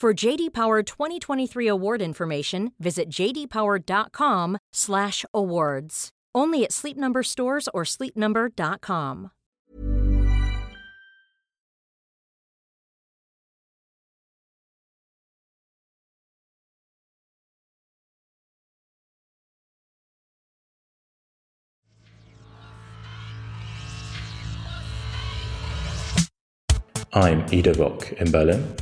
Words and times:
For 0.00 0.14
JD 0.14 0.54
Power 0.54 0.82
2023 0.82 1.66
award 1.66 2.00
information, 2.00 2.72
visit 2.80 3.10
jdpower.com/awards. 3.10 6.08
Only 6.34 6.64
at 6.64 6.72
Sleep 6.72 6.96
Number 6.96 7.22
stores 7.22 7.68
or 7.74 7.84
sleepnumber.com. 7.84 9.30
I'm 27.12 27.46
Vock 27.74 28.12
in 28.12 28.30
Berlin. 28.30 28.76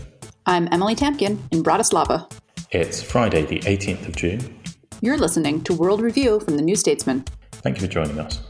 I'm 0.49 0.67
Emily 0.73 0.95
Tamkin 0.95 1.39
in 1.51 1.63
Bratislava. 1.63 2.33
It's 2.71 3.03
Friday, 3.03 3.45
the 3.45 3.61
18th 3.61 4.09
of 4.09 4.17
June. 4.17 4.59
You're 5.03 5.19
listening 5.19 5.63
to 5.65 5.75
World 5.75 6.01
Review 6.01 6.41
from 6.41 6.57
the 6.57 6.63
New 6.63 6.75
Statesman. 6.75 7.27
Thank 7.53 7.77
you 7.77 7.87
for 7.87 7.93
joining 7.93 8.19
us. 8.19 8.41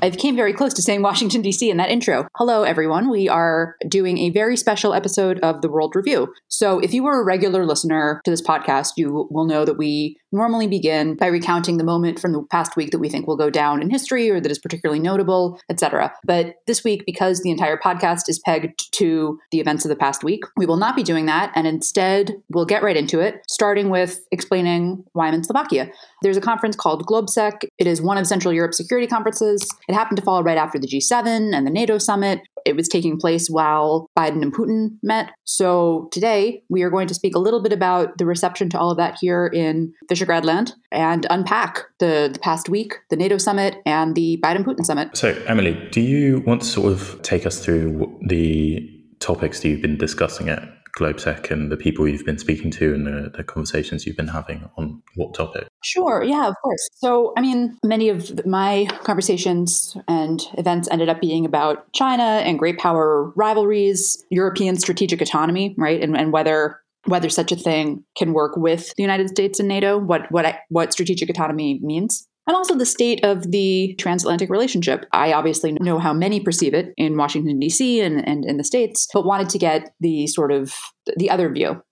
I 0.00 0.10
came 0.10 0.36
very 0.36 0.52
close 0.52 0.72
to 0.74 0.82
saying 0.82 1.02
Washington, 1.02 1.42
D.C. 1.42 1.68
in 1.68 1.78
that 1.78 1.90
intro. 1.90 2.28
Hello, 2.36 2.62
everyone. 2.62 3.10
We 3.10 3.28
are 3.28 3.74
doing 3.88 4.18
a 4.18 4.30
very 4.30 4.56
special 4.56 4.94
episode 4.94 5.40
of 5.40 5.60
the 5.60 5.68
World 5.68 5.96
Review. 5.96 6.32
So, 6.46 6.78
if 6.78 6.94
you 6.94 7.02
were 7.02 7.20
a 7.20 7.24
regular 7.24 7.66
listener 7.66 8.20
to 8.24 8.30
this 8.30 8.40
podcast, 8.40 8.92
you 8.96 9.26
will 9.32 9.46
know 9.46 9.64
that 9.64 9.76
we 9.76 10.16
normally 10.32 10.66
begin 10.66 11.14
by 11.14 11.26
recounting 11.26 11.76
the 11.76 11.84
moment 11.84 12.18
from 12.18 12.32
the 12.32 12.42
past 12.50 12.76
week 12.76 12.90
that 12.90 12.98
we 12.98 13.08
think 13.08 13.26
will 13.26 13.36
go 13.36 13.50
down 13.50 13.80
in 13.82 13.90
history 13.90 14.30
or 14.30 14.40
that 14.40 14.50
is 14.50 14.58
particularly 14.58 15.00
notable, 15.00 15.60
etc. 15.68 16.12
But 16.24 16.56
this 16.66 16.84
week, 16.84 17.04
because 17.06 17.40
the 17.40 17.50
entire 17.50 17.76
podcast 17.76 18.28
is 18.28 18.38
pegged 18.38 18.92
to 18.92 19.38
the 19.50 19.60
events 19.60 19.84
of 19.84 19.88
the 19.88 19.96
past 19.96 20.22
week, 20.22 20.44
we 20.56 20.66
will 20.66 20.76
not 20.76 20.96
be 20.96 21.02
doing 21.02 21.26
that. 21.26 21.52
And 21.54 21.66
instead, 21.66 22.34
we'll 22.50 22.66
get 22.66 22.82
right 22.82 22.96
into 22.96 23.20
it, 23.20 23.42
starting 23.48 23.90
with 23.90 24.20
explaining 24.30 25.04
why 25.12 25.28
I'm 25.28 25.34
in 25.34 25.44
Slovakia. 25.44 25.90
There's 26.22 26.36
a 26.36 26.42
conference 26.42 26.76
called 26.76 27.06
GlobSec. 27.06 27.64
It 27.78 27.86
is 27.86 28.02
one 28.02 28.18
of 28.18 28.26
Central 28.26 28.52
Europe's 28.52 28.76
security 28.76 29.06
conferences. 29.06 29.66
It 29.88 29.94
happened 29.94 30.18
to 30.18 30.22
fall 30.22 30.42
right 30.42 30.58
after 30.58 30.78
the 30.78 30.86
G7 30.86 31.54
and 31.54 31.66
the 31.66 31.70
NATO 31.70 31.98
summit. 31.98 32.40
It 32.64 32.76
was 32.76 32.88
taking 32.88 33.18
place 33.18 33.48
while 33.48 34.10
Biden 34.16 34.42
and 34.42 34.54
Putin 34.54 34.98
met. 35.02 35.30
So 35.44 36.08
today 36.12 36.62
we 36.68 36.82
are 36.82 36.90
going 36.90 37.08
to 37.08 37.14
speak 37.14 37.34
a 37.34 37.38
little 37.38 37.62
bit 37.62 37.72
about 37.72 38.18
the 38.18 38.26
reception 38.26 38.68
to 38.70 38.78
all 38.78 38.90
of 38.90 38.96
that 38.98 39.18
here 39.20 39.46
in 39.46 39.92
Visegrad 40.10 40.44
land 40.44 40.74
and 40.90 41.26
unpack 41.30 41.84
the, 41.98 42.30
the 42.32 42.38
past 42.38 42.68
week, 42.68 42.94
the 43.10 43.16
NATO 43.16 43.38
summit, 43.38 43.76
and 43.86 44.14
the 44.14 44.38
Biden 44.42 44.64
Putin 44.64 44.84
summit. 44.84 45.16
So, 45.16 45.30
Emily, 45.46 45.88
do 45.92 46.00
you 46.00 46.40
want 46.40 46.62
to 46.62 46.66
sort 46.66 46.92
of 46.92 47.20
take 47.22 47.46
us 47.46 47.64
through 47.64 48.18
the 48.26 48.88
topics 49.20 49.60
that 49.60 49.68
you've 49.68 49.82
been 49.82 49.98
discussing 49.98 50.48
at 50.48 50.62
GlobSec 50.98 51.50
and 51.50 51.70
the 51.70 51.76
people 51.76 52.08
you've 52.08 52.24
been 52.24 52.38
speaking 52.38 52.70
to 52.72 52.94
and 52.94 53.06
the, 53.06 53.30
the, 53.36 53.44
conversations 53.44 54.06
you've 54.06 54.16
been 54.16 54.28
having 54.28 54.68
on 54.76 55.02
what 55.14 55.34
topic? 55.34 55.67
Sure, 55.82 56.22
yeah, 56.24 56.48
of 56.48 56.54
course. 56.62 56.88
So, 56.94 57.32
I 57.36 57.40
mean, 57.40 57.78
many 57.84 58.08
of 58.08 58.44
my 58.44 58.88
conversations 59.04 59.96
and 60.08 60.42
events 60.58 60.88
ended 60.90 61.08
up 61.08 61.20
being 61.20 61.44
about 61.44 61.92
China 61.92 62.22
and 62.22 62.58
great 62.58 62.78
power 62.78 63.32
rivalries, 63.36 64.24
European 64.30 64.76
strategic 64.76 65.20
autonomy, 65.20 65.74
right? 65.78 66.02
And, 66.02 66.16
and 66.16 66.32
whether 66.32 66.80
whether 67.06 67.30
such 67.30 67.52
a 67.52 67.56
thing 67.56 68.04
can 68.18 68.32
work 68.32 68.56
with 68.56 68.92
the 68.96 69.02
United 69.02 69.28
States 69.28 69.60
and 69.60 69.68
NATO, 69.68 69.98
what 69.98 70.30
what 70.30 70.56
what 70.68 70.92
strategic 70.92 71.30
autonomy 71.30 71.78
means 71.82 72.28
and 72.48 72.56
also 72.56 72.74
the 72.74 72.86
state 72.86 73.22
of 73.24 73.50
the 73.50 73.94
transatlantic 73.98 74.48
relationship. 74.48 75.04
I 75.12 75.34
obviously 75.34 75.72
know 75.74 75.98
how 75.98 76.14
many 76.14 76.40
perceive 76.40 76.72
it 76.72 76.94
in 76.96 77.16
Washington, 77.16 77.60
D.C. 77.60 78.00
and, 78.00 78.26
and 78.26 78.44
in 78.44 78.56
the 78.56 78.64
States, 78.64 79.06
but 79.12 79.26
wanted 79.26 79.50
to 79.50 79.58
get 79.58 79.92
the 80.00 80.26
sort 80.26 80.50
of 80.50 80.74
the 81.16 81.28
other 81.28 81.52
view. 81.52 81.82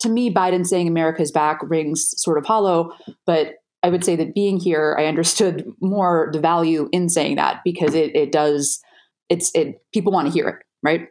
To 0.00 0.08
me, 0.08 0.32
Biden 0.32 0.66
saying 0.66 0.88
America's 0.88 1.32
back 1.32 1.58
rings 1.62 2.12
sort 2.16 2.38
of 2.38 2.46
hollow, 2.46 2.92
but 3.24 3.54
I 3.82 3.88
would 3.88 4.04
say 4.04 4.16
that 4.16 4.34
being 4.34 4.58
here, 4.58 4.96
I 4.98 5.06
understood 5.06 5.66
more 5.80 6.30
the 6.32 6.40
value 6.40 6.88
in 6.92 7.08
saying 7.08 7.36
that 7.36 7.60
because 7.64 7.94
it, 7.94 8.14
it 8.14 8.32
does, 8.32 8.80
it's, 9.28 9.50
it, 9.54 9.80
people 9.92 10.12
want 10.12 10.26
to 10.28 10.32
hear 10.32 10.48
it, 10.48 10.56
right? 10.82 11.08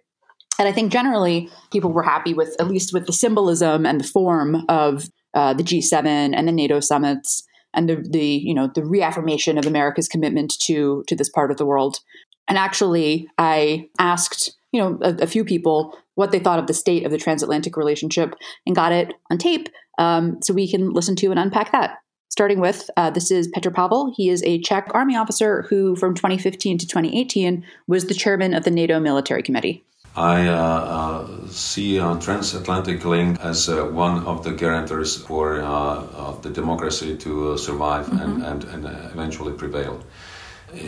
And 0.57 0.67
I 0.67 0.71
think 0.71 0.91
generally 0.91 1.49
people 1.71 1.91
were 1.91 2.03
happy 2.03 2.33
with, 2.33 2.55
at 2.59 2.67
least 2.67 2.93
with 2.93 3.07
the 3.07 3.13
symbolism 3.13 3.85
and 3.85 3.99
the 3.99 4.07
form 4.07 4.63
of 4.69 5.09
uh, 5.33 5.53
the 5.53 5.63
G7 5.63 6.05
and 6.33 6.47
the 6.47 6.51
NATO 6.51 6.79
summits 6.79 7.43
and 7.75 7.89
the, 7.89 8.03
the 8.09 8.25
you 8.25 8.53
know 8.53 8.69
the 8.73 8.83
reaffirmation 8.83 9.57
of 9.57 9.67
America's 9.67 10.07
commitment 10.07 10.53
to 10.61 11.03
to 11.07 11.15
this 11.15 11.29
part 11.29 11.51
of 11.51 11.57
the 11.57 11.65
world. 11.65 11.99
And 12.47 12.57
actually, 12.57 13.27
I 13.37 13.89
asked 13.99 14.55
you 14.71 14.81
know 14.81 14.97
a, 15.01 15.23
a 15.23 15.27
few 15.27 15.43
people 15.45 15.95
what 16.15 16.31
they 16.31 16.39
thought 16.39 16.59
of 16.59 16.67
the 16.67 16.73
state 16.73 17.05
of 17.05 17.11
the 17.11 17.17
transatlantic 17.17 17.77
relationship 17.77 18.35
and 18.65 18.75
got 18.75 18.91
it 18.91 19.13
on 19.29 19.37
tape, 19.37 19.69
um, 19.97 20.39
so 20.41 20.53
we 20.53 20.69
can 20.69 20.91
listen 20.91 21.15
to 21.17 21.31
and 21.31 21.39
unpack 21.39 21.71
that. 21.71 21.97
Starting 22.29 22.59
with 22.59 22.89
uh, 22.97 23.09
this 23.11 23.31
is 23.31 23.49
Petr 23.55 23.73
Pavel. 23.73 24.13
He 24.17 24.29
is 24.29 24.43
a 24.43 24.59
Czech 24.61 24.89
army 24.93 25.15
officer 25.15 25.61
who, 25.69 25.95
from 25.95 26.15
2015 26.15 26.79
to 26.79 26.87
2018, 26.87 27.63
was 27.87 28.05
the 28.05 28.13
chairman 28.13 28.53
of 28.53 28.63
the 28.63 28.71
NATO 28.71 28.99
Military 28.99 29.43
Committee. 29.43 29.85
I 30.15 30.47
uh, 30.47 30.53
uh, 30.53 31.47
see 31.47 31.97
a 31.97 32.17
transatlantic 32.19 33.03
link 33.03 33.39
as 33.41 33.67
uh, 33.67 33.83
one 33.85 34.23
of 34.25 34.45
the 34.45 34.51
guarantors 34.51 35.21
for 35.21 35.61
uh, 35.61 35.67
uh, 35.67 36.39
the 36.39 36.49
democracy 36.49 37.17
to 37.17 37.51
uh, 37.51 37.57
survive 37.57 38.05
mm-hmm. 38.05 38.41
and, 38.41 38.63
and, 38.63 38.85
and, 38.85 39.11
eventually 39.11 39.51
prevail. 39.51 40.01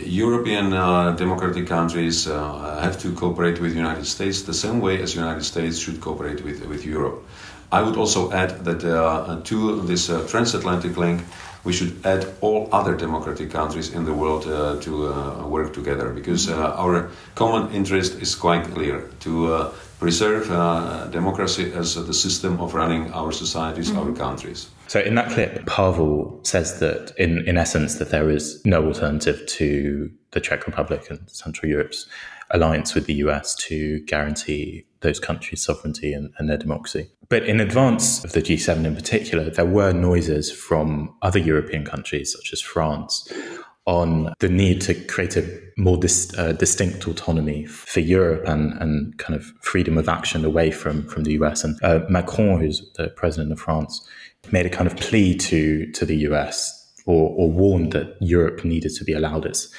European 0.04 0.70
democratic 1.16 1.66
countries 1.66 2.26
have 2.26 2.98
to 2.98 3.12
cooperate 3.14 3.60
with 3.60 3.72
the 3.72 3.78
United 3.78 4.06
States 4.06 4.42
the 4.42 4.54
same 4.54 4.80
way 4.80 5.02
as 5.02 5.14
the 5.14 5.20
United 5.20 5.44
States 5.44 5.78
should 5.78 6.00
cooperate 6.00 6.44
with, 6.44 6.64
with 6.66 6.84
Europe. 6.84 7.24
I 7.72 7.82
would 7.82 7.96
also 7.96 8.30
add 8.32 8.64
that 8.64 8.80
to 9.44 9.80
this 9.82 10.06
transatlantic 10.30 10.96
link, 10.96 11.22
we 11.64 11.72
should 11.72 11.94
add 12.06 12.26
all 12.40 12.68
other 12.72 12.96
democratic 12.96 13.50
countries 13.50 13.92
in 13.92 14.04
the 14.04 14.12
world 14.12 14.46
uh, 14.46 14.80
to 14.80 15.08
uh, 15.08 15.46
work 15.46 15.74
together 15.74 16.10
because 16.10 16.48
uh, 16.48 16.82
our 16.82 17.10
common 17.34 17.70
interest 17.72 18.14
is 18.22 18.34
quite 18.34 18.64
clear 18.74 19.10
to 19.20 19.52
uh, 19.52 19.72
preserve 19.98 20.50
uh, 20.50 21.06
democracy 21.08 21.72
as 21.74 21.94
the 21.94 22.14
system 22.14 22.60
of 22.60 22.74
running 22.74 23.12
our 23.12 23.32
societies, 23.32 23.90
mm-hmm. 23.90 24.10
our 24.10 24.12
countries. 24.12 24.68
So 24.88 25.00
in 25.00 25.14
that 25.16 25.30
clip, 25.30 25.66
Pavel 25.66 26.40
says 26.44 26.80
that 26.80 27.12
in, 27.18 27.46
in 27.46 27.58
essence 27.58 27.96
that 27.96 28.08
there 28.08 28.30
is 28.30 28.64
no 28.64 28.86
alternative 28.86 29.44
to 29.46 30.10
the 30.30 30.40
Czech 30.40 30.66
Republic 30.66 31.10
and 31.10 31.20
Central 31.30 31.70
Europe's 31.70 32.06
alliance 32.50 32.94
with 32.94 33.04
the 33.04 33.14
US 33.14 33.54
to 33.56 34.00
guarantee 34.06 34.86
those 35.00 35.20
countries' 35.20 35.62
sovereignty 35.62 36.14
and, 36.14 36.32
and, 36.38 36.48
their 36.48 36.56
democracy. 36.56 37.10
But 37.28 37.44
in 37.44 37.60
advance 37.60 38.24
of 38.24 38.32
the 38.32 38.40
G7 38.40 38.86
in 38.86 38.94
particular, 38.94 39.50
there 39.50 39.66
were 39.66 39.92
noises 39.92 40.50
from 40.50 41.14
other 41.20 41.38
European 41.38 41.84
countries, 41.84 42.32
such 42.32 42.52
as 42.54 42.62
France, 42.62 43.30
on 43.84 44.34
the 44.40 44.48
need 44.48 44.80
to 44.82 44.94
create 44.94 45.36
a 45.36 45.60
more 45.76 45.96
dis, 45.96 46.36
uh, 46.36 46.52
distinct 46.52 47.06
autonomy 47.06 47.64
for 47.66 48.00
Europe 48.00 48.46
and, 48.46 48.72
and 48.82 49.16
kind 49.18 49.38
of 49.38 49.44
freedom 49.60 49.96
of 49.96 50.08
action 50.08 50.44
away 50.44 50.70
from, 50.70 51.06
from 51.08 51.24
the 51.24 51.32
US. 51.32 51.64
And 51.64 51.78
uh, 51.82 52.00
Macron, 52.08 52.60
who's 52.60 52.90
the 52.96 53.08
president 53.08 53.52
of 53.52 53.60
France, 53.60 54.06
made 54.50 54.66
a 54.66 54.70
kind 54.70 54.86
of 54.86 54.96
plea 54.96 55.36
to, 55.36 55.90
to 55.92 56.04
the 56.04 56.16
US 56.28 56.74
or, 57.06 57.30
or 57.36 57.50
warned 57.50 57.92
that 57.92 58.16
Europe 58.20 58.64
needed 58.64 58.92
to 58.94 59.04
be 59.04 59.12
allowed 59.12 59.46
its 59.46 59.72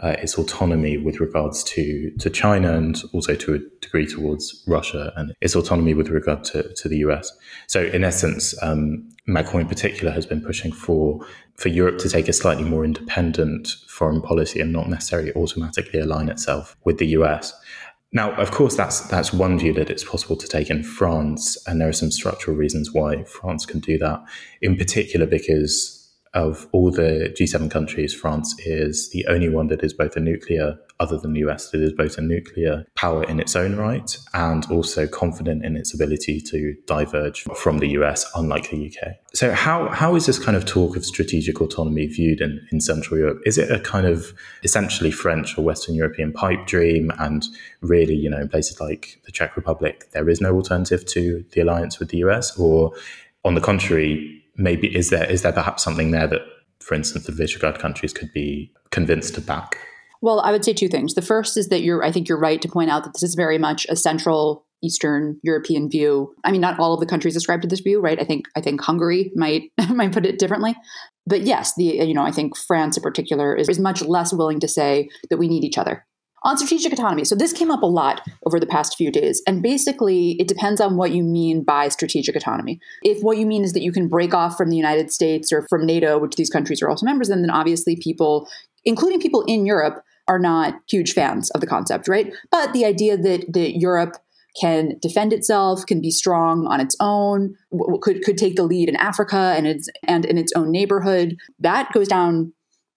uh, 0.00 0.16
its 0.18 0.36
autonomy 0.36 0.96
with 0.98 1.20
regards 1.20 1.62
to, 1.62 2.10
to 2.18 2.28
China 2.28 2.76
and 2.76 3.02
also 3.12 3.34
to 3.34 3.54
a 3.54 3.58
degree 3.80 4.06
towards 4.06 4.64
Russia 4.66 5.12
and 5.16 5.32
its 5.40 5.54
autonomy 5.54 5.94
with 5.94 6.08
regard 6.08 6.42
to, 6.44 6.74
to 6.74 6.88
the 6.88 6.98
US. 6.98 7.30
So, 7.68 7.84
in 7.84 8.02
essence, 8.02 8.60
um, 8.62 9.08
Macron 9.26 9.62
in 9.62 9.68
particular 9.68 10.12
has 10.12 10.26
been 10.26 10.42
pushing 10.42 10.72
for, 10.72 11.24
for 11.56 11.68
Europe 11.68 11.98
to 11.98 12.08
take 12.08 12.28
a 12.28 12.32
slightly 12.32 12.64
more 12.64 12.84
independent 12.84 13.68
foreign 13.88 14.20
policy 14.20 14.60
and 14.60 14.72
not 14.72 14.88
necessarily 14.88 15.32
automatically 15.34 16.00
align 16.00 16.28
itself 16.28 16.76
with 16.84 16.98
the 16.98 17.06
US. 17.18 17.52
Now, 18.14 18.32
of 18.36 18.52
course, 18.52 18.76
that's 18.76 19.00
that's 19.00 19.32
one 19.32 19.58
view 19.58 19.72
that 19.74 19.90
it's 19.90 20.04
possible 20.04 20.36
to 20.36 20.46
take 20.46 20.70
in 20.70 20.84
France, 20.84 21.58
and 21.66 21.80
there 21.80 21.88
are 21.88 21.92
some 21.92 22.12
structural 22.12 22.56
reasons 22.56 22.92
why 22.92 23.24
France 23.24 23.66
can 23.66 23.80
do 23.80 23.98
that. 23.98 24.22
In 24.62 24.76
particular, 24.76 25.26
because 25.26 26.00
of 26.32 26.68
all 26.70 26.92
the 26.92 27.34
G7 27.38 27.70
countries, 27.70 28.14
France 28.14 28.54
is 28.60 29.10
the 29.10 29.26
only 29.26 29.48
one 29.48 29.66
that 29.66 29.82
is 29.82 29.92
both 29.92 30.16
a 30.16 30.20
nuclear, 30.20 30.78
other 31.00 31.18
than 31.18 31.32
the 31.32 31.40
US, 31.40 31.70
that 31.70 31.80
is 31.80 31.92
both 31.92 32.18
a 32.18 32.20
nuclear 32.20 32.86
power 32.94 33.24
in 33.24 33.40
its 33.40 33.56
own 33.56 33.76
right 33.76 34.16
and 34.32 34.64
also 34.70 35.06
confident 35.06 35.64
in 35.64 35.76
its 35.76 35.92
ability 35.92 36.40
to 36.40 36.74
diverge 36.86 37.42
from 37.56 37.78
the 37.78 37.88
US, 37.90 38.30
unlike 38.34 38.70
the 38.70 38.86
UK. 38.86 39.14
So, 39.34 39.52
how, 39.52 39.88
how 39.88 40.14
is 40.14 40.26
this 40.26 40.38
kind 40.38 40.56
of 40.56 40.64
talk 40.64 40.96
of 40.96 41.04
strategic 41.04 41.60
autonomy 41.60 42.06
viewed 42.06 42.40
in, 42.40 42.66
in 42.70 42.80
Central 42.80 43.18
Europe? 43.18 43.42
Is 43.44 43.58
it 43.58 43.70
a 43.70 43.80
kind 43.80 44.06
of 44.06 44.32
essentially 44.62 45.10
French 45.10 45.58
or 45.58 45.62
Western 45.62 45.94
European 45.94 46.32
pipe 46.32 46.66
dream? 46.66 47.10
And 47.18 47.44
really, 47.80 48.14
you 48.14 48.30
know, 48.30 48.38
in 48.38 48.48
places 48.48 48.80
like 48.80 49.20
the 49.24 49.32
Czech 49.32 49.56
Republic, 49.56 50.10
there 50.12 50.28
is 50.28 50.40
no 50.40 50.54
alternative 50.54 51.04
to 51.06 51.44
the 51.52 51.60
alliance 51.60 51.98
with 51.98 52.10
the 52.10 52.18
US? 52.18 52.56
Or 52.56 52.92
on 53.44 53.54
the 53.54 53.60
contrary, 53.60 54.42
maybe 54.56 54.94
is 54.94 55.10
there 55.10 55.28
is 55.28 55.42
there 55.42 55.52
perhaps 55.52 55.82
something 55.82 56.12
there 56.12 56.28
that, 56.28 56.42
for 56.78 56.94
instance, 56.94 57.26
the 57.26 57.32
Visegrad 57.32 57.78
countries 57.78 58.12
could 58.12 58.32
be 58.32 58.72
convinced 58.90 59.34
to 59.34 59.40
back? 59.40 59.76
Well, 60.24 60.40
I 60.40 60.52
would 60.52 60.64
say 60.64 60.72
two 60.72 60.88
things. 60.88 61.12
The 61.12 61.20
first 61.20 61.58
is 61.58 61.68
that 61.68 61.82
you're 61.82 62.02
I 62.02 62.10
think 62.10 62.30
you're 62.30 62.40
right 62.40 62.62
to 62.62 62.68
point 62.68 62.88
out 62.88 63.04
that 63.04 63.12
this 63.12 63.22
is 63.22 63.34
very 63.34 63.58
much 63.58 63.86
a 63.90 63.94
central 63.94 64.64
Eastern 64.82 65.38
European 65.42 65.90
view. 65.90 66.34
I 66.44 66.50
mean, 66.50 66.62
not 66.62 66.80
all 66.80 66.94
of 66.94 67.00
the 67.00 67.04
countries 67.04 67.36
ascribe 67.36 67.60
to 67.60 67.68
this 67.68 67.80
view, 67.80 68.00
right? 68.00 68.18
I 68.18 68.24
think 68.24 68.46
I 68.56 68.62
think 68.62 68.80
Hungary 68.80 69.30
might 69.34 69.64
might 69.90 70.12
put 70.12 70.24
it 70.24 70.38
differently. 70.38 70.76
But 71.26 71.42
yes, 71.42 71.74
the 71.76 71.84
you 71.84 72.14
know, 72.14 72.22
I 72.22 72.30
think 72.30 72.56
France 72.56 72.96
in 72.96 73.02
particular 73.02 73.54
is, 73.54 73.68
is 73.68 73.78
much 73.78 74.00
less 74.00 74.32
willing 74.32 74.60
to 74.60 74.68
say 74.68 75.10
that 75.28 75.36
we 75.36 75.46
need 75.46 75.62
each 75.62 75.76
other 75.76 76.06
on 76.42 76.56
strategic 76.56 76.94
autonomy. 76.94 77.24
So 77.26 77.34
this 77.34 77.52
came 77.52 77.70
up 77.70 77.82
a 77.82 77.86
lot 77.86 78.22
over 78.46 78.58
the 78.58 78.66
past 78.66 78.96
few 78.96 79.10
days. 79.10 79.42
And 79.46 79.62
basically, 79.62 80.36
it 80.38 80.48
depends 80.48 80.80
on 80.80 80.96
what 80.96 81.10
you 81.10 81.22
mean 81.22 81.64
by 81.64 81.88
strategic 81.88 82.34
autonomy. 82.34 82.80
If 83.02 83.22
what 83.22 83.36
you 83.36 83.44
mean 83.44 83.62
is 83.62 83.74
that 83.74 83.82
you 83.82 83.92
can 83.92 84.08
break 84.08 84.32
off 84.32 84.56
from 84.56 84.70
the 84.70 84.76
United 84.76 85.10
States 85.10 85.52
or 85.52 85.66
from 85.68 85.84
NATO, 85.84 86.18
which 86.18 86.36
these 86.36 86.50
countries 86.50 86.80
are 86.82 86.88
also 86.88 87.04
members 87.04 87.28
in, 87.28 87.42
then 87.42 87.50
obviously 87.50 87.96
people, 87.96 88.48
including 88.84 89.20
people 89.20 89.42
in 89.46 89.66
Europe, 89.66 90.02
are 90.28 90.38
not 90.38 90.74
huge 90.88 91.12
fans 91.12 91.50
of 91.50 91.60
the 91.60 91.66
concept, 91.66 92.08
right? 92.08 92.32
But 92.50 92.72
the 92.72 92.84
idea 92.84 93.16
that, 93.16 93.52
that 93.52 93.78
Europe 93.78 94.16
can 94.60 94.96
defend 95.00 95.32
itself, 95.32 95.84
can 95.86 96.00
be 96.00 96.10
strong 96.10 96.66
on 96.66 96.80
its 96.80 96.96
own, 97.00 97.56
could 98.00 98.22
could 98.22 98.38
take 98.38 98.54
the 98.54 98.62
lead 98.62 98.88
in 98.88 98.96
Africa 98.96 99.54
and 99.56 99.66
its 99.66 99.88
and 100.06 100.24
in 100.24 100.38
its 100.38 100.52
own 100.54 100.70
neighborhood. 100.70 101.36
That 101.58 101.92
goes 101.92 102.06
down 102.06 102.52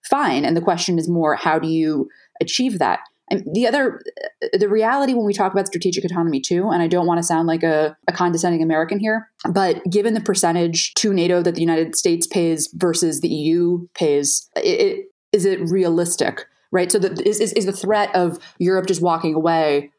fine. 0.08 0.44
And 0.44 0.56
the 0.56 0.60
question 0.60 0.98
is 0.98 1.08
more, 1.08 1.34
how 1.34 1.58
do 1.58 1.68
you 1.68 2.08
achieve 2.40 2.78
that? 2.78 3.00
And 3.30 3.44
the 3.52 3.66
other, 3.66 4.00
uh, 4.42 4.58
the 4.58 4.68
reality 4.68 5.12
when 5.12 5.26
we 5.26 5.34
talk 5.34 5.52
about 5.52 5.66
strategic 5.66 6.04
autonomy 6.04 6.40
too, 6.40 6.70
and 6.70 6.82
I 6.82 6.86
don't 6.86 7.06
want 7.06 7.18
to 7.18 7.22
sound 7.22 7.46
like 7.46 7.62
a, 7.62 7.96
a 8.06 8.12
condescending 8.12 8.62
American 8.62 8.98
here, 8.98 9.30
but 9.50 9.82
given 9.90 10.14
the 10.14 10.20
percentage 10.20 10.94
to 10.94 11.12
NATO 11.12 11.42
that 11.42 11.54
the 11.54 11.60
United 11.60 11.94
States 11.94 12.26
pays 12.26 12.68
versus 12.72 13.20
the 13.20 13.28
EU 13.28 13.86
pays, 13.94 14.48
it, 14.56 14.60
it, 14.80 15.06
is 15.32 15.44
it 15.44 15.60
realistic? 15.68 16.46
Right. 16.70 16.92
So 16.92 16.98
the, 16.98 17.10
is, 17.26 17.40
is, 17.40 17.52
is 17.54 17.66
the 17.66 17.72
threat 17.72 18.14
of 18.14 18.38
Europe 18.58 18.86
just 18.86 19.00
walking 19.00 19.34
away 19.34 19.90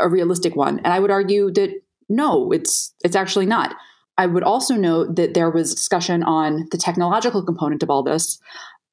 a 0.00 0.08
realistic 0.08 0.56
one? 0.56 0.78
And 0.78 0.88
I 0.88 0.98
would 0.98 1.10
argue 1.10 1.50
that 1.52 1.70
no, 2.08 2.50
it's 2.52 2.94
it's 3.04 3.16
actually 3.16 3.46
not. 3.46 3.74
I 4.16 4.26
would 4.26 4.42
also 4.42 4.74
note 4.74 5.16
that 5.16 5.34
there 5.34 5.50
was 5.50 5.74
discussion 5.74 6.22
on 6.22 6.68
the 6.70 6.78
technological 6.78 7.44
component 7.44 7.82
of 7.82 7.90
all 7.90 8.02
this. 8.02 8.38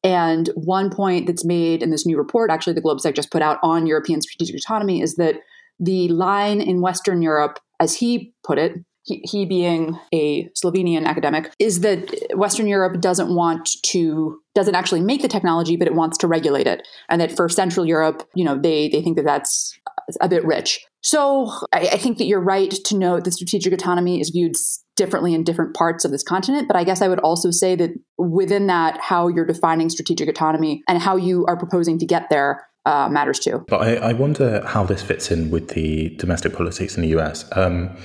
And 0.03 0.49
one 0.55 0.89
point 0.89 1.27
that's 1.27 1.45
made 1.45 1.83
in 1.83 1.91
this 1.91 2.07
new 2.07 2.17
report, 2.17 2.49
actually, 2.49 2.73
the 2.73 2.81
GlobSec 2.81 3.15
just 3.15 3.31
put 3.31 3.43
out 3.43 3.59
on 3.61 3.85
European 3.85 4.21
strategic 4.21 4.55
autonomy, 4.55 5.01
is 5.01 5.15
that 5.15 5.35
the 5.79 6.07
line 6.07 6.59
in 6.59 6.81
Western 6.81 7.21
Europe, 7.21 7.59
as 7.79 7.95
he 7.95 8.33
put 8.43 8.57
it, 8.57 8.73
he, 9.03 9.45
being 9.45 9.97
a 10.13 10.49
Slovenian 10.49 11.05
academic, 11.05 11.53
is 11.59 11.81
that 11.81 12.13
Western 12.35 12.67
Europe 12.67 13.01
doesn't 13.01 13.33
want 13.33 13.69
to, 13.87 14.39
doesn't 14.53 14.75
actually 14.75 15.01
make 15.01 15.21
the 15.21 15.27
technology, 15.27 15.75
but 15.75 15.87
it 15.87 15.95
wants 15.95 16.17
to 16.19 16.27
regulate 16.27 16.67
it. 16.67 16.87
And 17.09 17.19
that 17.21 17.35
for 17.35 17.49
Central 17.49 17.85
Europe, 17.85 18.27
you 18.35 18.45
know, 18.45 18.57
they, 18.57 18.89
they 18.89 19.01
think 19.01 19.17
that 19.17 19.25
that's 19.25 19.77
a 20.19 20.29
bit 20.29 20.45
rich. 20.45 20.85
So 21.01 21.51
I, 21.73 21.89
I 21.93 21.97
think 21.97 22.17
that 22.19 22.25
you're 22.25 22.41
right 22.41 22.69
to 22.71 22.97
note 22.97 23.23
that 23.23 23.31
strategic 23.31 23.73
autonomy 23.73 24.21
is 24.21 24.29
viewed 24.29 24.55
differently 24.95 25.33
in 25.33 25.43
different 25.43 25.75
parts 25.75 26.05
of 26.05 26.11
this 26.11 26.23
continent. 26.23 26.67
But 26.67 26.77
I 26.77 26.83
guess 26.83 27.01
I 27.01 27.07
would 27.07 27.19
also 27.19 27.49
say 27.49 27.75
that 27.75 27.91
within 28.17 28.67
that, 28.67 28.99
how 29.01 29.27
you're 29.27 29.45
defining 29.45 29.89
strategic 29.89 30.29
autonomy 30.29 30.83
and 30.87 30.99
how 30.99 31.15
you 31.15 31.45
are 31.47 31.57
proposing 31.57 31.97
to 31.99 32.05
get 32.05 32.29
there 32.29 32.67
uh, 32.85 33.09
matters 33.09 33.39
too. 33.39 33.63
But 33.67 33.81
I, 33.81 33.95
I, 33.95 34.13
wonder 34.13 34.65
how 34.65 34.83
this 34.83 35.03
fits 35.03 35.29
in 35.29 35.51
with 35.51 35.69
the 35.69 36.09
domestic 36.17 36.53
politics 36.55 36.95
in 36.95 37.03
the 37.03 37.09
US. 37.19 37.45
Um, 37.55 37.95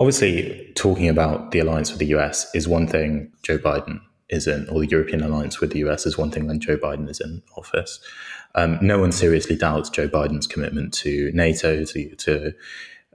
obviously, 0.00 0.72
talking 0.74 1.08
about 1.08 1.50
the 1.50 1.58
alliance 1.58 1.90
with 1.90 1.98
the 1.98 2.06
US 2.16 2.54
is 2.54 2.68
one 2.68 2.86
thing 2.86 3.32
Joe 3.42 3.58
Biden 3.58 4.00
is 4.28 4.46
in, 4.46 4.68
or 4.68 4.80
the 4.80 4.88
European 4.88 5.22
alliance 5.22 5.60
with 5.60 5.72
the 5.72 5.80
US 5.80 6.06
is 6.06 6.18
one 6.18 6.30
thing 6.30 6.46
when 6.46 6.60
Joe 6.60 6.76
Biden 6.76 7.08
is 7.08 7.20
in 7.20 7.42
office. 7.56 8.00
Um, 8.54 8.78
no 8.80 8.98
one 8.98 9.12
seriously 9.12 9.56
doubts 9.56 9.90
Joe 9.90 10.08
Biden's 10.08 10.46
commitment 10.46 10.92
to 10.94 11.30
NATO, 11.34 11.84
to 11.84 12.14
to, 12.16 12.52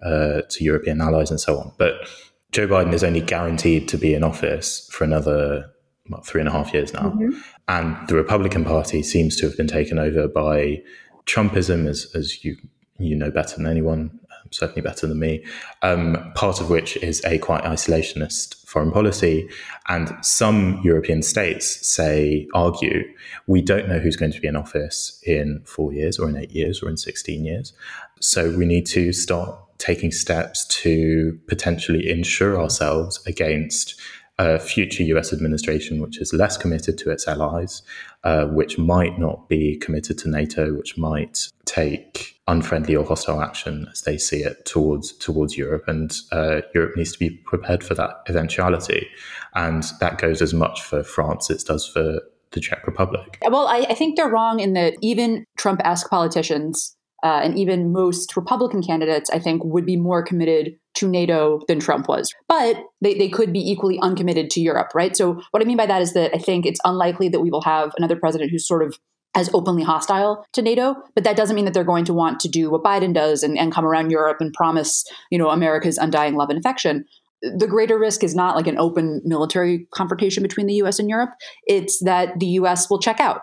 uh, 0.01 0.41
to 0.49 0.63
European 0.63 1.01
allies, 1.01 1.31
and 1.31 1.39
so 1.39 1.57
on. 1.57 1.71
But 1.77 2.07
Joe 2.51 2.67
Biden 2.67 2.93
is 2.93 3.03
only 3.03 3.21
guaranteed 3.21 3.87
to 3.89 3.97
be 3.97 4.13
in 4.13 4.23
office 4.23 4.87
for 4.91 5.03
another 5.03 5.71
what, 6.07 6.25
three 6.25 6.41
and 6.41 6.49
a 6.49 6.51
half 6.51 6.73
years 6.73 6.93
now, 6.93 7.11
mm-hmm. 7.11 7.31
and 7.67 8.07
the 8.07 8.15
Republican 8.15 8.65
Party 8.65 9.01
seems 9.01 9.35
to 9.37 9.47
have 9.47 9.57
been 9.57 9.67
taken 9.67 9.97
over 9.97 10.27
by 10.27 10.81
Trumpism, 11.25 11.87
as 11.87 12.11
as 12.15 12.43
you 12.43 12.57
you 12.99 13.15
know 13.15 13.31
better 13.31 13.57
than 13.57 13.65
anyone, 13.65 14.19
certainly 14.53 14.81
better 14.81 15.07
than 15.07 15.19
me. 15.19 15.43
Um, 15.81 16.31
part 16.35 16.61
of 16.61 16.69
which 16.69 16.97
is 16.97 17.23
a 17.25 17.37
quite 17.39 17.63
isolationist 17.63 18.63
foreign 18.65 18.91
policy. 18.91 19.47
And 19.87 20.11
some 20.25 20.81
European 20.83 21.21
states 21.21 21.87
say, 21.87 22.47
argue, 22.55 23.03
we 23.45 23.61
don't 23.61 23.87
know 23.87 23.99
who's 23.99 24.15
going 24.15 24.31
to 24.31 24.41
be 24.41 24.47
in 24.47 24.55
office 24.55 25.21
in 25.23 25.61
four 25.63 25.93
years 25.93 26.17
or 26.17 26.27
in 26.27 26.35
eight 26.35 26.51
years 26.51 26.81
or 26.81 26.89
in 26.89 26.97
16 26.97 27.45
years. 27.45 27.73
So 28.19 28.49
we 28.57 28.65
need 28.65 28.87
to 28.87 29.13
start 29.13 29.59
taking 29.77 30.11
steps 30.11 30.65
to 30.81 31.39
potentially 31.47 32.09
insure 32.09 32.59
ourselves 32.59 33.21
against 33.27 33.99
a 34.39 34.59
future 34.59 35.03
US 35.03 35.31
administration 35.31 36.01
which 36.01 36.19
is 36.19 36.33
less 36.33 36.57
committed 36.57 36.97
to 36.99 37.11
its 37.11 37.27
allies, 37.27 37.83
uh, 38.23 38.45
which 38.45 38.77
might 38.77 39.19
not 39.19 39.47
be 39.47 39.77
committed 39.77 40.17
to 40.19 40.29
NATO, 40.29 40.73
which 40.73 40.97
might 40.97 41.49
take 41.65 42.39
unfriendly 42.47 42.95
or 42.95 43.05
hostile 43.05 43.41
action 43.41 43.87
as 43.91 44.01
they 44.01 44.17
see 44.17 44.43
it 44.43 44.65
towards 44.65 45.13
towards 45.13 45.57
Europe, 45.57 45.83
and 45.87 46.17
uh, 46.31 46.61
Europe 46.73 46.97
needs 46.97 47.11
to 47.11 47.19
be 47.19 47.29
prepared 47.29 47.83
for 47.83 47.93
that 47.93 48.21
eventuality, 48.27 49.07
and 49.53 49.83
that 49.99 50.17
goes 50.17 50.41
as 50.41 50.53
much 50.53 50.81
for 50.81 51.03
France 51.03 51.49
as 51.49 51.61
it 51.61 51.67
does 51.67 51.87
for 51.87 52.19
the 52.51 52.59
Czech 52.59 52.85
Republic. 52.85 53.37
Well, 53.41 53.67
I, 53.67 53.85
I 53.89 53.93
think 53.93 54.15
they're 54.15 54.29
wrong 54.29 54.59
in 54.59 54.73
that 54.73 54.95
even 55.01 55.45
Trump-esque 55.57 56.09
politicians 56.09 56.95
uh, 57.23 57.39
and 57.41 57.57
even 57.57 57.93
most 57.93 58.35
Republican 58.35 58.83
candidates, 58.83 59.29
I 59.29 59.39
think, 59.39 59.63
would 59.63 59.85
be 59.85 59.95
more 59.95 60.21
committed 60.21 60.75
to 60.95 61.07
NATO 61.07 61.61
than 61.67 61.79
Trump 61.79 62.07
was. 62.07 62.29
But 62.49 62.83
they, 63.01 63.17
they 63.17 63.29
could 63.29 63.53
be 63.53 63.71
equally 63.71 63.97
uncommitted 64.01 64.49
to 64.51 64.61
Europe, 64.61 64.89
right? 64.93 65.15
So, 65.15 65.41
what 65.51 65.63
I 65.63 65.65
mean 65.65 65.77
by 65.77 65.85
that 65.85 66.01
is 66.01 66.13
that 66.13 66.35
I 66.35 66.37
think 66.37 66.65
it's 66.65 66.81
unlikely 66.83 67.29
that 67.29 67.39
we 67.39 67.49
will 67.49 67.61
have 67.61 67.93
another 67.97 68.17
president 68.17 68.51
who's 68.51 68.67
sort 68.67 68.83
of 68.83 68.97
as 69.35 69.49
openly 69.53 69.83
hostile 69.83 70.45
to 70.53 70.61
NATO, 70.61 70.95
but 71.15 71.23
that 71.23 71.35
doesn't 71.35 71.55
mean 71.55 71.65
that 71.65 71.73
they're 71.73 71.83
going 71.83 72.05
to 72.05 72.13
want 72.13 72.39
to 72.41 72.47
do 72.47 72.69
what 72.69 72.83
Biden 72.83 73.13
does 73.13 73.41
and, 73.41 73.57
and 73.57 73.71
come 73.71 73.85
around 73.85 74.11
Europe 74.11 74.37
and 74.39 74.53
promise, 74.53 75.03
you 75.31 75.39
know, 75.39 75.49
America's 75.49 75.97
undying 75.97 76.35
love 76.35 76.49
and 76.49 76.59
affection. 76.59 77.05
The 77.41 77.67
greater 77.67 77.97
risk 77.97 78.23
is 78.23 78.35
not 78.35 78.55
like 78.55 78.67
an 78.67 78.77
open 78.77 79.21
military 79.25 79.87
confrontation 79.93 80.43
between 80.43 80.67
the 80.67 80.75
US 80.75 80.99
and 80.99 81.09
Europe. 81.09 81.31
It's 81.65 81.99
that 82.03 82.39
the 82.39 82.45
US 82.45 82.89
will 82.89 82.99
check 82.99 83.19
out. 83.19 83.41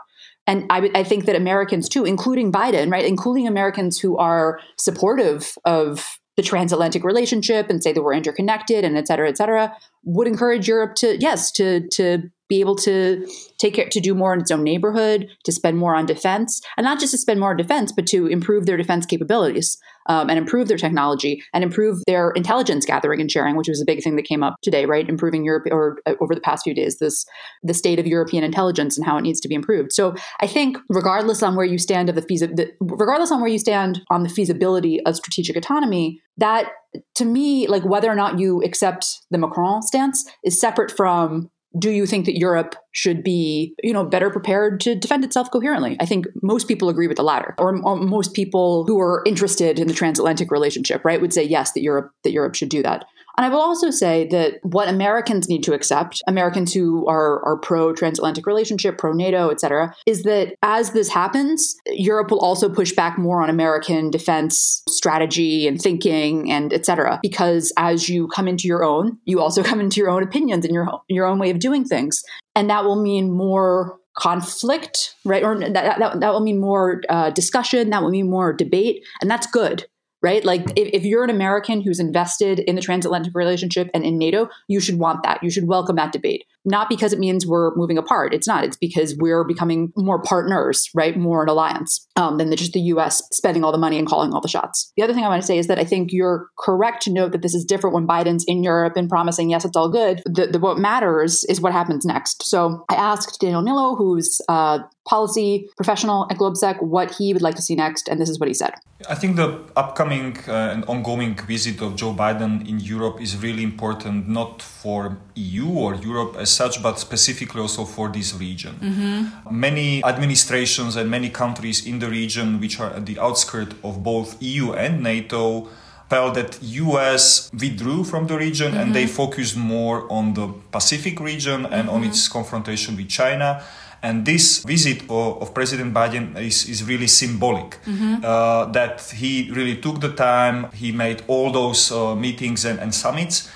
And 0.51 0.67
I, 0.69 0.91
I 0.97 1.05
think 1.05 1.27
that 1.27 1.37
Americans 1.37 1.89
too, 1.89 2.05
including 2.05 2.51
Biden, 2.51 2.91
right, 2.91 3.05
including 3.05 3.47
Americans 3.47 4.01
who 4.01 4.19
are 4.19 4.59
supportive 4.77 5.55
of 5.65 6.19
the 6.37 6.43
transatlantic 6.43 7.05
relationship 7.05 7.71
and 7.71 7.81
say 7.83 7.93
that 7.93 8.03
we're 8.03 8.15
interconnected 8.15 8.85
and 8.85 8.97
et 8.97 9.07
cetera, 9.07 9.29
et 9.29 9.37
cetera, 9.37 9.73
would 10.03 10.27
encourage 10.27 10.67
Europe 10.67 10.97
to, 10.97 11.17
yes, 11.21 11.53
to, 11.53 11.87
to 11.93 12.23
be 12.49 12.59
able 12.59 12.75
to 12.75 13.25
take 13.59 13.75
care, 13.75 13.89
to 13.89 14.01
do 14.01 14.13
more 14.13 14.35
in 14.35 14.41
its 14.41 14.51
own 14.51 14.65
neighborhood, 14.65 15.29
to 15.45 15.53
spend 15.53 15.79
more 15.79 15.95
on 15.95 16.05
defense, 16.05 16.61
and 16.77 16.85
not 16.85 16.99
just 16.99 17.13
to 17.13 17.19
spend 17.19 17.39
more 17.39 17.51
on 17.51 17.57
defense, 17.57 17.93
but 17.93 18.07
to 18.09 18.27
improve 18.27 18.67
their 18.67 18.77
defense 18.77 19.07
capabilities. 19.07 19.79
Um, 20.07 20.31
and 20.31 20.39
improve 20.39 20.69
their 20.69 20.79
technology 20.79 21.43
and 21.53 21.65
improve 21.65 21.99
their 22.07 22.31
intelligence 22.31 22.85
gathering 22.85 23.21
and 23.21 23.31
sharing, 23.31 23.57
which 23.57 23.69
was 23.69 23.81
a 23.81 23.85
big 23.85 24.03
thing 24.03 24.17
that 24.17 24.25
came 24.25 24.43
up 24.43 24.57
today, 24.63 24.87
right? 24.87 25.09
Improving 25.09 25.45
Europe 25.45 25.67
or 25.71 25.99
uh, 26.07 26.15
over 26.21 26.35
the 26.35 26.41
past 26.41 26.65
few 26.65 26.75
days, 26.75 26.99
this 26.99 27.25
the 27.63 27.75
state 27.75 27.99
of 27.99 28.07
European 28.07 28.45
intelligence 28.45 28.97
and 28.97 29.07
how 29.07 29.17
it 29.17 29.23
needs 29.23 29.41
to 29.41 29.49
be 29.49 29.55
improved. 29.55 29.93
So 29.93 30.15
I 30.41 30.47
think 30.47 30.79
regardless 30.89 31.43
on 31.43 31.57
where 31.57 31.67
you 31.67 31.79
stand 31.79 32.09
of 32.09 32.15
the, 32.15 32.23
feasi- 32.23 32.55
the 32.55 32.71
regardless 32.81 33.31
on 33.31 33.41
where 33.41 33.51
you 33.51 33.59
stand 33.59 34.01
on 34.11 34.23
the 34.23 34.29
feasibility 34.29 35.05
of 35.05 35.17
strategic 35.17 35.57
autonomy, 35.57 36.21
that 36.37 36.71
to 37.17 37.25
me, 37.25 37.69
like 37.69 37.85
whether 37.85 38.11
or 38.11 38.17
not 38.17 38.39
you 38.39 38.63
accept 38.63 39.21
the 39.31 39.39
Macron 39.39 39.83
stance 39.83 40.29
is 40.45 40.59
separate 40.59 40.91
from 40.91 41.51
do 41.79 41.91
you 41.91 42.05
think 42.05 42.27
that 42.27 42.37
Europe 42.37 42.75
should 42.93 43.23
be, 43.23 43.75
you 43.83 43.93
know, 43.93 44.05
better 44.05 44.31
prepared 44.31 44.81
to 44.81 44.95
defend 44.97 45.25
itself 45.25 45.51
coherently? 45.51 45.97
I 46.01 46.07
think 46.07 46.27
most 46.43 46.67
people 46.67 46.89
agree 46.89 47.07
with 47.07 47.17
the 47.17 47.23
latter, 47.23 47.55
or, 47.59 47.81
or, 47.85 47.97
most 47.97 48.35
people 48.35 48.85
who 48.87 48.99
are 48.99 49.23
interested 49.25 49.79
in 49.79 49.87
the 49.87 49.95
transatlantic 49.95 50.51
relationship, 50.51 51.05
right, 51.05 51.21
would 51.21 51.33
say 51.33 51.45
yes 51.45 51.73
that 51.73 51.83
Europe 51.83 52.13
that 52.25 52.33
Europe 52.33 52.57
should 52.57 52.71
do 52.71 52.83
that. 52.83 53.05
And 53.41 53.47
I 53.47 53.49
will 53.49 53.63
also 53.63 53.89
say 53.89 54.29
that 54.29 54.59
what 54.65 54.87
Americans 54.87 55.49
need 55.49 55.63
to 55.63 55.73
accept, 55.73 56.21
Americans 56.27 56.75
who 56.75 57.09
are, 57.09 57.43
are 57.47 57.57
pro 57.57 57.95
transatlantic 57.95 58.47
relationship, 58.47 58.99
pro 58.99 59.15
NATO, 59.15 59.49
et 59.49 59.61
cetera, 59.61 59.95
is 60.05 60.25
that 60.25 60.57
as 60.63 60.91
this 60.91 61.09
happens, 61.09 61.75
Europe 61.87 62.31
will 62.31 62.41
also 62.41 62.69
push 62.69 62.93
back 62.93 63.17
more 63.17 63.43
on 63.43 63.49
American 63.49 64.11
defense 64.11 64.83
strategy 64.91 65.67
and 65.67 65.81
thinking 65.81 66.53
and 66.53 66.75
et 66.75 66.85
cetera. 66.85 67.19
Because 67.23 67.73
as 67.79 68.11
you 68.11 68.29
come 68.29 68.47
into 68.47 68.69
your 68.69 68.85
own, 68.85 69.17
you 69.25 69.41
also 69.41 69.63
come 69.71 69.81
into 69.81 70.03
your 70.03 70.11
own 70.11 70.23
opinions 70.23 70.67
and 70.67 70.75
your, 70.75 70.87
your 71.09 71.25
own 71.25 71.39
way 71.39 71.49
of 71.49 71.61
doing 71.61 71.87
things. 71.87 72.23
And 72.55 72.69
that 72.69 72.85
will 72.85 73.03
mean 73.03 73.33
more 73.33 73.99
conflict, 74.19 75.15
right? 75.25 75.43
Or 75.43 75.59
that, 75.59 75.73
that, 75.73 76.21
that 76.21 76.33
will 76.35 76.41
mean 76.41 76.61
more 76.61 77.01
uh, 77.09 77.31
discussion, 77.31 77.89
that 77.89 78.03
will 78.03 78.11
mean 78.11 78.29
more 78.29 78.53
debate. 78.53 79.03
And 79.23 79.31
that's 79.31 79.47
good 79.47 79.87
right? 80.23 80.45
Like 80.45 80.63
if, 80.77 80.91
if, 80.93 81.05
you're 81.05 81.25
an 81.25 81.31
American 81.31 81.81
who's 81.81 82.01
invested 82.01 82.59
in 82.61 82.77
the 82.77 82.83
transatlantic 82.83 83.35
relationship 83.35 83.91
and 83.95 84.05
in 84.05 84.19
NATO, 84.19 84.49
you 84.69 84.81
should 84.81 84.99
want 84.99 85.23
that. 85.23 85.43
You 85.43 85.51
should 85.51 85.67
welcome 85.67 85.97
that 85.97 86.13
debate. 86.13 86.45
Not 86.65 86.89
because 86.89 87.13
it 87.13 87.19
means 87.19 87.47
we're 87.47 87.75
moving 87.75 87.99
apart. 87.99 88.35
It's 88.35 88.47
not. 88.47 88.65
It's 88.65 88.77
because 88.77 89.17
we're 89.19 89.45
becoming 89.45 89.93
more 89.97 90.23
partners, 90.23 90.89
right? 90.95 91.17
More 91.17 91.43
an 91.43 91.49
alliance 91.49 92.07
um, 92.17 92.39
than 92.39 92.51
the, 92.51 92.57
just 92.57 92.73
the 92.73 92.81
U.S. 92.81 93.23
spending 93.33 93.65
all 93.65 93.73
the 93.73 93.79
money 93.79 93.99
and 93.99 94.07
calling 94.07 94.33
all 94.33 94.41
the 94.41 94.49
shots. 94.49 94.93
The 94.97 95.03
other 95.03 95.15
thing 95.15 95.25
I 95.25 95.29
want 95.29 95.43
to 95.43 95.47
say 95.47 95.59
is 95.59 95.69
that 95.69 95.79
I 95.79 95.85
think 95.85 96.13
you're 96.13 96.49
correct 96.59 97.03
to 97.03 97.13
note 97.13 97.33
that 97.33 97.43
this 97.43 97.55
is 97.55 97.65
different 97.65 97.95
when 97.95 98.07
Biden's 98.07 98.45
in 98.47 98.63
Europe 98.63 98.97
and 98.97 99.09
promising, 99.09 99.51
yes, 99.51 99.65
it's 99.65 99.77
all 99.77 99.91
good. 99.91 100.23
The, 100.27 100.47
the 100.47 100.59
what 100.59 100.79
matters 100.79 101.45
is 101.45 101.61
what 101.61 101.73
happens 101.73 102.05
next. 102.05 102.45
So 102.45 102.85
I 102.91 102.95
asked 102.95 103.41
Daniel 103.41 103.63
Milo, 103.63 103.97
who's 103.97 104.41
a 104.49 104.81
policy 105.07 105.69
professional 105.77 106.27
at 106.31 106.37
GlobSec 106.39 106.83
what 106.83 107.11
he 107.11 107.33
would 107.33 107.43
like 107.43 107.57
to 107.57 107.63
see 107.63 107.75
next, 107.75 108.09
and 108.09 108.21
this 108.21 108.29
is 108.29 108.39
what 108.39 108.49
he 108.49 108.55
said. 108.55 108.75
I 109.09 109.15
think 109.15 109.37
the 109.37 109.49
upcoming 109.77 110.37
uh, 110.47 110.73
and 110.73 110.85
ongoing 110.85 111.35
visit 111.35 111.81
of 111.81 111.97
Joe 111.97 112.13
Biden 112.13 112.69
in 112.69 112.81
Europe 112.81 113.21
is 113.21 113.37
really 113.43 113.63
important, 113.63 114.29
not 114.29 114.63
for 114.83 115.19
EU 115.35 115.69
or 115.69 115.95
Europe 115.95 116.37
as 116.39 116.51
such, 116.51 116.83
but 116.83 116.99
specifically 116.99 117.61
also 117.61 117.85
for 117.85 118.09
this 118.09 118.35
region. 118.35 118.75
Mm-hmm. 118.81 119.61
Many 119.61 120.05
administrations 120.05 120.97
and 120.97 121.11
many 121.11 121.29
countries 121.29 121.87
in 121.87 121.99
the 121.99 122.09
region, 122.09 122.61
which 122.61 122.81
are 122.81 122.91
at 122.91 123.05
the 123.07 123.19
outskirts 123.19 123.75
of 123.85 124.03
both 124.03 124.43
EU 124.43 124.73
and 124.73 125.03
NATO, 125.03 125.69
felt 126.09 126.35
that 126.35 126.59
US 126.63 127.51
withdrew 127.53 128.05
from 128.05 128.27
the 128.27 128.37
region 128.37 128.73
mm-hmm. 128.73 128.81
and 128.81 128.95
they 128.95 129.07
focused 129.07 129.57
more 129.57 130.11
on 130.11 130.35
the 130.35 130.49
Pacific 130.73 131.21
region 131.21 131.67
and 131.67 131.87
mm-hmm. 131.87 131.91
on 131.91 132.05
its 132.05 132.27
confrontation 132.29 132.97
with 132.97 133.09
China 133.09 133.63
and 134.03 134.25
this 134.25 134.65
visit 134.65 135.03
of, 135.11 135.43
of 135.43 135.55
President 135.55 135.93
Biden 135.93 136.37
is, 136.37 136.69
is 136.69 136.85
really 136.85 137.07
symbolic 137.07 137.83
mm-hmm. 137.85 138.25
uh, 138.25 138.67
that 138.67 139.01
he 139.17 139.51
really 139.53 139.77
took 139.77 140.01
the 140.01 140.13
time, 140.13 140.71
he 140.73 140.93
made 140.93 141.23
all 141.27 141.53
those 141.53 141.93
uh, 141.93 142.15
meetings 142.15 142.65
and, 142.65 142.79
and 142.81 142.95
summits. 142.95 143.51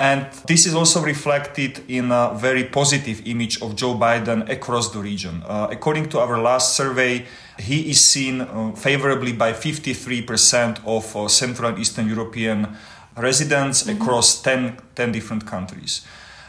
And 0.00 0.32
this 0.46 0.64
is 0.64 0.74
also 0.74 1.02
reflected 1.02 1.84
in 1.86 2.10
a 2.10 2.32
very 2.34 2.64
positive 2.64 3.20
image 3.26 3.60
of 3.60 3.76
Joe 3.76 3.94
Biden 3.94 4.48
across 4.48 4.90
the 4.92 4.98
region. 4.98 5.42
Uh, 5.46 5.68
according 5.70 6.08
to 6.08 6.18
our 6.20 6.40
last 6.40 6.74
survey, 6.74 7.26
he 7.58 7.90
is 7.90 8.02
seen 8.02 8.40
uh, 8.40 8.72
favorably 8.72 9.34
by 9.34 9.52
53% 9.52 10.80
of 10.86 11.14
uh, 11.14 11.28
Central 11.28 11.68
and 11.68 11.78
Eastern 11.78 12.08
European 12.08 12.78
residents 13.14 13.82
mm-hmm. 13.82 14.00
across 14.00 14.40
10, 14.40 14.78
10 14.94 15.12
different 15.12 15.46
countries. 15.46 16.00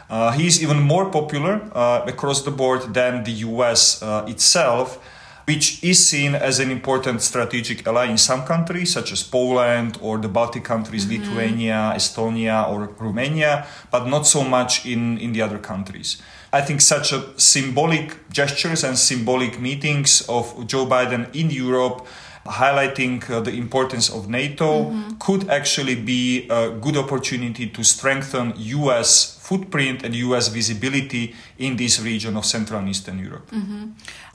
Uh, 0.08 0.32
he 0.32 0.46
is 0.46 0.62
even 0.62 0.80
more 0.80 1.10
popular 1.10 1.60
uh, 1.74 2.04
across 2.06 2.42
the 2.42 2.50
board 2.50 2.94
than 2.94 3.22
the 3.24 3.32
US 3.48 4.02
uh, 4.02 4.24
itself, 4.28 4.98
which 5.46 5.82
is 5.82 6.06
seen 6.06 6.34
as 6.34 6.60
an 6.60 6.70
important 6.70 7.22
strategic 7.22 7.86
ally 7.86 8.06
in 8.06 8.18
some 8.18 8.44
countries, 8.44 8.92
such 8.92 9.12
as 9.12 9.22
Poland 9.22 9.98
or 10.00 10.18
the 10.18 10.28
Baltic 10.28 10.64
countries, 10.64 11.06
mm-hmm. 11.06 11.22
Lithuania, 11.22 11.92
Estonia, 11.94 12.68
or 12.68 12.90
Romania, 12.98 13.66
but 13.90 14.06
not 14.06 14.26
so 14.26 14.44
much 14.44 14.86
in, 14.86 15.18
in 15.18 15.32
the 15.32 15.42
other 15.42 15.58
countries. 15.58 16.22
I 16.52 16.60
think 16.60 16.80
such 16.80 17.12
a 17.12 17.38
symbolic 17.40 18.28
gestures 18.30 18.84
and 18.84 18.98
symbolic 18.98 19.58
meetings 19.58 20.22
of 20.28 20.66
Joe 20.66 20.86
Biden 20.86 21.34
in 21.34 21.50
Europe 21.50 22.06
highlighting 22.46 23.28
uh, 23.30 23.40
the 23.40 23.52
importance 23.52 24.10
of 24.10 24.28
NATO 24.28 24.84
mm-hmm. 24.84 25.16
could 25.18 25.48
actually 25.48 25.94
be 25.94 26.48
a 26.50 26.70
good 26.70 26.96
opportunity 26.96 27.68
to 27.68 27.84
strengthen 27.84 28.52
US 28.56 29.38
footprint 29.40 30.02
and 30.02 30.14
US 30.14 30.48
visibility 30.48 31.34
in 31.58 31.76
this 31.76 32.00
region 32.00 32.36
of 32.36 32.44
Central 32.44 32.80
and 32.80 32.88
Eastern 32.88 33.18
Europe. 33.18 33.50
Mm-hmm. 33.50 33.90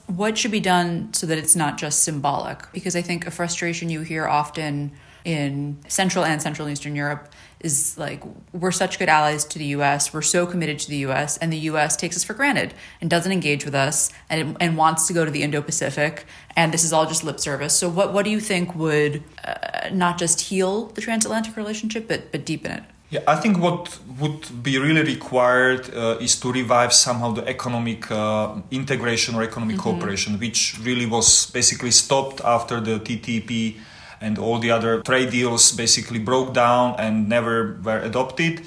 What 0.08 0.36
should 0.38 0.50
be 0.50 0.60
done 0.60 1.12
so 1.12 1.26
that 1.26 1.38
it's 1.38 1.54
not 1.54 1.78
just 1.78 2.02
symbolic? 2.02 2.60
Because 2.72 2.96
I 2.96 3.02
think 3.02 3.26
a 3.26 3.30
frustration 3.30 3.90
you 3.90 4.00
hear 4.00 4.26
often 4.26 4.92
in 5.24 5.78
Central 5.88 6.24
and 6.24 6.40
Central 6.40 6.68
Eastern 6.68 6.96
Europe 6.96 7.32
is 7.60 7.98
like 7.98 8.22
we're 8.52 8.70
such 8.70 8.98
good 8.98 9.08
allies 9.08 9.44
to 9.44 9.58
the 9.58 9.66
US, 9.66 10.14
we're 10.14 10.22
so 10.22 10.46
committed 10.46 10.78
to 10.78 10.88
the 10.88 10.98
US, 11.08 11.36
and 11.36 11.52
the 11.52 11.58
US 11.70 11.96
takes 11.96 12.16
us 12.16 12.24
for 12.24 12.32
granted 12.32 12.72
and 13.00 13.10
doesn't 13.10 13.32
engage 13.32 13.64
with 13.64 13.74
us 13.74 14.10
and, 14.30 14.56
and 14.60 14.76
wants 14.76 15.06
to 15.08 15.12
go 15.12 15.24
to 15.24 15.30
the 15.30 15.42
Indo 15.42 15.60
Pacific, 15.60 16.24
and 16.56 16.72
this 16.72 16.84
is 16.84 16.92
all 16.92 17.04
just 17.06 17.24
lip 17.24 17.40
service. 17.40 17.76
So, 17.76 17.88
what, 17.88 18.12
what 18.12 18.24
do 18.24 18.30
you 18.30 18.40
think 18.40 18.74
would 18.74 19.22
uh, 19.44 19.90
not 19.92 20.18
just 20.18 20.40
heal 20.40 20.86
the 20.86 21.00
transatlantic 21.00 21.56
relationship, 21.56 22.08
but, 22.08 22.32
but 22.32 22.46
deepen 22.46 22.70
it? 22.70 22.84
Yeah, 23.10 23.20
I 23.26 23.36
think 23.36 23.58
what 23.58 23.98
would 24.20 24.62
be 24.62 24.78
really 24.78 25.02
required 25.02 25.94
uh, 25.94 26.18
is 26.20 26.38
to 26.40 26.52
revive 26.52 26.92
somehow 26.92 27.32
the 27.32 27.46
economic 27.48 28.10
uh, 28.10 28.56
integration 28.70 29.34
or 29.34 29.42
economic 29.42 29.76
mm-hmm. 29.76 29.82
cooperation, 29.82 30.38
which 30.38 30.78
really 30.82 31.06
was 31.06 31.50
basically 31.50 31.90
stopped 31.90 32.42
after 32.44 32.80
the 32.80 33.00
TTP 33.00 33.76
and 34.20 34.38
all 34.38 34.58
the 34.58 34.70
other 34.70 35.00
trade 35.00 35.30
deals 35.30 35.72
basically 35.72 36.18
broke 36.18 36.52
down 36.52 36.96
and 36.98 37.28
never 37.28 37.80
were 37.82 38.00
adopted. 38.00 38.66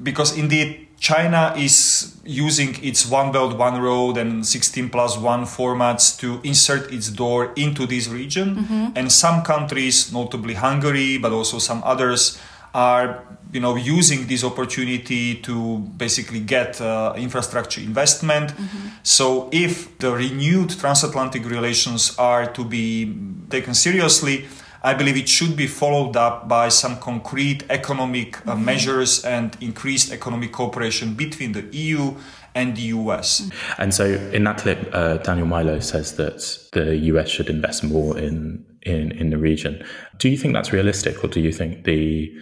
Because 0.00 0.36
indeed, 0.36 0.86
China 1.00 1.52
is 1.56 2.16
using 2.24 2.82
its 2.82 3.06
One 3.06 3.32
Belt, 3.32 3.56
One 3.56 3.80
Road 3.80 4.16
and 4.16 4.46
16 4.46 4.90
plus 4.90 5.16
1 5.16 5.44
formats 5.44 6.18
to 6.20 6.40
insert 6.44 6.92
its 6.92 7.08
door 7.08 7.52
into 7.56 7.86
this 7.86 8.08
region. 8.08 8.56
Mm-hmm. 8.56 8.86
And 8.94 9.10
some 9.10 9.42
countries, 9.42 10.12
notably 10.12 10.54
Hungary, 10.54 11.18
but 11.18 11.32
also 11.32 11.58
some 11.58 11.82
others, 11.84 12.38
are 12.76 13.24
you 13.52 13.60
know 13.60 13.74
using 13.74 14.26
this 14.26 14.44
opportunity 14.44 15.34
to 15.36 15.78
basically 15.96 16.40
get 16.40 16.78
uh, 16.80 17.14
infrastructure 17.16 17.80
investment 17.80 18.50
mm-hmm. 18.50 18.88
so 19.02 19.48
if 19.50 19.96
the 19.98 20.12
renewed 20.12 20.70
transatlantic 20.78 21.48
relations 21.48 22.14
are 22.18 22.44
to 22.52 22.62
be 22.64 23.16
taken 23.48 23.72
seriously 23.74 24.44
I 24.82 24.94
believe 24.94 25.16
it 25.16 25.28
should 25.28 25.56
be 25.56 25.66
followed 25.66 26.16
up 26.16 26.46
by 26.48 26.68
some 26.68 26.98
concrete 26.98 27.64
economic 27.70 28.36
uh, 28.36 28.52
mm-hmm. 28.52 28.64
measures 28.64 29.24
and 29.24 29.56
increased 29.60 30.12
economic 30.12 30.52
cooperation 30.52 31.14
between 31.14 31.52
the 31.52 31.64
EU 31.72 32.14
and 32.54 32.76
the 32.76 32.82
US. 32.98 33.50
And 33.78 33.92
so, 33.92 34.04
in 34.04 34.44
that 34.44 34.58
clip, 34.58 34.88
uh, 34.92 35.16
Daniel 35.18 35.46
Milo 35.46 35.80
says 35.80 36.16
that 36.16 36.38
the 36.72 36.96
US 37.12 37.28
should 37.28 37.48
invest 37.50 37.82
more 37.82 38.16
in, 38.16 38.64
in, 38.82 39.10
in 39.12 39.30
the 39.30 39.38
region. 39.38 39.84
Do 40.18 40.28
you 40.28 40.36
think 40.36 40.54
that's 40.54 40.72
realistic, 40.72 41.24
or 41.24 41.28
do 41.28 41.40
you 41.40 41.52
think 41.52 41.84
the 41.84 42.32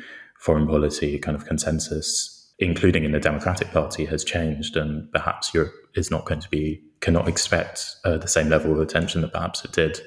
foreign 0.45 0.67
policy 0.67 1.19
kind 1.19 1.35
of 1.35 1.47
consensus, 1.47 2.53
including 2.59 3.05
in 3.05 3.13
the 3.13 3.19
Democratic 3.19 3.73
Party, 3.73 4.05
has 4.05 4.23
changed, 4.23 4.77
and 4.77 5.11
perhaps 5.11 5.55
Europe 5.55 5.73
is 5.95 6.11
not 6.11 6.27
going 6.27 6.41
to 6.41 6.51
be 6.51 6.83
cannot 7.01 7.29
expect 7.29 7.97
uh, 8.05 8.19
the 8.19 8.29
same 8.29 8.49
level 8.49 8.73
of 8.73 8.79
attention 8.79 9.23
that 9.23 9.33
perhaps 9.33 9.65
it 9.65 9.73
did 9.73 10.01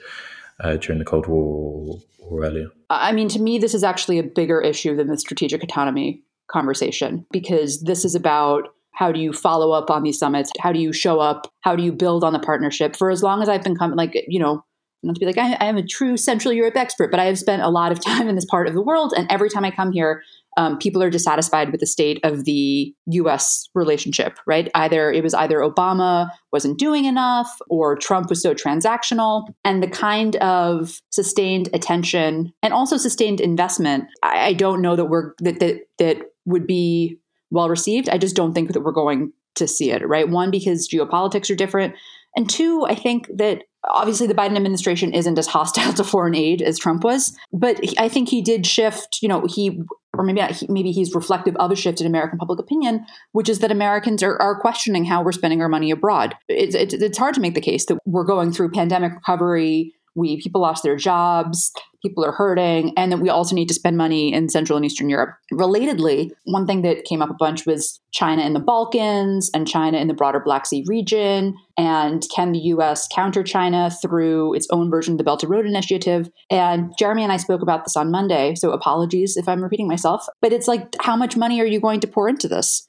uh, 0.59 0.77
during 0.77 0.99
the 0.99 1.05
Cold 1.05 1.27
War 1.27 1.99
or 2.19 2.43
earlier? 2.43 2.69
I 2.89 3.11
mean, 3.13 3.29
to 3.29 3.39
me, 3.39 3.57
this 3.57 3.73
is 3.73 3.83
actually 3.83 4.19
a 4.19 4.23
bigger 4.23 4.61
issue 4.61 4.95
than 4.95 5.07
the 5.07 5.17
strategic 5.17 5.63
autonomy 5.63 6.23
conversation 6.51 7.25
because 7.31 7.81
this 7.81 8.05
is 8.05 8.15
about 8.15 8.69
how 8.93 9.11
do 9.11 9.19
you 9.19 9.31
follow 9.31 9.71
up 9.71 9.91
on 9.91 10.01
these 10.01 10.17
summits? 10.17 10.51
How 10.59 10.71
do 10.71 10.79
you 10.79 10.91
show 10.91 11.19
up? 11.19 11.51
How 11.61 11.75
do 11.75 11.83
you 11.83 11.91
build 11.91 12.23
on 12.23 12.33
the 12.33 12.39
partnership? 12.39 12.95
For 12.95 13.11
as 13.11 13.21
long 13.21 13.43
as 13.43 13.49
I've 13.49 13.63
been 13.63 13.75
coming, 13.75 13.95
like, 13.95 14.23
you 14.27 14.39
know, 14.39 14.63
not 15.03 15.15
to 15.15 15.19
be 15.19 15.25
like, 15.25 15.37
I, 15.37 15.53
I 15.53 15.65
am 15.65 15.77
a 15.77 15.85
true 15.85 16.17
Central 16.17 16.53
Europe 16.53 16.75
expert, 16.75 17.11
but 17.11 17.19
I 17.19 17.25
have 17.25 17.37
spent 17.37 17.61
a 17.61 17.69
lot 17.69 17.91
of 17.91 18.03
time 18.03 18.27
in 18.27 18.35
this 18.35 18.45
part 18.45 18.67
of 18.67 18.73
the 18.73 18.81
world. 18.81 19.13
And 19.15 19.31
every 19.31 19.49
time 19.49 19.63
I 19.63 19.71
come 19.71 19.91
here, 19.91 20.23
um, 20.57 20.79
people 20.79 21.03
are 21.03 21.09
dissatisfied 21.09 21.71
with 21.71 21.79
the 21.79 21.85
state 21.85 22.19
of 22.23 22.45
the 22.45 22.93
U.S. 23.05 23.69
relationship. 23.75 24.39
Right? 24.47 24.69
Either 24.73 25.11
it 25.11 25.23
was 25.23 25.33
either 25.35 25.59
Obama 25.59 26.29
wasn't 26.51 26.79
doing 26.79 27.05
enough, 27.05 27.49
or 27.69 27.95
Trump 27.95 28.29
was 28.29 28.41
so 28.41 28.53
transactional, 28.53 29.47
and 29.63 29.81
the 29.83 29.87
kind 29.87 30.35
of 30.37 30.99
sustained 31.11 31.69
attention 31.73 32.53
and 32.63 32.73
also 32.73 32.97
sustained 32.97 33.39
investment. 33.39 34.05
I, 34.23 34.47
I 34.47 34.53
don't 34.53 34.81
know 34.81 34.95
that 34.95 35.05
we're 35.05 35.33
that 35.39 35.59
that 35.59 35.81
that 35.99 36.17
would 36.45 36.65
be 36.65 37.19
well 37.51 37.69
received. 37.69 38.09
I 38.09 38.17
just 38.17 38.35
don't 38.35 38.53
think 38.53 38.73
that 38.73 38.81
we're 38.81 38.91
going 38.91 39.31
to 39.55 39.67
see 39.67 39.91
it. 39.91 40.07
Right? 40.07 40.27
One 40.27 40.49
because 40.49 40.89
geopolitics 40.89 41.51
are 41.51 41.55
different. 41.55 41.93
And 42.35 42.49
two, 42.49 42.85
I 42.85 42.95
think 42.95 43.27
that 43.35 43.63
obviously 43.83 44.27
the 44.27 44.33
Biden 44.33 44.55
administration 44.55 45.13
isn't 45.13 45.37
as 45.37 45.47
hostile 45.47 45.93
to 45.95 46.03
foreign 46.03 46.35
aid 46.35 46.61
as 46.61 46.79
Trump 46.79 47.03
was, 47.03 47.37
but 47.51 47.79
I 47.97 48.09
think 48.09 48.29
he 48.29 48.41
did 48.41 48.65
shift, 48.65 49.19
you 49.21 49.29
know, 49.29 49.45
he 49.47 49.81
or 50.17 50.23
maybe 50.23 50.41
not, 50.41 50.63
maybe 50.67 50.91
he's 50.91 51.13
reflective 51.13 51.55
of 51.57 51.71
a 51.71 51.75
shift 51.75 52.01
in 52.01 52.07
American 52.07 52.39
public 52.39 52.59
opinion, 52.59 53.05
which 53.33 53.47
is 53.47 53.59
that 53.59 53.71
Americans 53.71 54.23
are, 54.23 54.41
are 54.41 54.59
questioning 54.59 55.05
how 55.05 55.21
we're 55.21 55.31
spending 55.31 55.61
our 55.61 55.69
money 55.69 55.91
abroad. 55.91 56.35
It's, 56.47 56.75
it's, 56.75 56.93
it's 56.93 57.17
hard 57.17 57.35
to 57.35 57.41
make 57.41 57.53
the 57.53 57.61
case 57.61 57.85
that 57.85 57.99
we're 58.05 58.23
going 58.23 58.51
through 58.51 58.71
pandemic 58.71 59.13
recovery, 59.13 59.93
we 60.17 60.41
people 60.41 60.61
lost 60.61 60.83
their 60.83 60.95
jobs, 60.95 61.71
people 62.01 62.25
are 62.25 62.31
hurting, 62.31 62.93
and 62.97 63.11
that 63.11 63.19
we 63.19 63.29
also 63.29 63.55
need 63.55 63.67
to 63.67 63.73
spend 63.73 63.97
money 63.97 64.33
in 64.33 64.49
Central 64.49 64.75
and 64.75 64.85
Eastern 64.85 65.09
Europe. 65.09 65.35
Relatedly, 65.53 66.31
one 66.45 66.65
thing 66.65 66.81
that 66.81 67.05
came 67.05 67.21
up 67.21 67.29
a 67.29 67.35
bunch 67.35 67.65
was 67.65 67.99
China 68.11 68.43
in 68.43 68.53
the 68.53 68.59
Balkans 68.59 69.49
and 69.53 69.67
China 69.67 69.97
in 69.97 70.07
the 70.07 70.13
broader 70.13 70.39
Black 70.39 70.65
Sea 70.65 70.83
region. 70.87 71.55
And 71.77 72.25
can 72.35 72.51
the 72.51 72.59
US 72.59 73.07
counter 73.13 73.43
China 73.43 73.91
through 74.01 74.55
its 74.55 74.67
own 74.71 74.89
version 74.89 75.13
of 75.13 75.17
the 75.19 75.23
Belt 75.23 75.43
and 75.43 75.51
Road 75.51 75.65
Initiative? 75.65 76.29
And 76.49 76.91
Jeremy 76.97 77.23
and 77.23 77.31
I 77.31 77.37
spoke 77.37 77.61
about 77.61 77.85
this 77.85 77.95
on 77.95 78.11
Monday, 78.11 78.55
so 78.55 78.71
apologies 78.71 79.37
if 79.37 79.47
I'm 79.47 79.61
repeating 79.61 79.87
myself. 79.87 80.25
But 80.41 80.51
it's 80.51 80.67
like, 80.67 80.95
how 80.99 81.15
much 81.15 81.37
money 81.37 81.61
are 81.61 81.65
you 81.65 81.79
going 81.79 81.99
to 82.01 82.07
pour 82.07 82.27
into 82.27 82.47
this? 82.47 82.87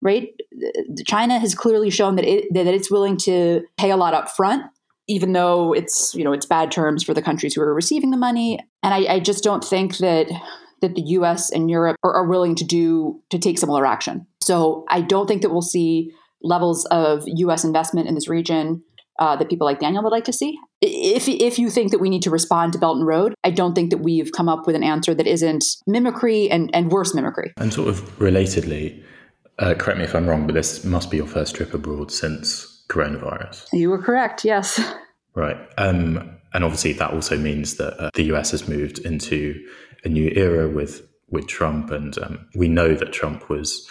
right? 0.00 0.28
China 1.06 1.40
has 1.40 1.56
clearly 1.56 1.90
shown 1.90 2.14
that 2.14 2.24
it 2.24 2.46
that 2.54 2.68
it's 2.68 2.88
willing 2.88 3.16
to 3.16 3.64
pay 3.76 3.90
a 3.90 3.96
lot 3.96 4.14
up 4.14 4.30
front 4.30 4.62
even 5.08 5.32
though 5.32 5.72
it's 5.72 6.14
you 6.14 6.22
know 6.22 6.32
it's 6.32 6.46
bad 6.46 6.70
terms 6.70 7.02
for 7.02 7.14
the 7.14 7.22
countries 7.22 7.54
who 7.54 7.62
are 7.62 7.74
receiving 7.74 8.10
the 8.10 8.16
money. 8.16 8.60
And 8.82 8.94
i, 8.94 9.14
I 9.14 9.20
just 9.20 9.42
don't 9.42 9.64
think 9.64 9.96
that 9.98 10.28
that 10.80 10.94
the 10.94 11.02
us 11.02 11.50
and 11.50 11.68
europe 11.68 11.96
are, 12.04 12.14
are, 12.14 12.28
willing 12.28 12.54
to 12.54 12.64
do 12.64 13.20
to 13.30 13.38
take 13.38 13.58
similar 13.58 13.84
action. 13.84 14.26
So 14.42 14.84
i 14.88 15.00
don't 15.00 15.26
think 15.26 15.42
that 15.42 15.50
we'll 15.50 15.62
see 15.62 16.12
levels 16.42 16.84
of 16.86 17.24
us 17.26 17.64
investment 17.64 18.06
in 18.06 18.14
this 18.14 18.28
region 18.28 18.84
uh, 19.18 19.34
that 19.34 19.48
people 19.48 19.66
like 19.66 19.80
daniel 19.80 20.02
would 20.04 20.12
like 20.12 20.24
to 20.24 20.32
see. 20.32 20.56
If, 20.80 21.26
if 21.26 21.58
you 21.58 21.70
think 21.70 21.90
that 21.90 21.98
we 21.98 22.08
need 22.08 22.22
to 22.22 22.30
respond 22.30 22.72
to 22.74 22.78
belt 22.78 22.98
and 22.98 23.06
road 23.06 23.34
i 23.42 23.50
don't 23.50 23.74
think 23.74 23.90
that 23.90 23.98
we've 23.98 24.30
come 24.30 24.48
up 24.48 24.66
with 24.66 24.76
an 24.76 24.84
answer 24.84 25.14
that 25.14 25.26
isn't 25.26 25.64
mimicry 25.86 26.48
and, 26.50 26.70
and 26.72 26.92
worse 26.92 27.14
mimicry. 27.14 27.52
And 27.56 27.72
sort 27.72 27.88
of 27.88 28.00
relatedly 28.18 29.02
uh, 29.58 29.74
correct 29.74 29.98
me 29.98 30.04
if 30.04 30.14
i'm 30.14 30.28
wrong 30.28 30.46
but 30.46 30.54
this 30.54 30.84
must 30.84 31.10
be 31.10 31.16
your 31.16 31.26
first 31.26 31.56
trip 31.56 31.74
abroad 31.74 32.12
since 32.12 32.77
coronavirus. 32.88 33.68
You 33.72 33.90
were 33.90 34.02
correct, 34.02 34.44
yes. 34.44 34.80
Right. 35.34 35.58
Um, 35.76 36.36
and 36.54 36.64
obviously, 36.64 36.94
that 36.94 37.12
also 37.12 37.36
means 37.36 37.76
that 37.76 37.98
uh, 38.00 38.10
the 38.14 38.24
US 38.34 38.50
has 38.52 38.68
moved 38.68 38.98
into 39.00 39.54
a 40.04 40.08
new 40.08 40.32
era 40.34 40.68
with, 40.68 41.06
with 41.30 41.46
Trump. 41.46 41.90
And 41.90 42.18
um, 42.18 42.48
we 42.54 42.68
know 42.68 42.94
that 42.94 43.12
Trump 43.12 43.48
was 43.48 43.86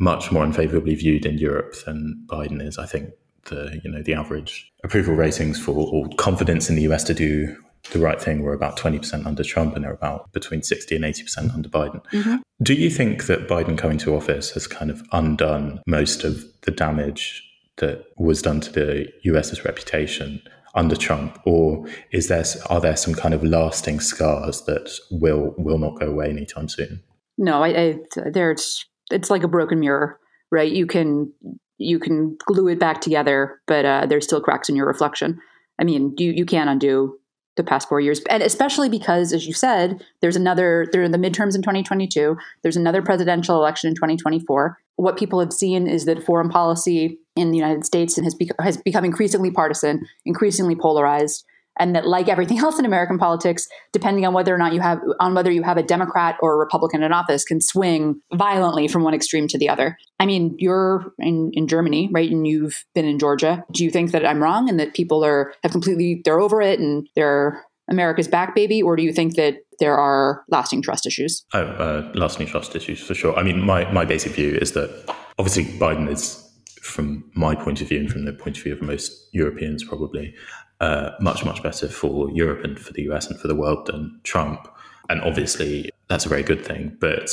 much 0.00 0.32
more 0.32 0.44
unfavorably 0.44 0.94
viewed 0.94 1.24
in 1.24 1.38
Europe 1.38 1.76
than 1.84 2.24
Biden 2.26 2.60
is. 2.60 2.78
I 2.78 2.86
think 2.86 3.10
the 3.46 3.80
you 3.82 3.90
know 3.90 4.02
the 4.02 4.14
average 4.14 4.70
approval 4.84 5.14
ratings 5.14 5.60
for 5.60 5.72
or 5.72 6.08
confidence 6.16 6.68
in 6.68 6.76
the 6.76 6.82
US 6.82 7.04
to 7.04 7.14
do 7.14 7.56
the 7.90 7.98
right 7.98 8.20
thing 8.20 8.42
were 8.42 8.54
about 8.54 8.76
20% 8.76 9.26
under 9.26 9.42
Trump 9.42 9.74
and 9.74 9.84
they're 9.84 9.92
about 9.92 10.32
between 10.32 10.62
60 10.62 10.94
and 10.94 11.04
80% 11.04 11.52
under 11.52 11.68
Biden. 11.68 12.04
Mm-hmm. 12.12 12.36
Do 12.62 12.74
you 12.74 12.88
think 12.88 13.26
that 13.26 13.48
Biden 13.48 13.76
coming 13.76 13.98
to 13.98 14.14
office 14.14 14.52
has 14.52 14.68
kind 14.68 14.88
of 14.88 15.02
undone 15.10 15.80
most 15.84 16.22
of 16.22 16.44
the 16.62 16.70
damage 16.70 17.42
that 17.78 18.04
was 18.16 18.42
done 18.42 18.60
to 18.60 18.70
the 18.70 19.08
US's 19.24 19.64
reputation 19.64 20.42
under 20.74 20.96
Trump, 20.96 21.38
or 21.44 21.86
is 22.12 22.28
there 22.28 22.44
are 22.70 22.80
there 22.80 22.96
some 22.96 23.14
kind 23.14 23.34
of 23.34 23.44
lasting 23.44 24.00
scars 24.00 24.62
that 24.62 24.90
will 25.10 25.54
will 25.58 25.78
not 25.78 26.00
go 26.00 26.06
away 26.06 26.30
anytime 26.30 26.68
soon? 26.68 27.02
No, 27.38 27.62
I, 27.62 27.68
I 27.68 28.30
there's 28.30 28.86
it's 29.10 29.30
like 29.30 29.42
a 29.42 29.48
broken 29.48 29.80
mirror, 29.80 30.18
right? 30.50 30.70
You 30.70 30.86
can 30.86 31.32
you 31.78 31.98
can 31.98 32.36
glue 32.46 32.68
it 32.68 32.78
back 32.78 33.00
together, 33.00 33.60
but 33.66 33.84
uh, 33.84 34.06
there's 34.06 34.24
still 34.24 34.40
cracks 34.40 34.68
in 34.68 34.76
your 34.76 34.86
reflection. 34.86 35.40
I 35.78 35.84
mean, 35.84 36.14
you 36.16 36.32
you 36.32 36.46
can't 36.46 36.70
undo 36.70 37.18
the 37.56 37.64
past 37.64 37.88
four 37.88 38.00
years, 38.00 38.22
and 38.30 38.42
especially 38.42 38.88
because, 38.88 39.32
as 39.32 39.46
you 39.46 39.52
said, 39.52 40.02
there's 40.20 40.36
another 40.36 40.86
there 40.92 41.02
are 41.02 41.08
the 41.08 41.18
midterms 41.18 41.54
in 41.54 41.62
2022. 41.62 42.36
There's 42.62 42.76
another 42.76 43.02
presidential 43.02 43.56
election 43.56 43.88
in 43.88 43.94
2024. 43.94 44.78
What 44.96 45.18
people 45.18 45.40
have 45.40 45.52
seen 45.52 45.86
is 45.86 46.04
that 46.06 46.24
foreign 46.24 46.48
policy 46.48 47.18
in 47.36 47.50
the 47.50 47.56
United 47.56 47.84
States 47.84 48.16
and 48.16 48.24
has, 48.24 48.34
bec- 48.34 48.56
has 48.60 48.76
become 48.76 49.04
increasingly 49.04 49.50
partisan, 49.50 50.06
increasingly 50.24 50.76
polarized, 50.76 51.44
and 51.78 51.94
that 51.96 52.06
like 52.06 52.28
everything 52.28 52.58
else 52.60 52.78
in 52.78 52.84
American 52.84 53.18
politics, 53.18 53.66
depending 53.92 54.26
on 54.26 54.34
whether 54.34 54.54
or 54.54 54.58
not 54.58 54.72
you 54.72 54.80
have 54.80 55.00
on 55.20 55.34
whether 55.34 55.50
you 55.50 55.62
have 55.62 55.76
a 55.76 55.82
Democrat 55.82 56.36
or 56.40 56.54
a 56.54 56.56
Republican 56.56 57.02
in 57.02 57.12
office, 57.12 57.44
can 57.44 57.60
swing 57.60 58.20
violently 58.34 58.88
from 58.88 59.02
one 59.02 59.14
extreme 59.14 59.48
to 59.48 59.58
the 59.58 59.68
other. 59.68 59.96
I 60.18 60.26
mean, 60.26 60.54
you're 60.58 61.12
in, 61.18 61.50
in 61.54 61.66
Germany, 61.66 62.10
right? 62.12 62.30
And 62.30 62.46
you've 62.46 62.84
been 62.94 63.06
in 63.06 63.18
Georgia. 63.18 63.64
Do 63.72 63.84
you 63.84 63.90
think 63.90 64.12
that 64.12 64.26
I'm 64.26 64.42
wrong 64.42 64.68
and 64.68 64.78
that 64.78 64.94
people 64.94 65.24
are 65.24 65.54
have 65.62 65.72
completely 65.72 66.20
they're 66.24 66.40
over 66.40 66.60
it 66.60 66.78
and 66.78 67.08
they're 67.16 67.64
America's 67.90 68.28
back 68.28 68.54
baby, 68.54 68.80
or 68.80 68.96
do 68.96 69.02
you 69.02 69.12
think 69.12 69.34
that 69.36 69.56
there 69.80 69.96
are 69.96 70.44
lasting 70.48 70.82
trust 70.82 71.06
issues? 71.06 71.44
Oh, 71.52 71.62
uh, 71.62 72.12
lasting 72.14 72.46
trust 72.46 72.76
issues 72.76 73.00
for 73.00 73.14
sure. 73.14 73.36
I 73.36 73.42
mean, 73.42 73.60
my 73.60 73.90
my 73.92 74.04
basic 74.04 74.32
view 74.32 74.56
is 74.60 74.72
that 74.72 74.90
obviously 75.38 75.64
Biden 75.64 76.08
is 76.08 76.41
from 76.82 77.24
my 77.34 77.54
point 77.54 77.80
of 77.80 77.88
view 77.88 78.00
and 78.00 78.10
from 78.10 78.24
the 78.24 78.32
point 78.32 78.56
of 78.56 78.62
view 78.64 78.72
of 78.72 78.82
most 78.82 79.28
Europeans, 79.32 79.84
probably 79.84 80.34
uh, 80.80 81.10
much, 81.20 81.44
much 81.44 81.62
better 81.62 81.88
for 81.88 82.28
Europe 82.32 82.64
and 82.64 82.78
for 82.78 82.92
the 82.92 83.02
US 83.02 83.28
and 83.28 83.38
for 83.38 83.46
the 83.46 83.54
world 83.54 83.86
than 83.86 84.20
Trump. 84.24 84.68
And 85.08 85.20
obviously, 85.22 85.90
that's 86.08 86.26
a 86.26 86.28
very 86.28 86.42
good 86.42 86.64
thing. 86.64 86.96
But 87.00 87.30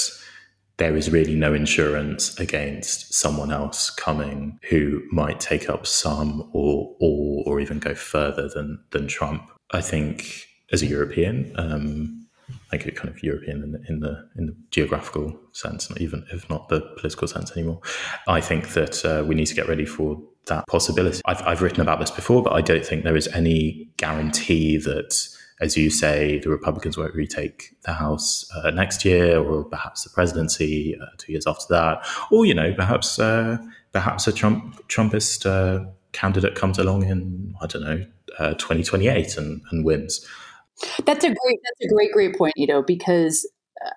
there 0.78 0.96
is 0.96 1.10
really 1.10 1.36
no 1.36 1.54
insurance 1.54 2.40
against 2.40 3.14
someone 3.14 3.52
else 3.52 3.90
coming 3.90 4.60
who 4.70 5.02
might 5.12 5.40
take 5.40 5.68
up 5.68 5.88
some 5.88 6.50
or 6.54 6.96
all 7.00 7.44
or 7.48 7.60
even 7.60 7.80
go 7.80 7.96
further 7.96 8.48
than 8.48 8.80
than 8.92 9.08
Trump. 9.08 9.50
I 9.72 9.82
think 9.82 10.48
as 10.72 10.84
a 10.84 10.86
European, 10.86 11.52
um, 11.56 12.19
like 12.72 12.86
a 12.86 12.92
kind 12.92 13.10
of 13.10 13.22
European 13.24 13.64
in 13.64 13.72
the, 13.72 13.82
in 13.88 14.00
the 14.00 14.30
in 14.38 14.46
the 14.48 14.56
geographical 14.72 15.40
sense, 15.52 15.90
even 15.98 16.26
if 16.32 16.50
not 16.50 16.70
the 16.70 16.82
political 16.98 17.28
sense 17.28 17.52
anymore. 17.52 17.80
I 18.28 18.42
think 18.42 18.70
that 18.70 19.04
uh, 19.06 19.24
we 19.26 19.36
need 19.36 19.48
to 19.48 19.56
get 19.56 19.68
ready 19.68 19.86
for 19.86 20.22
that 20.46 20.68
possibility. 20.68 21.22
I've, 21.26 21.42
I've 21.44 21.62
written 21.62 21.82
about 21.82 22.00
this 22.00 22.12
before, 22.12 22.44
but 22.44 22.54
I 22.54 22.62
don't 22.62 22.86
think 22.86 23.04
there 23.04 23.16
is 23.16 23.28
any 23.30 23.90
guarantee 23.98 24.78
that, 24.78 25.28
as 25.62 25.78
you 25.78 25.90
say, 25.90 26.40
the 26.40 26.50
Republicans 26.50 26.98
won't 26.98 27.14
retake 27.16 27.76
the 27.84 27.94
House 27.94 28.50
uh, 28.56 28.72
next 28.72 29.06
year, 29.06 29.40
or 29.40 29.64
perhaps 29.64 30.04
the 30.04 30.10
presidency 30.10 30.98
uh, 31.02 31.06
two 31.18 31.32
years 31.32 31.48
after 31.48 31.66
that, 31.70 32.06
or 32.32 32.46
you 32.46 32.54
know, 32.54 32.74
perhaps 32.74 33.20
uh, 33.20 33.58
perhaps 33.92 34.28
a 34.28 34.32
Trump 34.32 34.88
Trumpist 34.88 35.46
uh, 35.46 35.86
candidate 36.12 36.56
comes 36.56 36.78
along 36.78 37.04
in 37.04 37.56
I 37.62 37.68
don't 37.68 37.84
know. 37.84 38.06
Uh, 38.38 38.54
2028 38.54 39.38
and, 39.38 39.62
and 39.72 39.84
wins. 39.84 40.26
That's 41.06 41.24
a 41.24 41.28
great 41.28 41.60
that's 41.64 41.92
a 41.92 41.94
great 41.94 42.12
great 42.12 42.38
point, 42.38 42.54
Ido, 42.58 42.82
because 42.82 43.50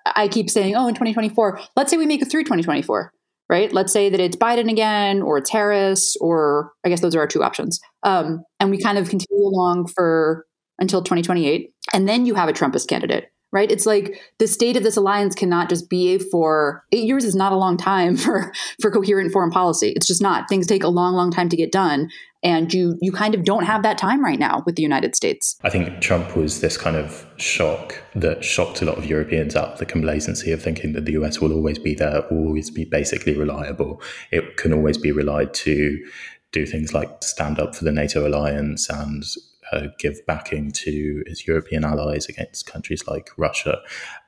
I 0.05 0.27
keep 0.27 0.49
saying, 0.49 0.75
"Oh, 0.75 0.87
in 0.87 0.93
2024, 0.93 1.59
let's 1.75 1.91
say 1.91 1.97
we 1.97 2.05
make 2.05 2.21
it 2.21 2.31
through 2.31 2.43
2024." 2.43 3.11
Right? 3.49 3.71
Let's 3.73 3.93
say 3.93 4.09
that 4.09 4.19
it's 4.19 4.37
Biden 4.37 4.71
again, 4.71 5.21
or 5.21 5.37
it's 5.37 5.49
Harris, 5.49 6.15
or 6.21 6.71
I 6.85 6.89
guess 6.89 7.01
those 7.01 7.15
are 7.15 7.19
our 7.19 7.27
two 7.27 7.43
options. 7.43 7.79
Um, 8.01 8.43
and 8.59 8.71
we 8.71 8.81
kind 8.81 8.97
of 8.97 9.09
continue 9.09 9.45
along 9.45 9.87
for 9.93 10.45
until 10.79 11.01
2028, 11.01 11.71
and 11.93 12.07
then 12.09 12.25
you 12.25 12.35
have 12.35 12.49
a 12.49 12.53
Trumpist 12.53 12.87
candidate 12.87 13.27
right? 13.53 13.71
It's 13.71 13.85
like 13.85 14.19
the 14.39 14.47
state 14.47 14.75
of 14.75 14.83
this 14.83 14.97
alliance 14.97 15.35
cannot 15.35 15.69
just 15.69 15.89
be 15.89 16.17
for 16.17 16.83
eight 16.91 17.05
years 17.05 17.23
is 17.23 17.35
not 17.35 17.53
a 17.53 17.55
long 17.55 17.77
time 17.77 18.17
for 18.23 18.51
for 18.81 18.91
coherent 18.91 19.31
foreign 19.31 19.51
policy. 19.51 19.93
It's 19.95 20.07
just 20.07 20.21
not. 20.21 20.49
Things 20.49 20.67
take 20.67 20.83
a 20.83 20.89
long, 20.89 21.13
long 21.13 21.31
time 21.31 21.47
to 21.49 21.55
get 21.55 21.71
done, 21.71 22.09
and 22.43 22.73
you 22.73 22.97
you 23.01 23.11
kind 23.11 23.35
of 23.35 23.45
don't 23.45 23.63
have 23.63 23.83
that 23.83 23.97
time 23.97 24.23
right 24.25 24.39
now 24.39 24.63
with 24.65 24.75
the 24.75 24.81
United 24.81 25.15
States. 25.15 25.57
I 25.63 25.69
think 25.69 26.01
Trump 26.01 26.35
was 26.35 26.59
this 26.59 26.75
kind 26.75 26.97
of 26.97 27.25
shock 27.37 28.01
that 28.15 28.43
shocked 28.43 28.81
a 28.81 28.85
lot 28.85 28.97
of 28.97 29.05
Europeans 29.05 29.55
up 29.55 29.77
the 29.77 29.85
complacency 29.85 30.51
of 30.51 30.61
thinking 30.61 30.93
that 30.93 31.05
the 31.05 31.13
US 31.13 31.39
will 31.39 31.53
always 31.53 31.77
be 31.77 31.93
there, 31.93 32.21
always 32.31 32.71
be 32.71 32.85
basically 32.85 33.37
reliable. 33.37 34.01
It 34.31 34.57
can 34.57 34.73
always 34.73 34.97
be 34.97 35.11
relied 35.11 35.53
to 35.53 36.03
do 36.51 36.65
things 36.65 36.93
like 36.93 37.23
stand 37.23 37.59
up 37.59 37.75
for 37.75 37.83
the 37.83 37.91
NATO 37.91 38.27
alliance 38.27 38.89
and 38.89 39.23
uh, 39.71 39.87
give 39.99 40.25
backing 40.25 40.71
to 40.71 41.23
its 41.25 41.47
European 41.47 41.83
allies 41.83 42.27
against 42.27 42.65
countries 42.65 43.07
like 43.07 43.29
Russia. 43.37 43.79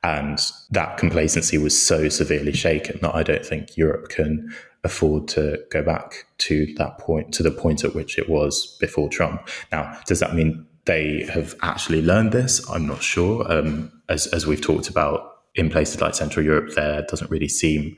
And 0.02 0.38
that 0.70 0.96
complacency 0.96 1.58
was 1.58 1.80
so 1.80 2.08
severely 2.08 2.52
shaken 2.52 2.98
that 3.02 3.14
I 3.14 3.22
don't 3.22 3.44
think 3.44 3.76
Europe 3.76 4.08
can 4.08 4.54
afford 4.84 5.28
to 5.28 5.58
go 5.70 5.82
back 5.82 6.26
to 6.38 6.72
that 6.74 6.98
point, 6.98 7.34
to 7.34 7.42
the 7.42 7.50
point 7.50 7.84
at 7.84 7.94
which 7.94 8.18
it 8.18 8.28
was 8.28 8.76
before 8.80 9.08
Trump. 9.08 9.48
Now, 9.72 9.98
does 10.06 10.20
that 10.20 10.34
mean 10.34 10.66
they 10.84 11.24
have 11.24 11.54
actually 11.62 12.02
learned 12.02 12.32
this? 12.32 12.68
I'm 12.70 12.86
not 12.86 13.02
sure. 13.02 13.50
Um, 13.52 13.92
as, 14.08 14.26
as 14.28 14.46
we've 14.46 14.60
talked 14.60 14.88
about 14.88 15.38
in 15.54 15.70
places 15.70 16.00
like 16.00 16.14
Central 16.14 16.44
Europe, 16.44 16.74
there 16.74 17.04
doesn't 17.08 17.30
really 17.30 17.48
seem 17.48 17.96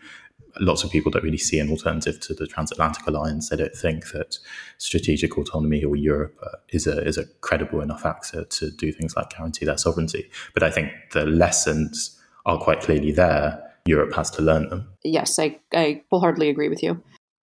lots 0.61 0.85
of 0.85 0.91
people 0.91 1.11
don't 1.11 1.25
really 1.25 1.39
see 1.39 1.59
an 1.59 1.71
alternative 1.71 2.21
to 2.21 2.35
the 2.35 2.47
transatlantic 2.47 3.07
alliance. 3.07 3.49
They 3.49 3.57
don't 3.57 3.75
think 3.75 4.11
that 4.13 4.39
strategic 4.79 5.37
autonomy 5.37 5.85
or 5.85 5.97
Europe 5.97 6.39
uh, 6.43 6.57
is 6.71 6.87
a 6.87 7.05
is 7.07 7.19
a 7.19 7.27
credible 7.41 7.81
enough 7.81 8.05
actor 8.05 8.45
to 8.45 8.71
do 8.71 8.93
things 8.93 9.17
like 9.17 9.31
guarantee 9.31 9.65
their 9.65 9.79
sovereignty. 9.79 10.31
But 10.55 10.63
I 10.63 10.71
think 10.71 10.93
the 11.13 11.27
lessons 11.27 12.19
are 12.47 12.59
quite 12.59 12.81
clearly 12.81 13.13
there. 13.13 13.63
Europe 13.87 14.15
has 14.15 14.31
to 14.33 14.43
learn 14.43 14.69
them. 14.69 14.89
Yes, 15.03 15.39
I, 15.39 15.59
I 15.73 16.03
wholeheartedly 16.11 16.51
agree 16.51 16.69
with 16.69 16.83
you. 16.83 17.03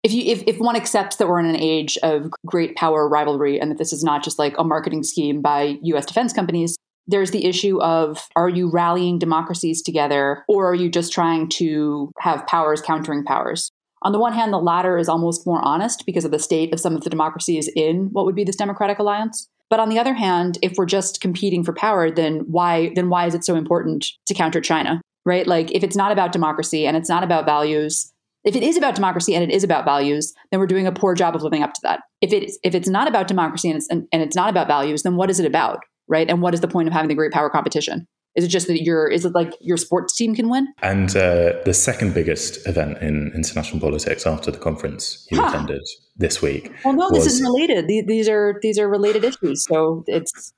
If 0.03 0.13
you 0.13 0.23
if, 0.31 0.43
if 0.47 0.59
one 0.59 0.75
accepts 0.75 1.17
that 1.17 1.27
we're 1.27 1.39
in 1.39 1.45
an 1.45 1.57
age 1.57 1.97
of 2.03 2.31
great 2.45 2.75
power 2.75 3.07
rivalry 3.07 3.59
and 3.59 3.69
that 3.71 3.77
this 3.77 3.91
is 3.91 4.03
not 4.03 4.23
just 4.23 4.39
like 4.39 4.57
a 4.57 4.63
marketing 4.63 5.03
scheme 5.03 5.41
by 5.41 5.77
US 5.81 6.05
defense 6.05 6.31
companies, 6.31 6.77
there's 7.07 7.31
the 7.31 7.45
issue 7.45 7.81
of 7.81 8.27
are 8.35 8.49
you 8.49 8.69
rallying 8.69 9.17
democracies 9.17 9.81
together 9.81 10.43
or 10.47 10.69
are 10.69 10.75
you 10.75 10.89
just 10.89 11.11
trying 11.11 11.49
to 11.49 12.11
have 12.19 12.45
powers 12.47 12.81
countering 12.81 13.23
powers? 13.23 13.71
On 14.01 14.11
the 14.11 14.19
one 14.19 14.33
hand, 14.33 14.53
the 14.53 14.59
latter 14.59 14.97
is 14.97 15.09
almost 15.09 15.45
more 15.45 15.61
honest 15.61 16.05
because 16.05 16.23
of 16.23 16.31
the 16.31 16.39
state 16.39 16.73
of 16.73 16.79
some 16.79 16.95
of 16.95 17.03
the 17.03 17.09
democracies 17.09 17.69
in 17.75 18.09
what 18.11 18.25
would 18.25 18.35
be 18.35 18.43
this 18.43 18.55
democratic 18.55 18.99
alliance. 18.99 19.49
But 19.69 19.79
on 19.79 19.89
the 19.89 19.99
other 19.99 20.13
hand, 20.13 20.57
if 20.61 20.73
we're 20.77 20.85
just 20.85 21.21
competing 21.21 21.63
for 21.63 21.73
power, 21.73 22.09
then 22.09 22.39
why 22.47 22.91
then 22.95 23.09
why 23.09 23.25
is 23.25 23.35
it 23.35 23.45
so 23.45 23.55
important 23.55 24.07
to 24.27 24.33
counter 24.33 24.61
China? 24.61 25.01
Right? 25.25 25.45
Like 25.45 25.71
if 25.71 25.83
it's 25.83 25.95
not 25.95 26.11
about 26.11 26.31
democracy 26.31 26.87
and 26.87 26.97
it's 26.97 27.09
not 27.09 27.23
about 27.23 27.45
values, 27.45 28.11
if 28.45 28.55
it 28.55 28.63
is 28.63 28.77
about 28.77 28.95
democracy 28.95 29.35
and 29.35 29.43
it 29.43 29.53
is 29.53 29.63
about 29.63 29.85
values, 29.85 30.33
then 30.49 30.59
we're 30.59 30.65
doing 30.65 30.87
a 30.87 30.91
poor 30.91 31.13
job 31.13 31.35
of 31.35 31.43
living 31.43 31.61
up 31.61 31.73
to 31.73 31.81
that. 31.83 31.99
If 32.21 32.33
it's 32.33 32.57
if 32.63 32.73
it's 32.73 32.87
not 32.87 33.07
about 33.07 33.27
democracy 33.27 33.69
and 33.69 33.77
it's 33.77 33.87
and, 33.89 34.07
and 34.11 34.21
it's 34.21 34.35
not 34.35 34.49
about 34.49 34.67
values, 34.67 35.03
then 35.03 35.17
what 35.17 35.29
is 35.29 35.39
it 35.39 35.45
about? 35.45 35.79
Right? 36.09 36.29
And 36.29 36.41
what 36.41 36.53
is 36.53 36.61
the 36.61 36.67
point 36.67 36.87
of 36.87 36.93
having 36.93 37.07
the 37.07 37.15
great 37.15 37.31
power 37.31 37.49
competition? 37.49 38.07
Is 38.35 38.43
it 38.45 38.49
just 38.49 38.67
that 38.67 38.83
your 38.83 39.07
is 39.07 39.25
it 39.25 39.33
like 39.33 39.53
your 39.59 39.77
sports 39.77 40.15
team 40.15 40.35
can 40.35 40.49
win? 40.49 40.67
And 40.81 41.09
uh, 41.15 41.53
the 41.65 41.73
second 41.73 42.13
biggest 42.13 42.67
event 42.67 42.99
in 42.99 43.31
international 43.33 43.79
politics 43.79 44.25
after 44.25 44.51
the 44.51 44.57
conference 44.57 45.27
you 45.31 45.41
huh. 45.41 45.47
attended 45.47 45.81
this 46.15 46.41
week. 46.41 46.71
Well, 46.85 46.93
no, 46.93 47.09
was... 47.09 47.23
this 47.23 47.33
is 47.33 47.41
related. 47.41 47.87
These 47.87 48.29
are 48.29 48.59
these 48.61 48.77
are 48.77 48.87
related 48.87 49.23
issues. 49.23 49.65
So 49.67 50.03
it's, 50.05 50.53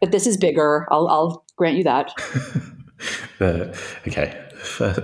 but 0.00 0.10
this 0.10 0.26
is 0.26 0.36
bigger. 0.36 0.86
I'll 0.90 1.06
I'll 1.08 1.44
grant 1.56 1.76
you 1.76 1.84
that. 1.84 2.10
the, 3.38 3.78
okay, 4.08 4.45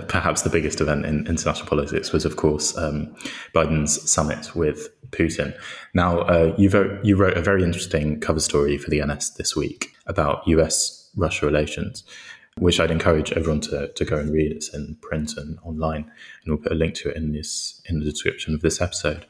perhaps 0.07 0.41
the 0.41 0.49
biggest 0.49 0.81
event 0.81 1.05
in 1.05 1.27
international 1.27 1.67
politics 1.67 2.11
was, 2.11 2.25
of 2.25 2.35
course, 2.35 2.77
um, 2.77 3.15
Biden's 3.53 4.09
summit 4.09 4.55
with 4.55 4.89
Putin. 5.11 5.55
Now, 5.93 6.19
uh, 6.21 6.55
you, 6.57 6.69
wrote, 6.69 7.03
you 7.03 7.15
wrote 7.15 7.37
a 7.37 7.41
very 7.41 7.63
interesting 7.63 8.19
cover 8.19 8.39
story 8.39 8.77
for 8.77 8.89
the 8.89 9.03
NS 9.03 9.31
this 9.31 9.55
week 9.55 9.93
about 10.07 10.47
US 10.47 11.09
Russia 11.15 11.45
relations, 11.45 12.03
which 12.57 12.79
I'd 12.79 12.91
encourage 12.91 13.31
everyone 13.31 13.61
to, 13.61 13.89
to 13.89 14.05
go 14.05 14.17
and 14.17 14.31
read. 14.31 14.51
It's 14.51 14.73
in 14.73 14.97
print 15.01 15.37
and 15.37 15.57
online, 15.63 16.11
and 16.43 16.47
we'll 16.47 16.57
put 16.57 16.71
a 16.71 16.75
link 16.75 16.95
to 16.95 17.09
it 17.09 17.17
in, 17.17 17.33
this, 17.33 17.81
in 17.85 17.99
the 17.99 18.05
description 18.05 18.53
of 18.53 18.61
this 18.61 18.81
episode. 18.81 19.25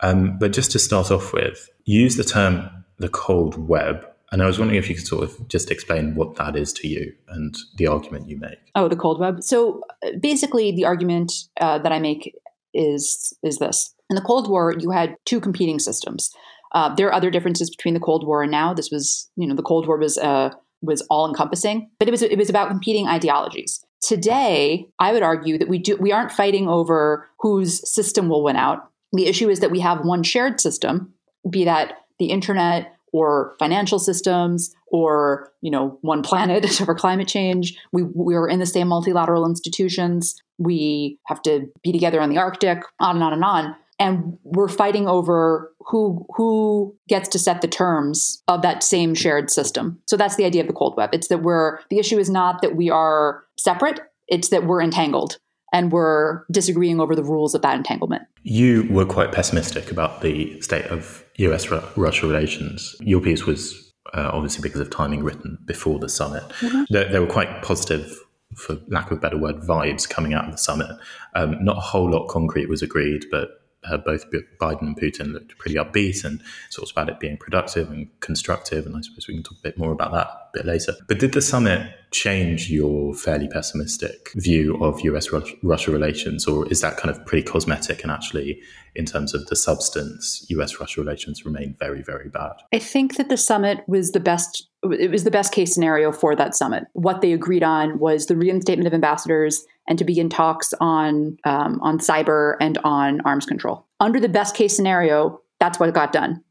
Um, 0.00 0.38
but 0.38 0.52
just 0.52 0.70
to 0.72 0.78
start 0.78 1.10
off 1.10 1.32
with, 1.32 1.70
use 1.84 2.16
the 2.16 2.24
term 2.24 2.70
the 2.98 3.08
cold 3.08 3.56
web 3.56 4.04
and 4.30 4.42
I 4.42 4.46
was 4.46 4.58
wondering 4.58 4.78
if 4.78 4.88
you 4.88 4.94
could 4.94 5.06
sort 5.06 5.24
of 5.24 5.48
just 5.48 5.70
explain 5.70 6.14
what 6.14 6.36
that 6.36 6.56
is 6.56 6.72
to 6.74 6.88
you 6.88 7.12
and 7.28 7.56
the 7.76 7.86
argument 7.86 8.28
you 8.28 8.36
make. 8.36 8.58
Oh, 8.74 8.88
the 8.88 8.96
cold 8.96 9.18
web. 9.20 9.42
So 9.42 9.82
basically, 10.20 10.72
the 10.72 10.84
argument 10.84 11.32
uh, 11.60 11.78
that 11.78 11.92
I 11.92 11.98
make 11.98 12.34
is 12.74 13.32
is 13.42 13.58
this: 13.58 13.94
in 14.10 14.16
the 14.16 14.22
Cold 14.22 14.48
War, 14.48 14.74
you 14.78 14.90
had 14.90 15.16
two 15.24 15.40
competing 15.40 15.78
systems. 15.78 16.30
Uh, 16.72 16.94
there 16.94 17.08
are 17.08 17.14
other 17.14 17.30
differences 17.30 17.70
between 17.70 17.94
the 17.94 18.00
Cold 18.00 18.26
War 18.26 18.42
and 18.42 18.52
now. 18.52 18.74
This 18.74 18.90
was, 18.90 19.30
you 19.36 19.46
know, 19.46 19.54
the 19.54 19.62
Cold 19.62 19.86
War 19.86 19.96
was 19.96 20.18
uh, 20.18 20.50
was 20.82 21.02
all 21.02 21.28
encompassing, 21.28 21.90
but 21.98 22.08
it 22.08 22.10
was 22.10 22.22
it 22.22 22.38
was 22.38 22.50
about 22.50 22.68
competing 22.68 23.06
ideologies. 23.06 23.84
Today, 24.00 24.88
I 24.98 25.12
would 25.12 25.22
argue 25.22 25.58
that 25.58 25.68
we 25.68 25.78
do 25.78 25.96
we 25.96 26.12
aren't 26.12 26.32
fighting 26.32 26.68
over 26.68 27.28
whose 27.40 27.90
system 27.90 28.28
will 28.28 28.44
win 28.44 28.56
out. 28.56 28.90
The 29.12 29.26
issue 29.26 29.48
is 29.48 29.60
that 29.60 29.70
we 29.70 29.80
have 29.80 30.04
one 30.04 30.22
shared 30.22 30.60
system, 30.60 31.14
be 31.48 31.64
that 31.64 31.94
the 32.18 32.26
internet 32.26 32.94
or 33.12 33.54
financial 33.58 33.98
systems 33.98 34.74
or 34.88 35.52
you 35.60 35.70
know 35.70 35.98
one 36.02 36.22
planet 36.22 36.68
for 36.86 36.94
climate 36.94 37.28
change. 37.28 37.76
We 37.92 38.02
we're 38.02 38.48
in 38.48 38.58
the 38.58 38.66
same 38.66 38.88
multilateral 38.88 39.46
institutions. 39.46 40.34
We 40.58 41.18
have 41.26 41.42
to 41.42 41.68
be 41.82 41.92
together 41.92 42.20
on 42.20 42.30
the 42.30 42.38
arctic 42.38 42.82
on 43.00 43.16
and 43.16 43.24
on 43.24 43.32
and 43.32 43.44
on. 43.44 43.76
And 44.00 44.38
we're 44.44 44.68
fighting 44.68 45.08
over 45.08 45.72
who 45.80 46.26
who 46.36 46.96
gets 47.08 47.28
to 47.30 47.38
set 47.38 47.60
the 47.60 47.68
terms 47.68 48.42
of 48.46 48.62
that 48.62 48.82
same 48.82 49.14
shared 49.14 49.50
system. 49.50 50.00
So 50.06 50.16
that's 50.16 50.36
the 50.36 50.44
idea 50.44 50.62
of 50.62 50.68
the 50.68 50.74
cold 50.74 50.96
web. 50.96 51.10
It's 51.12 51.28
that 51.28 51.42
we're 51.42 51.80
the 51.90 51.98
issue 51.98 52.18
is 52.18 52.30
not 52.30 52.62
that 52.62 52.76
we 52.76 52.90
are 52.90 53.44
separate. 53.58 54.00
It's 54.28 54.50
that 54.50 54.66
we're 54.66 54.82
entangled 54.82 55.38
and 55.72 55.92
we're 55.92 56.44
disagreeing 56.50 57.00
over 57.00 57.14
the 57.14 57.22
rules 57.22 57.54
of 57.54 57.62
that 57.62 57.76
entanglement. 57.76 58.22
You 58.42 58.86
were 58.90 59.04
quite 59.04 59.32
pessimistic 59.32 59.90
about 59.90 60.22
the 60.22 60.60
state 60.60 60.86
of 60.86 61.24
US 61.38 61.70
Russia 61.96 62.26
relations. 62.26 62.96
Your 63.00 63.20
piece 63.20 63.46
was 63.46 63.92
uh, 64.14 64.30
obviously 64.32 64.62
because 64.62 64.80
of 64.80 64.90
timing 64.90 65.22
written 65.22 65.58
before 65.64 65.98
the 65.98 66.08
summit. 66.08 66.42
Mm-hmm. 66.60 66.84
There, 66.90 67.08
there, 67.10 67.20
were 67.20 67.26
quite 67.26 67.62
positive, 67.62 68.18
for 68.54 68.78
lack 68.88 69.10
of 69.10 69.18
a 69.18 69.20
better 69.20 69.38
word, 69.38 69.56
vibes 69.56 70.08
coming 70.08 70.34
out 70.34 70.46
of 70.46 70.52
the 70.52 70.58
summit. 70.58 70.90
Um, 71.34 71.62
not 71.62 71.76
a 71.76 71.80
whole 71.80 72.10
lot 72.10 72.28
concrete 72.28 72.68
was 72.68 72.82
agreed, 72.82 73.26
but 73.30 73.57
uh, 73.84 73.96
both 73.98 74.26
Biden 74.60 74.82
and 74.82 75.00
Putin 75.00 75.32
looked 75.32 75.56
pretty 75.58 75.76
upbeat 75.76 76.24
and 76.24 76.42
talked 76.70 76.90
about 76.90 77.08
it 77.08 77.20
being 77.20 77.36
productive 77.36 77.90
and 77.90 78.08
constructive. 78.20 78.86
And 78.86 78.96
I 78.96 79.00
suppose 79.00 79.28
we 79.28 79.34
can 79.34 79.42
talk 79.42 79.58
a 79.58 79.62
bit 79.62 79.78
more 79.78 79.92
about 79.92 80.12
that 80.12 80.26
a 80.26 80.50
bit 80.52 80.66
later. 80.66 80.94
But 81.06 81.18
did 81.18 81.32
the 81.32 81.40
summit 81.40 81.92
change 82.10 82.70
your 82.70 83.14
fairly 83.14 83.48
pessimistic 83.48 84.30
view 84.34 84.82
of 84.82 85.00
US 85.02 85.28
Russia 85.62 85.90
relations, 85.90 86.46
or 86.46 86.66
is 86.68 86.80
that 86.80 86.96
kind 86.96 87.14
of 87.14 87.24
pretty 87.26 87.46
cosmetic 87.48 88.02
and 88.02 88.10
actually, 88.10 88.60
in 88.94 89.04
terms 89.04 89.34
of 89.34 89.46
the 89.46 89.56
substance, 89.56 90.44
US 90.48 90.80
Russia 90.80 91.00
relations 91.00 91.44
remain 91.44 91.76
very, 91.78 92.02
very 92.02 92.28
bad? 92.28 92.54
I 92.72 92.78
think 92.78 93.16
that 93.16 93.28
the 93.28 93.36
summit 93.36 93.84
was 93.86 94.12
the 94.12 94.20
best. 94.20 94.68
It 94.82 95.10
was 95.10 95.24
the 95.24 95.30
best 95.30 95.52
case 95.52 95.74
scenario 95.74 96.12
for 96.12 96.36
that 96.36 96.54
summit. 96.54 96.84
What 96.92 97.20
they 97.20 97.32
agreed 97.32 97.64
on 97.64 97.98
was 97.98 98.26
the 98.26 98.36
reinstatement 98.36 98.86
of 98.86 98.94
ambassadors 98.94 99.64
and 99.88 99.98
to 99.98 100.04
begin 100.04 100.28
talks 100.28 100.72
on 100.80 101.36
um, 101.44 101.80
on 101.82 101.98
cyber 101.98 102.54
and 102.60 102.78
on 102.84 103.20
arms 103.22 103.46
control. 103.46 103.86
Under 103.98 104.20
the 104.20 104.28
best 104.28 104.54
case 104.54 104.76
scenario, 104.76 105.40
that's 105.58 105.80
what 105.80 105.92
got 105.92 106.12
done. 106.12 106.44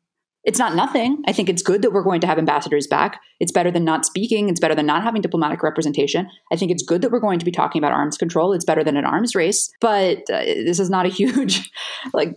It's 0.44 0.60
not 0.60 0.76
nothing. 0.76 1.22
I 1.28 1.34
think 1.34 1.50
it's 1.50 1.62
good 1.62 1.82
that 1.82 1.92
we're 1.92 2.04
going 2.04 2.22
to 2.22 2.28
have 2.28 2.38
ambassadors 2.38 2.88
back. 2.88 3.20
It's 3.42 3.52
better 3.52 3.70
than 3.70 3.84
not 3.84 4.06
speaking. 4.06 4.48
It's 4.48 4.62
better 4.62 4.76
than 4.76 4.86
not 4.86 5.04
having 5.04 5.22
diplomatic 5.22 5.62
representation. 5.62 6.30
I 6.54 6.56
think 6.56 6.72
it's 6.72 6.84
good 6.84 7.02
that 7.02 7.12
we're 7.12 7.20
going 7.20 7.40
to 7.40 7.46
be 7.46 7.52
talking 7.52 7.82
about 7.82 7.92
arms 7.92 8.18
control. 8.18 8.54
It's 8.54 8.64
better 8.64 8.84
than 8.84 8.96
an 8.96 9.04
arms 9.04 9.36
race. 9.36 9.70
But 9.82 10.20
uh, 10.32 10.46
this 10.46 10.80
is 10.80 10.90
not 10.90 11.06
a 11.06 11.10
huge, 11.20 11.70
like, 12.14 12.34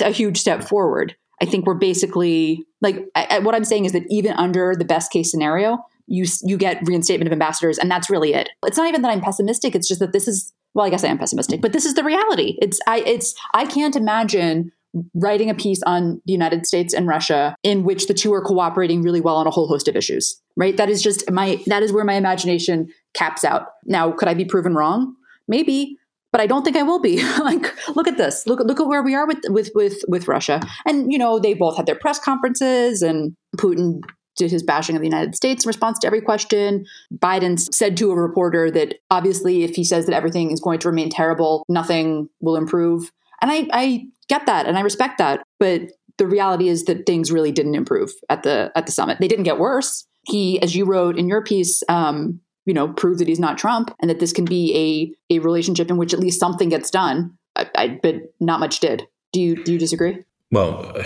a 0.00 0.10
huge 0.10 0.38
step 0.38 0.64
forward. 0.64 1.14
I 1.40 1.44
think 1.44 1.66
we're 1.66 1.74
basically 1.74 2.64
like 2.80 3.04
I, 3.14 3.26
I, 3.30 3.38
what 3.40 3.54
I'm 3.54 3.64
saying 3.64 3.84
is 3.84 3.92
that 3.92 4.04
even 4.08 4.32
under 4.32 4.74
the 4.74 4.84
best 4.84 5.12
case 5.12 5.30
scenario, 5.30 5.78
you 6.06 6.24
you 6.42 6.56
get 6.56 6.86
reinstatement 6.86 7.28
of 7.28 7.32
ambassadors, 7.32 7.78
and 7.78 7.90
that's 7.90 8.08
really 8.10 8.34
it. 8.34 8.50
It's 8.64 8.76
not 8.76 8.88
even 8.88 9.02
that 9.02 9.10
I'm 9.10 9.20
pessimistic. 9.20 9.74
It's 9.74 9.88
just 9.88 10.00
that 10.00 10.12
this 10.12 10.28
is 10.28 10.52
well, 10.74 10.84
I 10.84 10.90
guess 10.90 11.04
I 11.04 11.08
am 11.08 11.18
pessimistic, 11.18 11.62
but 11.62 11.72
this 11.72 11.86
is 11.86 11.94
the 11.94 12.04
reality. 12.04 12.56
It's 12.60 12.78
I 12.86 12.98
it's 13.00 13.34
I 13.54 13.66
can't 13.66 13.96
imagine 13.96 14.72
writing 15.14 15.50
a 15.50 15.54
piece 15.54 15.82
on 15.84 16.22
the 16.26 16.32
United 16.32 16.66
States 16.66 16.94
and 16.94 17.06
Russia 17.06 17.54
in 17.62 17.84
which 17.84 18.06
the 18.06 18.14
two 18.14 18.32
are 18.32 18.42
cooperating 18.42 19.02
really 19.02 19.20
well 19.20 19.36
on 19.36 19.46
a 19.46 19.50
whole 19.50 19.68
host 19.68 19.88
of 19.88 19.96
issues. 19.96 20.40
Right? 20.56 20.76
That 20.76 20.88
is 20.88 21.02
just 21.02 21.30
my 21.30 21.60
that 21.66 21.82
is 21.82 21.92
where 21.92 22.04
my 22.04 22.14
imagination 22.14 22.88
caps 23.14 23.44
out. 23.44 23.68
Now, 23.84 24.12
could 24.12 24.28
I 24.28 24.34
be 24.34 24.44
proven 24.44 24.74
wrong? 24.74 25.14
Maybe, 25.48 25.96
but 26.32 26.40
I 26.40 26.46
don't 26.46 26.64
think 26.64 26.76
I 26.76 26.82
will 26.82 27.00
be. 27.00 27.22
like, 27.38 27.74
look 27.96 28.08
at 28.08 28.18
this. 28.18 28.46
Look 28.46 28.60
look 28.60 28.80
at 28.80 28.86
where 28.86 29.02
we 29.02 29.14
are 29.14 29.26
with 29.26 29.38
with 29.48 29.70
with 29.74 30.02
with 30.08 30.28
Russia. 30.28 30.60
And 30.84 31.10
you 31.12 31.18
know, 31.18 31.38
they 31.38 31.54
both 31.54 31.76
had 31.76 31.86
their 31.86 31.94
press 31.94 32.18
conferences, 32.18 33.02
and 33.02 33.34
Putin 33.56 34.02
did 34.36 34.50
his 34.50 34.62
bashing 34.62 34.96
of 34.96 35.00
the 35.00 35.08
United 35.08 35.34
States 35.34 35.64
in 35.64 35.68
response 35.68 35.98
to 36.00 36.06
every 36.06 36.20
question. 36.20 36.86
Biden 37.12 37.58
said 37.74 37.96
to 37.96 38.10
a 38.10 38.14
reporter 38.14 38.70
that 38.70 38.96
obviously, 39.10 39.64
if 39.64 39.74
he 39.74 39.84
says 39.84 40.06
that 40.06 40.14
everything 40.14 40.50
is 40.50 40.60
going 40.60 40.78
to 40.80 40.88
remain 40.88 41.10
terrible, 41.10 41.64
nothing 41.68 42.28
will 42.40 42.56
improve. 42.56 43.10
And 43.42 43.50
I, 43.50 43.68
I 43.72 44.06
get 44.28 44.46
that 44.46 44.66
and 44.66 44.78
I 44.78 44.80
respect 44.80 45.18
that. 45.18 45.42
But 45.58 45.90
the 46.18 46.26
reality 46.26 46.68
is 46.68 46.84
that 46.84 47.06
things 47.06 47.30
really 47.30 47.52
didn't 47.52 47.74
improve 47.74 48.12
at 48.30 48.42
the 48.42 48.72
at 48.74 48.86
the 48.86 48.92
summit. 48.92 49.18
They 49.20 49.28
didn't 49.28 49.44
get 49.44 49.58
worse. 49.58 50.06
He, 50.26 50.60
as 50.62 50.74
you 50.74 50.84
wrote 50.84 51.18
in 51.18 51.28
your 51.28 51.42
piece, 51.42 51.82
um, 51.88 52.40
you 52.64 52.74
know, 52.74 52.88
proved 52.88 53.20
that 53.20 53.28
he's 53.28 53.38
not 53.38 53.58
Trump 53.58 53.94
and 54.00 54.10
that 54.10 54.20
this 54.20 54.32
can 54.32 54.44
be 54.44 55.14
a 55.30 55.36
a 55.36 55.38
relationship 55.40 55.90
in 55.90 55.96
which 55.96 56.12
at 56.12 56.20
least 56.20 56.40
something 56.40 56.68
gets 56.68 56.90
done. 56.90 57.36
I, 57.54 57.70
I, 57.74 58.00
but 58.02 58.16
not 58.40 58.60
much 58.60 58.80
did. 58.80 59.06
Do 59.32 59.40
you 59.40 59.62
do 59.62 59.72
you 59.72 59.78
disagree? 59.78 60.24
Well, 60.50 60.96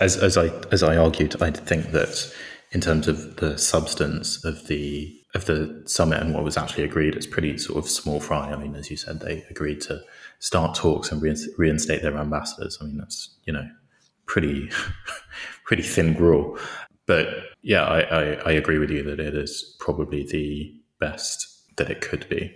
as 0.00 0.16
as 0.16 0.36
I 0.36 0.48
as 0.70 0.82
I 0.82 0.96
argued, 0.96 1.40
I 1.40 1.50
think 1.50 1.92
that 1.92 2.32
in 2.72 2.80
terms 2.80 3.08
of 3.08 3.36
the 3.36 3.56
substance 3.58 4.44
of 4.44 4.66
the 4.66 5.12
of 5.34 5.44
the 5.44 5.82
summit 5.86 6.20
and 6.22 6.34
what 6.34 6.44
was 6.44 6.56
actually 6.56 6.84
agreed, 6.84 7.14
it's 7.14 7.26
pretty 7.26 7.58
sort 7.58 7.78
of 7.78 7.90
small 7.90 8.20
fry. 8.20 8.50
I 8.52 8.56
mean, 8.56 8.74
as 8.74 8.90
you 8.90 8.96
said, 8.96 9.20
they 9.20 9.44
agreed 9.50 9.82
to 9.82 10.00
start 10.38 10.74
talks 10.74 11.12
and 11.12 11.22
reinstate 11.58 12.02
their 12.02 12.16
ambassadors. 12.16 12.78
I 12.80 12.84
mean, 12.84 12.96
that's 12.96 13.36
you 13.44 13.52
know 13.52 13.68
pretty 14.26 14.70
pretty 15.64 15.82
thin 15.82 16.14
gruel. 16.14 16.58
But 17.06 17.28
yeah, 17.62 17.84
I, 17.84 18.00
I, 18.00 18.22
I 18.46 18.52
agree 18.52 18.78
with 18.78 18.90
you 18.90 19.02
that 19.04 19.20
it 19.20 19.34
is 19.34 19.76
probably 19.78 20.26
the 20.26 20.74
best 20.98 21.76
that 21.76 21.90
it 21.90 22.00
could 22.00 22.28
be. 22.28 22.54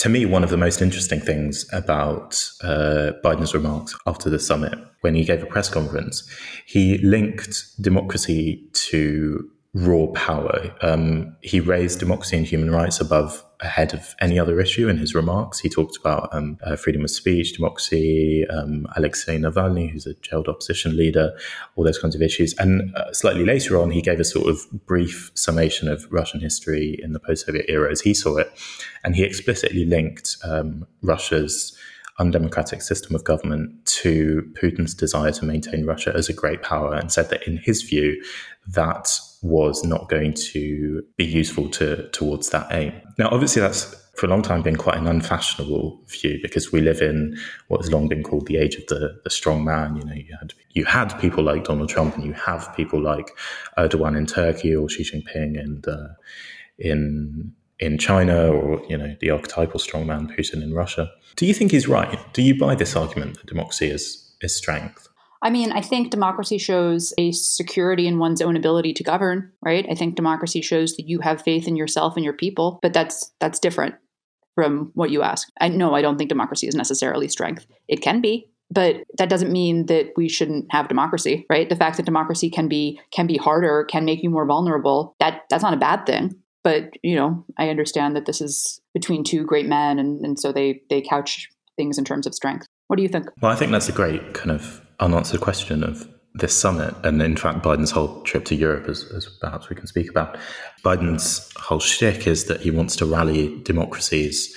To 0.00 0.08
me, 0.08 0.24
one 0.24 0.42
of 0.42 0.48
the 0.48 0.56
most 0.56 0.80
interesting 0.80 1.20
things 1.20 1.68
about 1.74 2.42
uh, 2.62 3.12
Biden's 3.22 3.52
remarks 3.52 3.94
after 4.06 4.30
the 4.30 4.38
summit, 4.38 4.72
when 5.02 5.14
he 5.14 5.24
gave 5.24 5.42
a 5.42 5.46
press 5.46 5.68
conference, 5.68 6.26
he 6.64 6.96
linked 6.98 7.64
democracy 7.82 8.66
to 8.72 9.50
raw 9.72 10.06
power. 10.08 10.74
Um, 10.82 11.36
he 11.42 11.60
raised 11.60 12.00
democracy 12.00 12.36
and 12.36 12.46
human 12.46 12.70
rights 12.70 13.00
above 13.00 13.44
ahead 13.60 13.92
of 13.94 14.14
any 14.20 14.38
other 14.38 14.60
issue 14.60 14.88
in 14.88 14.96
his 14.96 15.14
remarks. 15.14 15.60
He 15.60 15.68
talked 15.68 15.96
about 15.96 16.34
um, 16.34 16.58
uh, 16.64 16.76
freedom 16.76 17.04
of 17.04 17.10
speech, 17.10 17.52
democracy, 17.52 18.46
um, 18.48 18.86
Alexei 18.96 19.36
Navalny, 19.38 19.90
who's 19.90 20.06
a 20.06 20.14
jailed 20.14 20.48
opposition 20.48 20.96
leader, 20.96 21.36
all 21.76 21.84
those 21.84 21.98
kinds 21.98 22.16
of 22.16 22.22
issues. 22.22 22.54
And 22.58 22.94
uh, 22.96 23.12
slightly 23.12 23.44
later 23.44 23.80
on, 23.80 23.90
he 23.90 24.02
gave 24.02 24.18
a 24.18 24.24
sort 24.24 24.48
of 24.48 24.60
brief 24.86 25.30
summation 25.34 25.88
of 25.88 26.06
Russian 26.10 26.40
history 26.40 26.98
in 27.02 27.12
the 27.12 27.20
post-Soviet 27.20 27.66
era 27.68 27.92
as 27.92 28.00
he 28.00 28.14
saw 28.14 28.38
it, 28.38 28.50
and 29.04 29.14
he 29.14 29.22
explicitly 29.22 29.84
linked 29.84 30.36
um, 30.42 30.86
Russia's 31.02 31.76
undemocratic 32.18 32.82
system 32.82 33.14
of 33.14 33.24
government 33.24 33.72
to 33.86 34.50
Putin's 34.60 34.94
desire 34.94 35.32
to 35.32 35.44
maintain 35.44 35.86
Russia 35.86 36.12
as 36.14 36.28
a 36.28 36.34
great 36.34 36.62
power 36.62 36.94
and 36.94 37.10
said 37.12 37.30
that 37.30 37.46
in 37.46 37.58
his 37.58 37.82
view, 37.82 38.22
that 38.66 39.18
was 39.42 39.84
not 39.84 40.08
going 40.08 40.34
to 40.34 41.02
be 41.16 41.24
useful 41.24 41.68
to 41.70 42.08
towards 42.10 42.50
that 42.50 42.66
aim. 42.72 42.92
Now, 43.18 43.28
obviously, 43.30 43.62
that's 43.62 43.94
for 44.16 44.26
a 44.26 44.28
long 44.28 44.42
time 44.42 44.60
been 44.60 44.76
quite 44.76 44.98
an 44.98 45.06
unfashionable 45.06 45.98
view 46.06 46.38
because 46.42 46.70
we 46.70 46.82
live 46.82 47.00
in 47.00 47.38
what 47.68 47.80
has 47.80 47.90
long 47.90 48.06
been 48.06 48.22
called 48.22 48.46
the 48.46 48.58
age 48.58 48.74
of 48.74 48.86
the, 48.88 49.18
the 49.24 49.30
strong 49.30 49.64
man. 49.64 49.96
You 49.96 50.04
know, 50.04 50.12
you 50.12 50.36
had 50.38 50.52
you 50.72 50.84
had 50.84 51.18
people 51.20 51.42
like 51.42 51.64
Donald 51.64 51.88
Trump, 51.88 52.14
and 52.16 52.24
you 52.24 52.34
have 52.34 52.74
people 52.76 53.00
like 53.00 53.30
Erdogan 53.78 54.16
in 54.16 54.26
Turkey 54.26 54.76
or 54.76 54.88
Xi 54.90 55.04
Jinping 55.04 55.58
and 55.58 55.88
uh, 55.88 56.08
in 56.78 57.54
in 57.78 57.96
China, 57.96 58.50
or 58.50 58.82
you 58.90 58.98
know, 58.98 59.16
the 59.20 59.30
archetypal 59.30 59.80
strongman 59.80 60.36
Putin 60.36 60.62
in 60.62 60.74
Russia. 60.74 61.10
Do 61.36 61.46
you 61.46 61.54
think 61.54 61.70
he's 61.70 61.88
right? 61.88 62.18
Do 62.34 62.42
you 62.42 62.58
buy 62.58 62.74
this 62.74 62.94
argument 62.94 63.38
that 63.38 63.46
democracy 63.46 63.88
is 63.88 64.34
is 64.42 64.54
strength? 64.54 65.08
I 65.42 65.50
mean, 65.50 65.72
I 65.72 65.80
think 65.80 66.10
democracy 66.10 66.58
shows 66.58 67.14
a 67.16 67.32
security 67.32 68.06
in 68.06 68.18
one's 68.18 68.42
own 68.42 68.56
ability 68.56 68.92
to 68.94 69.04
govern, 69.04 69.50
right? 69.62 69.86
I 69.90 69.94
think 69.94 70.14
democracy 70.14 70.60
shows 70.60 70.96
that 70.96 71.08
you 71.08 71.20
have 71.20 71.42
faith 71.42 71.66
in 71.66 71.76
yourself 71.76 72.16
and 72.16 72.24
your 72.24 72.34
people, 72.34 72.78
but 72.82 72.92
that's 72.92 73.32
that's 73.40 73.58
different 73.58 73.94
from 74.54 74.90
what 74.94 75.10
you 75.10 75.22
ask. 75.22 75.48
I 75.60 75.68
no, 75.68 75.94
I 75.94 76.02
don't 76.02 76.18
think 76.18 76.28
democracy 76.28 76.66
is 76.66 76.74
necessarily 76.74 77.28
strength. 77.28 77.66
It 77.88 78.02
can 78.02 78.20
be, 78.20 78.50
but 78.70 78.96
that 79.18 79.30
doesn't 79.30 79.50
mean 79.50 79.86
that 79.86 80.12
we 80.16 80.28
shouldn't 80.28 80.66
have 80.70 80.88
democracy, 80.88 81.46
right? 81.48 81.68
The 81.68 81.76
fact 81.76 81.96
that 81.96 82.06
democracy 82.06 82.50
can 82.50 82.68
be 82.68 83.00
can 83.10 83.26
be 83.26 83.36
harder, 83.36 83.84
can 83.84 84.04
make 84.04 84.22
you 84.22 84.30
more 84.30 84.46
vulnerable, 84.46 85.16
that 85.20 85.42
that's 85.48 85.62
not 85.62 85.74
a 85.74 85.78
bad 85.78 86.06
thing. 86.06 86.34
But, 86.62 86.90
you 87.02 87.16
know, 87.16 87.46
I 87.56 87.70
understand 87.70 88.14
that 88.16 88.26
this 88.26 88.42
is 88.42 88.80
between 88.92 89.24
two 89.24 89.44
great 89.44 89.66
men 89.66 89.98
and, 89.98 90.22
and 90.24 90.38
so 90.38 90.52
they 90.52 90.82
they 90.90 91.00
couch 91.00 91.48
things 91.76 91.96
in 91.96 92.04
terms 92.04 92.26
of 92.26 92.34
strength. 92.34 92.66
What 92.88 92.96
do 92.96 93.02
you 93.02 93.08
think? 93.08 93.26
Well, 93.40 93.50
I 93.50 93.56
think 93.56 93.72
that's 93.72 93.88
a 93.88 93.92
great 93.92 94.34
kind 94.34 94.50
of 94.50 94.79
unanswered 95.00 95.40
question 95.40 95.82
of 95.82 96.08
this 96.34 96.58
summit, 96.58 96.94
and 97.02 97.20
in 97.20 97.36
fact, 97.36 97.64
Biden's 97.64 97.90
whole 97.90 98.22
trip 98.22 98.44
to 98.46 98.54
Europe, 98.54 98.88
as, 98.88 99.04
as 99.16 99.26
perhaps 99.26 99.68
we 99.68 99.74
can 99.74 99.86
speak 99.86 100.08
about. 100.08 100.38
Biden's 100.84 101.50
whole 101.56 101.80
shtick 101.80 102.26
is 102.26 102.44
that 102.44 102.60
he 102.60 102.70
wants 102.70 102.94
to 102.96 103.06
rally 103.06 103.60
democracies 103.64 104.54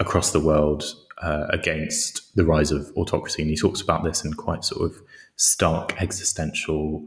across 0.00 0.32
the 0.32 0.40
world 0.40 0.84
uh, 1.22 1.46
against 1.50 2.34
the 2.34 2.44
rise 2.44 2.72
of 2.72 2.90
autocracy, 2.96 3.42
and 3.42 3.50
he 3.50 3.56
talks 3.56 3.80
about 3.80 4.02
this 4.02 4.24
in 4.24 4.34
quite 4.34 4.64
sort 4.64 4.90
of 4.90 5.00
stark 5.36 6.00
existential 6.02 7.06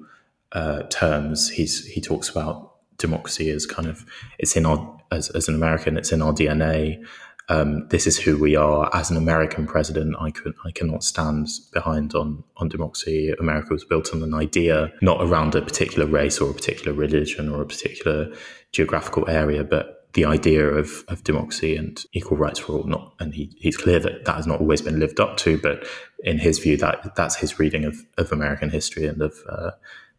uh, 0.53 0.83
terms. 0.83 1.49
He's 1.49 1.85
he 1.85 1.99
talks 1.99 2.29
about 2.29 2.75
democracy 2.97 3.49
as 3.49 3.65
kind 3.65 3.87
of 3.87 4.05
it's 4.39 4.55
in 4.55 4.65
our 4.65 4.97
as, 5.11 5.29
as 5.31 5.47
an 5.47 5.55
American, 5.55 5.97
it's 5.97 6.11
in 6.11 6.21
our 6.21 6.33
DNA 6.33 7.03
um, 7.49 7.87
this 7.89 8.07
is 8.07 8.17
who 8.17 8.37
we 8.37 8.55
are 8.55 8.89
as 8.93 9.09
an 9.09 9.17
American 9.17 9.65
president. 9.65 10.15
I 10.19 10.31
could 10.31 10.53
I 10.65 10.71
cannot 10.71 11.03
stand 11.03 11.47
behind 11.73 12.13
on 12.13 12.43
on 12.57 12.69
democracy. 12.69 13.33
America 13.39 13.73
was 13.73 13.85
built 13.85 14.13
on 14.13 14.21
an 14.23 14.33
idea, 14.33 14.91
not 15.01 15.21
around 15.21 15.55
a 15.55 15.61
particular 15.61 16.05
race 16.05 16.39
or 16.39 16.49
a 16.49 16.53
particular 16.53 16.93
religion 16.93 17.49
or 17.49 17.61
a 17.61 17.65
particular 17.65 18.33
geographical 18.71 19.29
area, 19.29 19.63
but 19.63 19.97
the 20.13 20.25
idea 20.25 20.65
of, 20.65 21.03
of 21.09 21.23
democracy 21.23 21.75
and 21.75 22.03
equal 22.13 22.37
rights 22.37 22.59
for 22.59 22.73
all. 22.73 22.83
Not, 22.83 23.13
and 23.19 23.33
he, 23.33 23.55
he's 23.59 23.77
clear 23.77 23.99
that 23.99 24.25
that 24.25 24.35
has 24.35 24.47
not 24.47 24.59
always 24.59 24.81
been 24.81 24.99
lived 24.99 25.19
up 25.19 25.37
to, 25.37 25.57
but 25.59 25.85
in 26.23 26.39
his 26.39 26.59
view, 26.59 26.75
that 26.77 27.15
that's 27.15 27.35
his 27.35 27.59
reading 27.59 27.85
of, 27.85 27.95
of 28.17 28.31
American 28.31 28.69
history 28.69 29.05
and 29.05 29.21
of 29.21 29.35
uh, 29.47 29.71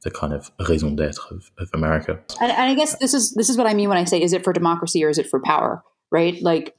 the 0.02 0.10
kind 0.10 0.32
of 0.32 0.50
raison 0.68 0.96
d'être 0.96 1.30
of, 1.30 1.50
of 1.58 1.68
America. 1.74 2.20
And, 2.40 2.52
and 2.52 2.70
I 2.70 2.74
guess 2.74 2.96
this 2.98 3.12
is 3.12 3.32
this 3.34 3.50
is 3.50 3.56
what 3.56 3.66
I 3.66 3.74
mean 3.74 3.88
when 3.88 3.98
I 3.98 4.04
say, 4.04 4.22
is 4.22 4.32
it 4.32 4.44
for 4.44 4.52
democracy 4.52 5.04
or 5.04 5.08
is 5.08 5.18
it 5.18 5.28
for 5.28 5.40
power? 5.40 5.82
Right? 6.10 6.40
Like 6.40 6.74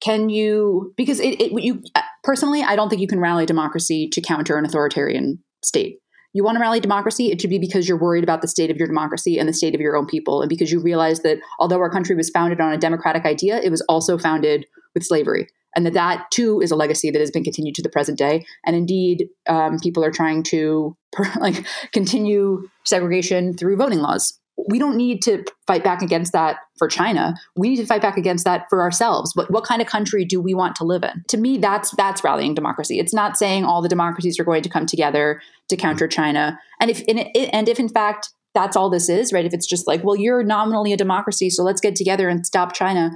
can 0.00 0.28
you 0.28 0.92
because 0.96 1.20
it, 1.20 1.40
it 1.40 1.62
you 1.62 1.82
personally 2.22 2.62
i 2.62 2.76
don't 2.76 2.88
think 2.88 3.00
you 3.00 3.08
can 3.08 3.20
rally 3.20 3.46
democracy 3.46 4.08
to 4.08 4.20
counter 4.20 4.56
an 4.56 4.64
authoritarian 4.64 5.38
state. 5.66 5.98
You 6.32 6.44
want 6.44 6.56
to 6.56 6.60
rally 6.60 6.80
democracy 6.80 7.30
it 7.30 7.40
should 7.40 7.50
be 7.50 7.58
because 7.58 7.88
you're 7.88 7.98
worried 7.98 8.24
about 8.24 8.42
the 8.42 8.48
state 8.48 8.70
of 8.70 8.76
your 8.76 8.86
democracy 8.86 9.38
and 9.38 9.48
the 9.48 9.54
state 9.54 9.74
of 9.74 9.80
your 9.80 9.96
own 9.96 10.06
people 10.06 10.42
and 10.42 10.48
because 10.48 10.70
you 10.70 10.80
realize 10.80 11.20
that 11.20 11.38
although 11.58 11.78
our 11.78 11.90
country 11.90 12.14
was 12.14 12.30
founded 12.30 12.60
on 12.60 12.72
a 12.72 12.78
democratic 12.78 13.24
idea 13.24 13.58
it 13.58 13.70
was 13.70 13.80
also 13.88 14.18
founded 14.18 14.66
with 14.94 15.04
slavery 15.04 15.48
and 15.74 15.86
that 15.86 15.94
that 15.94 16.30
too 16.30 16.60
is 16.60 16.70
a 16.70 16.76
legacy 16.76 17.10
that 17.10 17.20
has 17.20 17.30
been 17.30 17.44
continued 17.44 17.74
to 17.74 17.82
the 17.82 17.88
present 17.88 18.18
day 18.18 18.44
and 18.66 18.76
indeed 18.76 19.28
um, 19.48 19.78
people 19.82 20.04
are 20.04 20.10
trying 20.10 20.42
to 20.42 20.94
like 21.40 21.66
continue 21.92 22.68
segregation 22.84 23.56
through 23.56 23.76
voting 23.76 24.00
laws 24.00 24.38
we 24.68 24.78
don't 24.78 24.96
need 24.96 25.22
to 25.22 25.44
fight 25.66 25.84
back 25.84 26.02
against 26.02 26.32
that 26.32 26.58
for 26.78 26.88
China. 26.88 27.34
We 27.56 27.68
need 27.68 27.76
to 27.76 27.86
fight 27.86 28.02
back 28.02 28.16
against 28.16 28.44
that 28.44 28.66
for 28.70 28.80
ourselves. 28.80 29.32
What 29.34 29.50
what 29.50 29.64
kind 29.64 29.82
of 29.82 29.88
country 29.88 30.24
do 30.24 30.40
we 30.40 30.54
want 30.54 30.76
to 30.76 30.84
live 30.84 31.02
in? 31.02 31.24
To 31.28 31.36
me, 31.36 31.58
that's 31.58 31.90
that's 31.92 32.24
rallying 32.24 32.54
democracy. 32.54 32.98
It's 32.98 33.14
not 33.14 33.36
saying 33.36 33.64
all 33.64 33.82
the 33.82 33.88
democracies 33.88 34.40
are 34.40 34.44
going 34.44 34.62
to 34.62 34.68
come 34.68 34.86
together 34.86 35.42
to 35.68 35.76
counter 35.76 36.08
China. 36.08 36.58
And 36.80 36.90
if 36.90 37.02
in, 37.02 37.18
and 37.18 37.68
if 37.68 37.78
in 37.78 37.88
fact 37.88 38.30
that's 38.54 38.76
all 38.76 38.88
this 38.88 39.10
is, 39.10 39.32
right? 39.32 39.44
If 39.44 39.52
it's 39.52 39.66
just 39.66 39.86
like, 39.86 40.02
well, 40.02 40.16
you're 40.16 40.42
nominally 40.42 40.92
a 40.94 40.96
democracy, 40.96 41.50
so 41.50 41.62
let's 41.62 41.80
get 41.80 41.94
together 41.94 42.28
and 42.30 42.46
stop 42.46 42.72
China, 42.72 43.10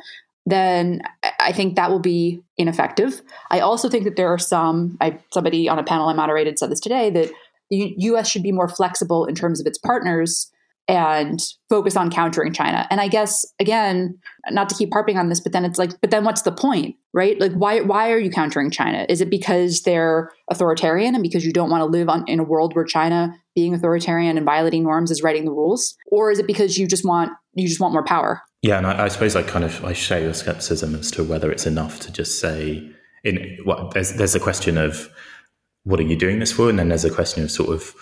then 0.44 1.00
I 1.38 1.53
think 1.53 1.76
that 1.76 1.90
will 1.90 2.00
be 2.00 2.42
ineffective. 2.59 3.22
I 3.50 3.61
also 3.61 3.88
think 3.88 4.05
that 4.05 4.16
there 4.16 4.29
are 4.29 4.38
some. 4.38 4.98
I 5.00 5.18
somebody 5.33 5.68
on 5.68 5.79
a 5.79 5.85
panel 5.85 6.09
I 6.09 6.12
moderated 6.12 6.59
said 6.59 6.70
this 6.70 6.81
today 6.81 7.09
that 7.11 7.31
the 7.70 7.94
U.S. 7.96 8.29
should 8.29 8.42
be 8.42 8.53
more 8.53 8.68
flexible 8.68 9.24
in 9.24 9.35
terms 9.35 9.61
of 9.61 9.66
its 9.66 9.79
partners 9.79 10.50
and 10.88 11.40
focus 11.69 11.97
on 11.97 12.11
countering 12.11 12.53
China. 12.53 12.87
And 12.90 13.01
I 13.01 13.09
guess 13.09 13.47
again, 13.61 14.19
not 14.51 14.69
to 14.71 14.75
keep 14.75 14.93
harping 14.93 15.19
on 15.19 15.29
this, 15.29 15.40
but 15.40 15.53
then 15.53 15.64
it's 15.64 15.79
like, 15.79 15.93
but 16.01 16.11
then 16.11 16.25
what's 16.25 16.43
the 16.43 16.53
point, 16.53 16.97
right? 17.12 17.40
Like, 17.40 17.53
why 17.53 17.81
why 17.81 18.11
are 18.11 18.19
you 18.19 18.31
countering 18.31 18.71
China? 18.71 19.07
Is 19.09 19.21
it 19.21 19.31
because 19.31 19.83
they're 19.83 20.31
authoritarian 20.51 21.14
and 21.14 21.23
because 21.23 21.45
you 21.47 21.53
don't 21.53 21.71
want 21.71 21.83
to 21.83 21.87
live 21.87 22.09
on, 22.09 22.25
in 22.27 22.40
a 22.40 22.45
world 22.45 22.75
where 22.75 22.85
China 22.85 23.35
being 23.55 23.75
authoritarian 23.75 24.37
and 24.37 24.45
violating 24.45 24.83
norms 24.83 25.11
is 25.11 25.23
writing 25.23 25.45
the 25.45 25.53
rules, 25.53 25.97
or 26.07 26.31
is 26.31 26.38
it 26.38 26.47
because 26.47 26.77
you 26.77 26.87
just 26.87 27.05
want 27.05 27.31
you 27.55 27.69
just 27.69 27.81
want 27.81 27.93
more 27.93 28.05
power? 28.05 28.43
Yeah, 28.62 28.79
and 28.79 28.87
I, 28.87 29.05
I 29.05 29.09
suppose 29.09 29.37
I 29.37 29.43
kind 29.43 29.64
of 29.64 29.85
I 29.85 29.93
share 29.93 30.21
your 30.21 30.35
skepticism 30.35 30.95
as 30.95 31.11
to 31.12 31.25
whether 31.25 31.51
it's 31.53 31.66
enough 31.66 32.01
to 32.01 32.12
just 32.12 32.40
say 32.40 32.90
in 33.23 33.59
what 33.64 33.93
there's 33.93 34.12
there's 34.14 34.35
a 34.35 34.40
question 34.40 34.77
of 34.77 35.09
what 35.85 36.01
are 36.01 36.05
you 36.05 36.16
doing 36.16 36.40
this 36.40 36.53
for, 36.53 36.69
and 36.69 36.79
then 36.79 36.88
there's 36.88 37.05
a 37.05 37.11
question 37.11 37.45
of 37.45 37.51
sort 37.51 37.71
of 37.71 37.95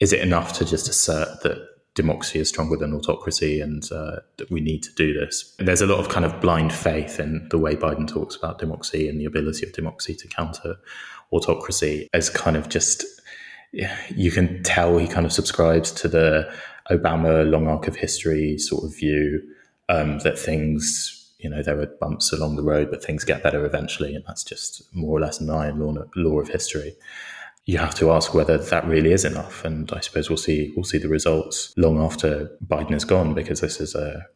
is 0.00 0.12
it 0.12 0.20
enough 0.20 0.52
to 0.54 0.64
just 0.64 0.88
assert 0.88 1.42
that 1.42 1.73
democracy 1.94 2.40
is 2.40 2.48
stronger 2.48 2.76
than 2.76 2.92
autocracy 2.92 3.60
and 3.60 3.90
uh, 3.92 4.16
that 4.36 4.50
we 4.50 4.60
need 4.60 4.82
to 4.82 4.92
do 4.94 5.12
this. 5.12 5.54
There's 5.58 5.80
a 5.80 5.86
lot 5.86 6.00
of 6.00 6.08
kind 6.08 6.24
of 6.24 6.40
blind 6.40 6.72
faith 6.72 7.20
in 7.20 7.48
the 7.50 7.58
way 7.58 7.76
Biden 7.76 8.08
talks 8.08 8.34
about 8.34 8.58
democracy 8.58 9.08
and 9.08 9.20
the 9.20 9.24
ability 9.24 9.66
of 9.66 9.72
democracy 9.72 10.14
to 10.16 10.28
counter 10.28 10.76
autocracy 11.32 12.08
as 12.12 12.28
kind 12.30 12.56
of 12.56 12.68
just, 12.68 13.04
you 14.14 14.30
can 14.30 14.62
tell 14.64 14.98
he 14.98 15.06
kind 15.06 15.24
of 15.24 15.32
subscribes 15.32 15.92
to 15.92 16.08
the 16.08 16.52
Obama 16.90 17.48
long 17.48 17.68
arc 17.68 17.86
of 17.86 17.96
history 17.96 18.58
sort 18.58 18.84
of 18.84 18.94
view 18.94 19.42
um, 19.88 20.18
that 20.20 20.38
things, 20.38 21.32
you 21.38 21.48
know, 21.48 21.62
there 21.62 21.80
are 21.80 21.86
bumps 21.86 22.32
along 22.32 22.56
the 22.56 22.62
road, 22.62 22.90
but 22.90 23.04
things 23.04 23.24
get 23.24 23.42
better 23.42 23.64
eventually. 23.64 24.14
And 24.14 24.24
that's 24.26 24.42
just 24.42 24.82
more 24.94 25.16
or 25.16 25.20
less 25.20 25.40
an 25.40 25.48
iron 25.48 25.78
law, 25.78 26.04
law 26.16 26.40
of 26.40 26.48
history 26.48 26.96
you 27.66 27.78
have 27.78 27.94
to 27.94 28.10
ask 28.10 28.34
whether 28.34 28.58
that 28.58 28.86
really 28.86 29.12
is 29.12 29.24
enough. 29.24 29.64
And 29.64 29.90
I 29.92 30.00
suppose 30.00 30.28
we'll 30.28 30.36
see 30.36 30.72
we'll 30.76 30.84
see 30.84 30.98
the 30.98 31.08
results 31.08 31.72
long 31.76 31.98
after 32.02 32.50
Biden 32.66 32.94
is 32.94 33.04
gone, 33.04 33.34
because 33.34 33.60
this 33.60 33.80
is 33.80 33.94
a 33.94 34.26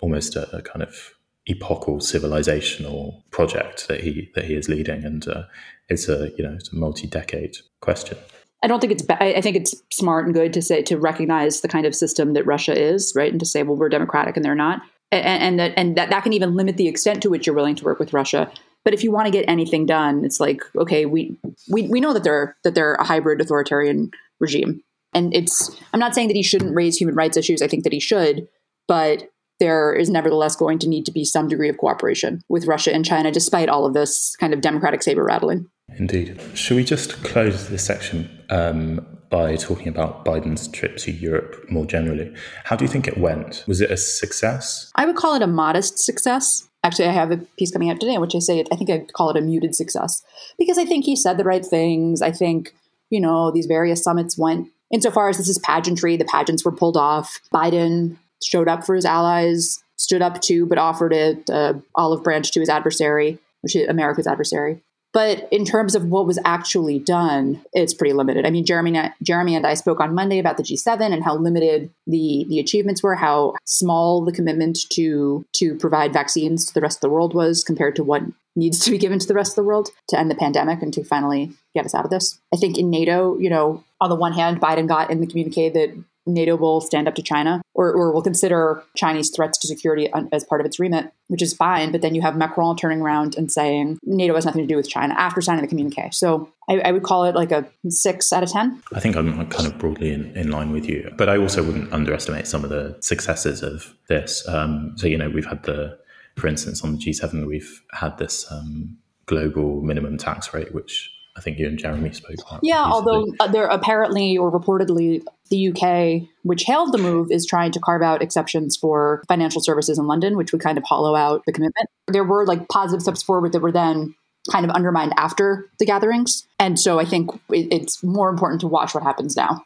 almost 0.00 0.36
a, 0.36 0.56
a 0.56 0.62
kind 0.62 0.82
of 0.82 1.12
epochal 1.48 1.96
civilizational 1.98 3.22
project 3.30 3.88
that 3.88 4.00
he 4.00 4.30
that 4.34 4.44
he 4.44 4.54
is 4.54 4.68
leading, 4.68 5.04
and 5.04 5.26
uh, 5.26 5.44
it's 5.88 6.08
a 6.08 6.30
you 6.36 6.44
know 6.44 6.54
it's 6.54 6.72
a 6.72 6.76
multi-decade 6.76 7.56
question. 7.80 8.18
I 8.62 8.66
don't 8.66 8.80
think 8.80 8.92
it's. 8.92 9.04
I 9.08 9.40
think 9.40 9.56
it's 9.56 9.74
smart 9.92 10.26
and 10.26 10.34
good 10.34 10.52
to 10.52 10.62
say 10.62 10.82
to 10.82 10.98
recognize 10.98 11.60
the 11.60 11.68
kind 11.68 11.86
of 11.86 11.94
system 11.94 12.32
that 12.34 12.44
Russia 12.44 12.78
is, 12.78 13.12
right, 13.14 13.30
and 13.30 13.40
to 13.40 13.46
say, 13.46 13.62
well, 13.62 13.76
we're 13.76 13.88
democratic 13.88 14.36
and 14.36 14.44
they're 14.44 14.54
not, 14.54 14.82
and, 15.12 15.42
and 15.42 15.58
that 15.58 15.72
and 15.76 15.96
that 15.96 16.10
that 16.10 16.22
can 16.22 16.32
even 16.32 16.54
limit 16.54 16.76
the 16.76 16.88
extent 16.88 17.22
to 17.22 17.30
which 17.30 17.46
you're 17.46 17.56
willing 17.56 17.76
to 17.76 17.84
work 17.84 17.98
with 17.98 18.12
Russia. 18.12 18.50
But 18.88 18.94
if 18.94 19.04
you 19.04 19.12
want 19.12 19.26
to 19.26 19.30
get 19.30 19.44
anything 19.46 19.84
done, 19.84 20.24
it's 20.24 20.40
like 20.40 20.62
okay, 20.74 21.04
we 21.04 21.38
we 21.68 21.86
we 21.88 22.00
know 22.00 22.14
that 22.14 22.24
they're 22.24 22.56
that 22.64 22.74
they're 22.74 22.94
a 22.94 23.04
hybrid 23.04 23.38
authoritarian 23.38 24.12
regime, 24.40 24.82
and 25.12 25.36
it's. 25.36 25.78
I'm 25.92 26.00
not 26.00 26.14
saying 26.14 26.28
that 26.28 26.36
he 26.36 26.42
shouldn't 26.42 26.74
raise 26.74 26.96
human 26.96 27.14
rights 27.14 27.36
issues. 27.36 27.60
I 27.60 27.68
think 27.68 27.84
that 27.84 27.92
he 27.92 28.00
should, 28.00 28.48
but 28.86 29.28
there 29.60 29.92
is 29.92 30.08
nevertheless 30.08 30.56
going 30.56 30.78
to 30.78 30.88
need 30.88 31.04
to 31.04 31.12
be 31.12 31.22
some 31.22 31.48
degree 31.48 31.68
of 31.68 31.76
cooperation 31.76 32.40
with 32.48 32.64
Russia 32.64 32.94
and 32.94 33.04
China, 33.04 33.30
despite 33.30 33.68
all 33.68 33.84
of 33.84 33.92
this 33.92 34.34
kind 34.36 34.54
of 34.54 34.62
democratic 34.62 35.02
saber 35.02 35.22
rattling. 35.22 35.66
Indeed. 35.98 36.40
Should 36.54 36.78
we 36.78 36.84
just 36.84 37.22
close 37.24 37.68
this 37.68 37.84
section 37.84 38.30
um, 38.48 39.06
by 39.28 39.56
talking 39.56 39.88
about 39.88 40.24
Biden's 40.24 40.66
trip 40.66 40.96
to 40.98 41.12
Europe 41.12 41.66
more 41.68 41.84
generally? 41.84 42.34
How 42.64 42.74
do 42.74 42.86
you 42.86 42.90
think 42.90 43.06
it 43.06 43.18
went? 43.18 43.64
Was 43.68 43.82
it 43.82 43.90
a 43.90 43.98
success? 43.98 44.90
I 44.94 45.04
would 45.04 45.16
call 45.16 45.34
it 45.34 45.42
a 45.42 45.46
modest 45.46 45.98
success. 45.98 46.68
Actually, 46.88 47.08
I 47.08 47.12
have 47.12 47.30
a 47.30 47.36
piece 47.58 47.70
coming 47.70 47.90
out 47.90 48.00
today 48.00 48.14
in 48.14 48.20
which 48.22 48.34
I 48.34 48.38
say 48.38 48.64
I 48.72 48.76
think 48.76 48.88
I'd 48.88 49.12
call 49.12 49.28
it 49.28 49.36
a 49.36 49.42
muted 49.42 49.74
success 49.74 50.24
because 50.58 50.78
I 50.78 50.86
think 50.86 51.04
he 51.04 51.16
said 51.16 51.36
the 51.36 51.44
right 51.44 51.64
things. 51.64 52.22
I 52.22 52.32
think, 52.32 52.74
you 53.10 53.20
know, 53.20 53.50
these 53.50 53.66
various 53.66 54.02
summits 54.02 54.38
went 54.38 54.70
insofar 54.90 55.28
as 55.28 55.36
this 55.36 55.50
is 55.50 55.58
pageantry, 55.58 56.16
the 56.16 56.24
pageants 56.24 56.64
were 56.64 56.72
pulled 56.72 56.96
off. 56.96 57.40
Biden 57.52 58.16
showed 58.42 58.68
up 58.68 58.86
for 58.86 58.94
his 58.94 59.04
allies, 59.04 59.84
stood 59.96 60.22
up 60.22 60.40
to, 60.40 60.64
but 60.64 60.78
offered 60.78 61.12
it 61.12 61.50
uh, 61.50 61.74
olive 61.94 62.24
branch 62.24 62.52
to 62.52 62.60
his 62.60 62.70
adversary, 62.70 63.38
which 63.60 63.76
is 63.76 63.86
America's 63.86 64.26
adversary. 64.26 64.80
But 65.18 65.48
in 65.50 65.64
terms 65.64 65.96
of 65.96 66.04
what 66.04 66.28
was 66.28 66.38
actually 66.44 67.00
done, 67.00 67.60
it's 67.72 67.92
pretty 67.92 68.12
limited. 68.12 68.46
I 68.46 68.50
mean, 68.50 68.64
Jeremy, 68.64 69.10
Jeremy 69.20 69.56
and 69.56 69.66
I 69.66 69.74
spoke 69.74 69.98
on 69.98 70.14
Monday 70.14 70.38
about 70.38 70.58
the 70.58 70.62
G7 70.62 71.12
and 71.12 71.24
how 71.24 71.36
limited 71.36 71.90
the 72.06 72.46
the 72.48 72.60
achievements 72.60 73.02
were, 73.02 73.16
how 73.16 73.54
small 73.64 74.24
the 74.24 74.30
commitment 74.30 74.78
to 74.90 75.44
to 75.56 75.74
provide 75.74 76.12
vaccines 76.12 76.66
to 76.66 76.72
the 76.72 76.80
rest 76.80 76.98
of 76.98 77.00
the 77.00 77.10
world 77.10 77.34
was 77.34 77.64
compared 77.64 77.96
to 77.96 78.04
what 78.04 78.22
needs 78.54 78.78
to 78.84 78.92
be 78.92 78.98
given 78.98 79.18
to 79.18 79.26
the 79.26 79.34
rest 79.34 79.52
of 79.52 79.56
the 79.56 79.64
world 79.64 79.90
to 80.10 80.16
end 80.16 80.30
the 80.30 80.36
pandemic 80.36 80.82
and 80.82 80.94
to 80.94 81.02
finally 81.02 81.50
get 81.74 81.84
us 81.84 81.96
out 81.96 82.04
of 82.04 82.12
this. 82.12 82.38
I 82.54 82.56
think 82.56 82.78
in 82.78 82.88
NATO, 82.88 83.36
you 83.38 83.50
know, 83.50 83.82
on 84.00 84.10
the 84.10 84.14
one 84.14 84.34
hand, 84.34 84.60
Biden 84.60 84.86
got 84.86 85.10
in 85.10 85.20
the 85.20 85.26
communique 85.26 85.70
that 85.70 86.00
NATO 86.28 86.56
will 86.56 86.80
stand 86.80 87.08
up 87.08 87.14
to 87.16 87.22
China 87.22 87.62
or, 87.74 87.92
or 87.92 88.12
will 88.12 88.22
consider 88.22 88.82
Chinese 88.96 89.30
threats 89.30 89.58
to 89.58 89.66
security 89.66 90.12
as 90.32 90.44
part 90.44 90.60
of 90.60 90.66
its 90.66 90.78
remit, 90.78 91.12
which 91.28 91.42
is 91.42 91.54
fine. 91.54 91.90
But 91.90 92.02
then 92.02 92.14
you 92.14 92.22
have 92.22 92.36
Macron 92.36 92.76
turning 92.76 93.00
around 93.00 93.36
and 93.36 93.50
saying 93.50 93.98
NATO 94.04 94.34
has 94.34 94.44
nothing 94.44 94.62
to 94.62 94.68
do 94.68 94.76
with 94.76 94.88
China 94.88 95.14
after 95.14 95.40
signing 95.40 95.62
the 95.62 95.68
communique. 95.68 96.10
So 96.12 96.52
I, 96.68 96.80
I 96.80 96.92
would 96.92 97.02
call 97.02 97.24
it 97.24 97.34
like 97.34 97.50
a 97.50 97.66
six 97.88 98.32
out 98.32 98.42
of 98.42 98.50
10. 98.50 98.82
I 98.94 99.00
think 99.00 99.16
I'm 99.16 99.48
kind 99.48 99.66
of 99.66 99.78
broadly 99.78 100.12
in, 100.12 100.36
in 100.36 100.50
line 100.50 100.72
with 100.72 100.86
you, 100.88 101.10
but 101.16 101.28
I 101.28 101.38
also 101.38 101.62
wouldn't 101.62 101.92
underestimate 101.92 102.46
some 102.46 102.64
of 102.64 102.70
the 102.70 102.96
successes 103.00 103.62
of 103.62 103.94
this. 104.08 104.46
Um, 104.46 104.92
so, 104.96 105.06
you 105.06 105.18
know, 105.18 105.30
we've 105.30 105.46
had 105.46 105.62
the, 105.62 105.98
for 106.36 106.46
instance, 106.46 106.84
on 106.84 106.92
the 106.92 106.98
G7, 106.98 107.46
we've 107.46 107.82
had 107.92 108.18
this 108.18 108.50
um, 108.50 108.98
global 109.26 109.82
minimum 109.82 110.18
tax 110.18 110.52
rate, 110.52 110.74
which 110.74 111.12
I 111.38 111.40
think 111.40 111.58
you 111.58 111.66
and 111.68 111.78
Jeremy 111.78 112.12
spoke 112.12 112.34
about. 112.46 112.60
Yeah, 112.62 112.84
although 112.84 113.26
uh, 113.38 113.46
there 113.46 113.66
apparently 113.66 114.36
or 114.36 114.50
reportedly 114.50 115.22
the 115.50 115.68
UK, 115.68 116.28
which 116.42 116.64
hailed 116.64 116.92
the 116.92 116.98
move, 116.98 117.30
is 117.30 117.46
trying 117.46 117.70
to 117.72 117.80
carve 117.80 118.02
out 118.02 118.20
exceptions 118.20 118.76
for 118.76 119.22
financial 119.28 119.62
services 119.62 119.98
in 119.98 120.06
London, 120.06 120.36
which 120.36 120.52
would 120.52 120.60
kind 120.60 120.76
of 120.76 120.84
hollow 120.84 121.14
out 121.14 121.42
the 121.46 121.52
commitment. 121.52 121.88
There 122.08 122.24
were 122.24 122.44
like 122.44 122.68
positive 122.68 123.02
steps 123.02 123.22
forward 123.22 123.52
that 123.52 123.60
were 123.60 123.72
then 123.72 124.14
kind 124.50 124.64
of 124.64 124.70
undermined 124.72 125.12
after 125.16 125.70
the 125.78 125.86
gatherings. 125.86 126.46
And 126.58 126.78
so 126.78 126.98
I 126.98 127.04
think 127.04 127.30
it's 127.50 128.02
more 128.02 128.28
important 128.28 128.60
to 128.62 128.66
watch 128.66 128.94
what 128.94 129.02
happens 129.02 129.36
now. 129.36 129.64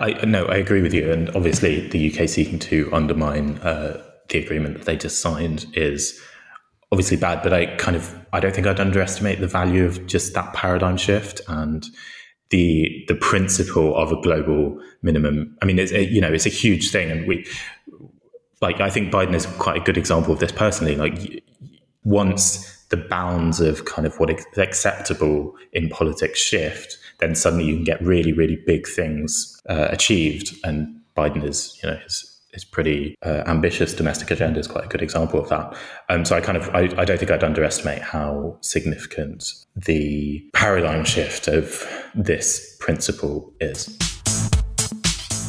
I 0.00 0.12
no, 0.26 0.46
I 0.46 0.56
agree 0.56 0.82
with 0.82 0.92
you. 0.92 1.12
And 1.12 1.30
obviously, 1.30 1.86
the 1.88 2.12
UK 2.12 2.28
seeking 2.28 2.58
to 2.60 2.90
undermine 2.92 3.58
uh, 3.58 4.02
the 4.28 4.38
agreement 4.38 4.78
that 4.78 4.86
they 4.86 4.96
just 4.96 5.20
signed 5.20 5.66
is 5.74 6.20
obviously 6.92 7.16
bad, 7.16 7.42
but 7.42 7.52
I 7.52 7.66
kind 7.76 7.96
of 7.96 8.14
I 8.32 8.40
don't 8.40 8.54
think 8.54 8.66
I'd 8.66 8.80
underestimate 8.80 9.40
the 9.40 9.46
value 9.46 9.84
of 9.84 10.06
just 10.06 10.34
that 10.34 10.52
paradigm 10.54 10.96
shift 10.96 11.40
and 11.48 11.86
the 12.50 13.04
the 13.08 13.14
principle 13.14 13.96
of 13.96 14.12
a 14.12 14.20
global 14.20 14.80
minimum. 15.02 15.56
I 15.62 15.66
mean, 15.66 15.78
it's 15.78 15.92
a, 15.92 16.04
you 16.04 16.20
know 16.20 16.32
it's 16.32 16.46
a 16.46 16.50
huge 16.50 16.90
thing, 16.90 17.10
and 17.10 17.26
we 17.26 17.46
like 18.60 18.80
I 18.80 18.90
think 18.90 19.12
Biden 19.12 19.34
is 19.34 19.46
quite 19.46 19.80
a 19.80 19.84
good 19.84 19.96
example 19.96 20.32
of 20.32 20.40
this 20.40 20.52
personally. 20.52 20.96
Like 20.96 21.44
once 22.04 22.76
the 22.88 22.96
bounds 22.96 23.60
of 23.60 23.84
kind 23.84 24.06
of 24.06 24.18
what 24.18 24.30
is 24.30 24.44
acceptable 24.56 25.54
in 25.72 25.88
politics 25.88 26.40
shift, 26.40 26.98
then 27.18 27.36
suddenly 27.36 27.64
you 27.64 27.76
can 27.76 27.84
get 27.84 28.02
really 28.02 28.32
really 28.32 28.60
big 28.66 28.86
things 28.88 29.60
uh, 29.68 29.88
achieved, 29.90 30.54
and 30.64 31.00
Biden 31.16 31.44
is 31.44 31.78
you 31.82 31.88
know 31.88 31.96
his 31.96 32.29
is 32.52 32.64
pretty 32.64 33.14
uh, 33.24 33.42
ambitious 33.46 33.94
domestic 33.94 34.30
agenda 34.30 34.58
is 34.60 34.66
quite 34.66 34.84
a 34.84 34.88
good 34.88 35.02
example 35.02 35.40
of 35.40 35.48
that. 35.48 35.76
Um, 36.08 36.24
so 36.24 36.36
I 36.36 36.40
kind 36.40 36.56
of 36.56 36.68
I, 36.70 36.82
I, 36.96 37.04
don't 37.04 37.18
think 37.18 37.30
I'd 37.30 37.44
underestimate 37.44 38.02
how 38.02 38.58
significant 38.60 39.44
the 39.76 40.44
paradigm 40.52 41.04
shift 41.04 41.48
of 41.48 41.88
this 42.14 42.76
principle 42.80 43.52
is. 43.60 43.96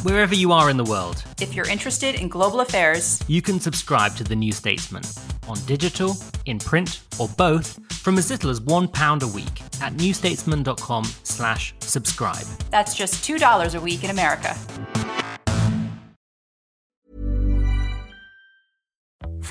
Wherever 0.03 0.33
you 0.33 0.51
are 0.51 0.71
in 0.71 0.77
the 0.77 0.83
world, 0.83 1.23
if 1.39 1.53
you're 1.53 1.69
interested 1.69 2.15
in 2.15 2.27
global 2.27 2.61
affairs, 2.61 3.23
you 3.27 3.41
can 3.41 3.59
subscribe 3.59 4.15
to 4.15 4.23
the 4.23 4.35
New 4.35 4.51
Statesman 4.51 5.03
on 5.47 5.57
digital, 5.65 6.15
in 6.45 6.57
print, 6.57 7.01
or 7.19 7.27
both 7.37 7.79
from 7.93 8.17
as 8.17 8.31
little 8.31 8.49
as 8.49 8.59
one 8.61 8.87
pound 8.87 9.21
a 9.21 9.27
week 9.27 9.61
at 9.79 9.93
newstatesman.com 9.93 11.03
slash 11.23 11.75
subscribe. 11.81 12.45
That's 12.71 12.95
just 12.95 13.23
two 13.23 13.37
dollars 13.37 13.75
a 13.75 13.81
week 13.81 14.03
in 14.03 14.09
America. 14.09 14.57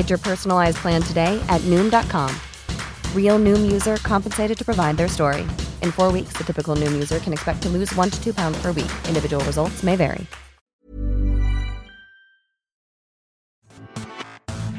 Get 0.00 0.08
your 0.08 0.18
personalized 0.18 0.78
plan 0.78 1.02
today 1.02 1.38
at 1.50 1.60
noom.com. 1.72 2.34
Real 3.14 3.38
noom 3.38 3.70
user 3.70 3.98
compensated 3.98 4.56
to 4.56 4.64
provide 4.64 4.96
their 4.96 5.08
story. 5.08 5.42
In 5.82 5.92
four 5.92 6.10
weeks, 6.10 6.32
the 6.38 6.42
typical 6.42 6.74
noom 6.74 6.92
user 6.92 7.18
can 7.18 7.34
expect 7.34 7.60
to 7.64 7.68
lose 7.68 7.94
one 7.94 8.08
to 8.08 8.18
two 8.24 8.32
pounds 8.32 8.56
per 8.62 8.72
week. 8.72 8.90
Individual 9.08 9.44
results 9.44 9.82
may 9.82 9.96
vary. 9.96 10.26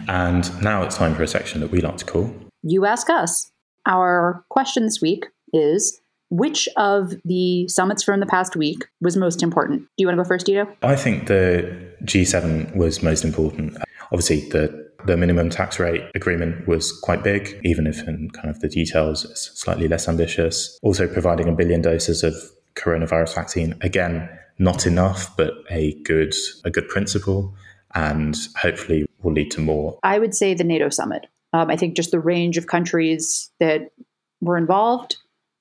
And 0.07 0.49
now 0.59 0.81
it's 0.81 0.97
time 0.97 1.13
for 1.13 1.21
a 1.21 1.27
section 1.27 1.61
that 1.61 1.69
we 1.69 1.81
like 1.81 1.97
to 1.97 2.05
call 2.05 2.33
You 2.63 2.87
Ask 2.87 3.07
Us. 3.11 3.51
Our 3.85 4.43
question 4.49 4.85
this 4.85 5.01
week 5.03 5.27
is 5.53 6.01
which 6.31 6.67
of 6.77 7.13
the 7.25 7.67
summits 7.67 8.01
from 8.01 8.21
the 8.21 8.25
past 8.25 8.55
week 8.55 8.87
was 9.01 9.15
most 9.15 9.43
important? 9.43 9.81
Do 9.81 9.87
you 9.99 10.07
want 10.07 10.17
to 10.17 10.23
go 10.23 10.27
first, 10.27 10.47
Dito? 10.47 10.67
I 10.81 10.95
think 10.95 11.27
the 11.27 11.93
G7 12.05 12.75
was 12.75 13.03
most 13.03 13.23
important. 13.23 13.77
Obviously, 14.11 14.49
the 14.49 14.90
the 15.05 15.17
minimum 15.17 15.49
tax 15.49 15.79
rate 15.79 16.03
agreement 16.15 16.67
was 16.67 16.91
quite 16.91 17.23
big, 17.23 17.59
even 17.63 17.87
if 17.87 18.07
in 18.07 18.29
kind 18.31 18.49
of 18.49 18.59
the 18.59 18.69
details 18.69 19.25
it's 19.25 19.51
slightly 19.59 19.87
less 19.87 20.07
ambitious. 20.07 20.77
Also, 20.81 21.07
providing 21.07 21.47
a 21.47 21.51
billion 21.51 21.81
doses 21.81 22.23
of 22.23 22.33
coronavirus 22.75 23.35
vaccine 23.35 23.75
again, 23.81 24.29
not 24.59 24.85
enough, 24.85 25.35
but 25.37 25.53
a 25.69 25.93
good 26.03 26.33
a 26.63 26.71
good 26.71 26.87
principle, 26.87 27.53
and 27.95 28.35
hopefully 28.57 29.05
will 29.23 29.33
lead 29.33 29.51
to 29.51 29.61
more. 29.61 29.97
I 30.03 30.19
would 30.19 30.35
say 30.35 30.53
the 30.53 30.63
NATO 30.63 30.89
summit 30.89 31.27
Um, 31.53 31.69
I 31.69 31.75
think 31.75 31.95
just 31.95 32.11
the 32.11 32.19
range 32.19 32.57
of 32.57 32.67
countries 32.67 33.51
that 33.59 33.91
were 34.39 34.57
involved, 34.57 35.17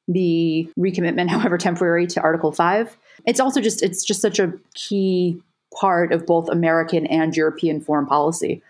the 0.08 0.70
recommitment, 0.78 1.28
however 1.34 1.58
temporary, 1.58 2.06
to 2.08 2.20
Article 2.20 2.52
Five. 2.52 2.96
It's 3.26 3.40
also 3.40 3.60
just 3.60 3.82
it's 3.82 4.04
just 4.04 4.20
such 4.20 4.38
a 4.38 4.52
key 4.74 5.40
part 5.78 6.12
of 6.12 6.26
both 6.26 6.48
American 6.48 7.06
and 7.06 7.36
European 7.36 7.80
foreign 7.80 8.06
policy, 8.06 8.62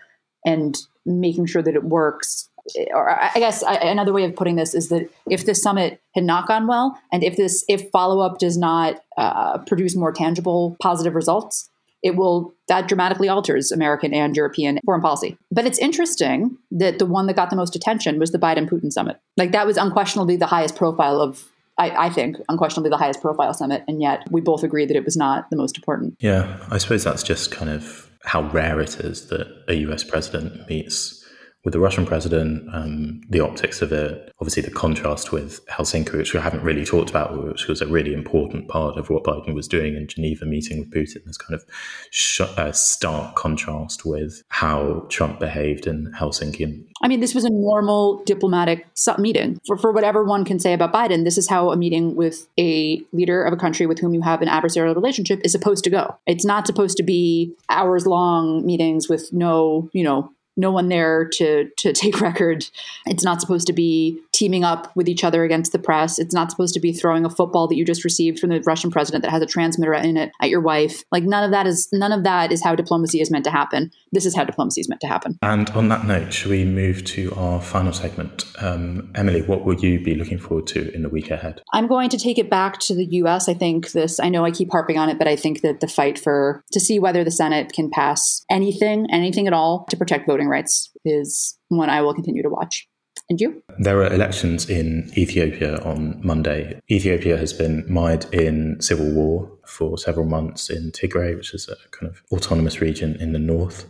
and 0.45 0.77
making 1.05 1.45
sure 1.45 1.61
that 1.61 1.75
it 1.75 1.83
works. 1.83 2.49
Or 2.93 3.09
I 3.09 3.31
guess 3.35 3.63
another 3.65 4.13
way 4.13 4.23
of 4.23 4.35
putting 4.35 4.55
this 4.55 4.75
is 4.75 4.89
that 4.89 5.09
if 5.27 5.45
this 5.45 5.61
summit 5.61 5.99
had 6.13 6.23
not 6.23 6.47
gone 6.47 6.67
well, 6.67 6.99
and 7.11 7.23
if 7.23 7.35
this 7.35 7.65
if 7.67 7.89
follow 7.91 8.19
up 8.19 8.37
does 8.37 8.57
not 8.57 9.01
uh, 9.17 9.57
produce 9.59 9.95
more 9.95 10.11
tangible 10.11 10.77
positive 10.79 11.15
results, 11.15 11.69
it 12.03 12.15
will 12.15 12.53
that 12.67 12.87
dramatically 12.87 13.29
alters 13.29 13.71
American 13.71 14.13
and 14.13 14.35
European 14.35 14.79
foreign 14.85 15.01
policy. 15.01 15.37
But 15.51 15.65
it's 15.65 15.79
interesting 15.79 16.57
that 16.71 16.99
the 16.99 17.05
one 17.05 17.27
that 17.27 17.35
got 17.35 17.49
the 17.49 17.55
most 17.55 17.75
attention 17.75 18.19
was 18.19 18.31
the 18.31 18.39
Biden 18.39 18.69
Putin 18.69 18.91
summit. 18.91 19.19
Like 19.37 19.51
that 19.51 19.65
was 19.65 19.77
unquestionably 19.77 20.37
the 20.37 20.47
highest 20.47 20.75
profile 20.75 21.19
of 21.19 21.47
I, 21.77 22.07
I, 22.07 22.09
think 22.09 22.37
unquestionably 22.47 22.89
the 22.89 22.97
highest 22.97 23.21
profile 23.21 23.53
summit, 23.53 23.83
and 23.87 24.01
yet 24.01 24.29
we 24.29 24.41
both 24.41 24.61
agree 24.61 24.85
that 24.85 24.95
it 24.95 25.05
was 25.05 25.15
not 25.17 25.49
the 25.49 25.55
most 25.55 25.77
important. 25.77 26.15
Yeah, 26.19 26.63
I 26.69 26.77
suppose 26.77 27.03
that's 27.03 27.23
just 27.23 27.49
kind 27.49 27.71
of 27.71 28.10
how 28.23 28.43
rare 28.51 28.79
it 28.79 28.99
is 28.99 29.27
that 29.27 29.63
a 29.67 29.75
US 29.87 30.03
president 30.03 30.67
meets 30.69 31.20
with 31.63 31.73
the 31.73 31.79
Russian 31.79 32.05
president, 32.05 32.67
um, 32.73 33.21
the 33.29 33.39
optics 33.39 33.81
of 33.81 33.91
it, 33.91 34.31
obviously 34.39 34.63
the 34.63 34.71
contrast 34.71 35.31
with 35.31 35.63
Helsinki, 35.67 36.13
which 36.13 36.33
we 36.33 36.39
haven't 36.39 36.63
really 36.63 36.83
talked 36.83 37.11
about, 37.11 37.43
which 37.43 37.67
was 37.67 37.81
a 37.81 37.87
really 37.87 38.13
important 38.13 38.67
part 38.67 38.97
of 38.97 39.09
what 39.11 39.23
Biden 39.23 39.53
was 39.53 39.67
doing 39.67 39.95
in 39.95 40.07
Geneva, 40.07 40.45
meeting 40.45 40.79
with 40.79 40.91
Putin, 40.91 41.23
this 41.25 41.37
kind 41.37 41.53
of 41.53 41.63
sh- 42.09 42.41
uh, 42.41 42.71
stark 42.71 43.35
contrast 43.35 44.05
with 44.05 44.43
how 44.49 45.05
Trump 45.09 45.39
behaved 45.39 45.85
in 45.85 46.11
Helsinki. 46.19 46.83
I 47.03 47.07
mean, 47.07 47.19
this 47.19 47.35
was 47.35 47.45
a 47.45 47.49
normal 47.49 48.23
diplomatic 48.23 48.87
meeting. 49.19 49.59
For, 49.67 49.77
for 49.77 49.91
whatever 49.91 50.23
one 50.23 50.45
can 50.45 50.59
say 50.59 50.73
about 50.73 50.91
Biden, 50.91 51.25
this 51.25 51.37
is 51.37 51.47
how 51.47 51.71
a 51.71 51.77
meeting 51.77 52.15
with 52.15 52.47
a 52.59 53.01
leader 53.11 53.43
of 53.43 53.53
a 53.53 53.57
country 53.57 53.85
with 53.85 53.99
whom 53.99 54.13
you 54.15 54.21
have 54.21 54.41
an 54.41 54.47
adversarial 54.47 54.95
relationship 54.95 55.39
is 55.43 55.51
supposed 55.51 55.83
to 55.83 55.89
go. 55.91 56.17
It's 56.25 56.45
not 56.45 56.65
supposed 56.65 56.97
to 56.97 57.03
be 57.03 57.53
hours 57.69 58.07
long 58.07 58.65
meetings 58.65 59.07
with 59.09 59.31
no, 59.31 59.89
you 59.93 60.03
know, 60.03 60.31
no 60.57 60.71
one 60.71 60.89
there 60.89 61.27
to 61.33 61.69
to 61.77 61.93
take 62.01 62.21
record. 62.21 62.65
It's 63.05 63.23
not 63.23 63.41
supposed 63.41 63.67
to 63.67 63.73
be 63.73 64.21
teaming 64.31 64.63
up 64.63 64.95
with 64.95 65.07
each 65.07 65.23
other 65.23 65.43
against 65.43 65.71
the 65.71 65.79
press. 65.79 66.17
It's 66.19 66.33
not 66.33 66.51
supposed 66.51 66.73
to 66.73 66.79
be 66.79 66.93
throwing 66.93 67.25
a 67.25 67.29
football 67.29 67.67
that 67.67 67.75
you 67.75 67.85
just 67.85 68.03
received 68.03 68.39
from 68.39 68.49
the 68.49 68.61
Russian 68.61 68.91
president 68.91 69.23
that 69.23 69.31
has 69.31 69.41
a 69.41 69.45
transmitter 69.45 69.93
in 69.93 70.17
it 70.17 70.31
at 70.41 70.49
your 70.49 70.61
wife. 70.61 71.03
Like 71.11 71.23
none 71.23 71.43
of 71.43 71.51
that 71.51 71.67
is 71.67 71.87
none 71.91 72.11
of 72.11 72.23
that 72.23 72.51
is 72.51 72.63
how 72.63 72.75
diplomacy 72.75 73.21
is 73.21 73.29
meant 73.29 73.45
to 73.45 73.51
happen. 73.51 73.91
This 74.11 74.25
is 74.25 74.35
how 74.35 74.43
diplomacy 74.43 74.81
is 74.81 74.89
meant 74.89 75.01
to 75.01 75.07
happen. 75.07 75.37
And 75.41 75.69
on 75.71 75.89
that 75.89 76.05
note, 76.05 76.33
should 76.33 76.51
we 76.51 76.65
move 76.65 77.03
to 77.05 77.33
our 77.35 77.61
final 77.61 77.93
segment? 77.93 78.43
Um, 78.59 79.11
Emily, 79.15 79.41
what 79.41 79.65
will 79.65 79.79
you 79.79 80.03
be 80.03 80.15
looking 80.15 80.37
forward 80.37 80.67
to 80.67 80.93
in 80.93 81.03
the 81.03 81.09
week 81.09 81.31
ahead? 81.31 81.61
I'm 81.73 81.87
going 81.87 82.09
to 82.09 82.17
take 82.17 82.37
it 82.37 82.49
back 82.49 82.79
to 82.81 82.95
the 82.95 83.05
U.S. 83.05 83.47
I 83.47 83.53
think 83.53 83.91
this. 83.91 84.19
I 84.19 84.29
know 84.29 84.43
I 84.43 84.51
keep 84.51 84.71
harping 84.71 84.97
on 84.97 85.09
it, 85.09 85.17
but 85.17 85.27
I 85.27 85.35
think 85.35 85.61
that 85.61 85.79
the 85.79 85.87
fight 85.87 86.19
for 86.19 86.63
to 86.71 86.79
see 86.79 86.99
whether 86.99 87.23
the 87.23 87.31
Senate 87.31 87.73
can 87.73 87.89
pass 87.89 88.43
anything, 88.49 89.07
anything 89.11 89.47
at 89.47 89.53
all, 89.53 89.85
to 89.89 89.97
protect 89.97 90.27
voting 90.41 90.49
rights 90.49 90.91
is 91.05 91.57
one 91.69 91.89
I 91.89 92.01
will 92.01 92.13
continue 92.13 92.43
to 92.43 92.49
watch. 92.49 92.87
And 93.29 93.39
you? 93.39 93.63
There 93.79 93.99
are 93.99 94.13
elections 94.13 94.69
in 94.69 95.09
Ethiopia 95.17 95.77
on 95.83 96.19
Monday. 96.21 96.79
Ethiopia 96.89 97.37
has 97.37 97.53
been 97.53 97.85
mired 97.87 98.25
in 98.33 98.81
civil 98.81 99.09
war 99.11 99.49
for 99.65 99.97
several 99.97 100.25
months 100.25 100.69
in 100.69 100.91
Tigray, 100.91 101.35
which 101.37 101.53
is 101.53 101.69
a 101.69 101.75
kind 101.91 102.11
of 102.11 102.21
autonomous 102.31 102.81
region 102.81 103.15
in 103.21 103.31
the 103.31 103.39
north. 103.39 103.85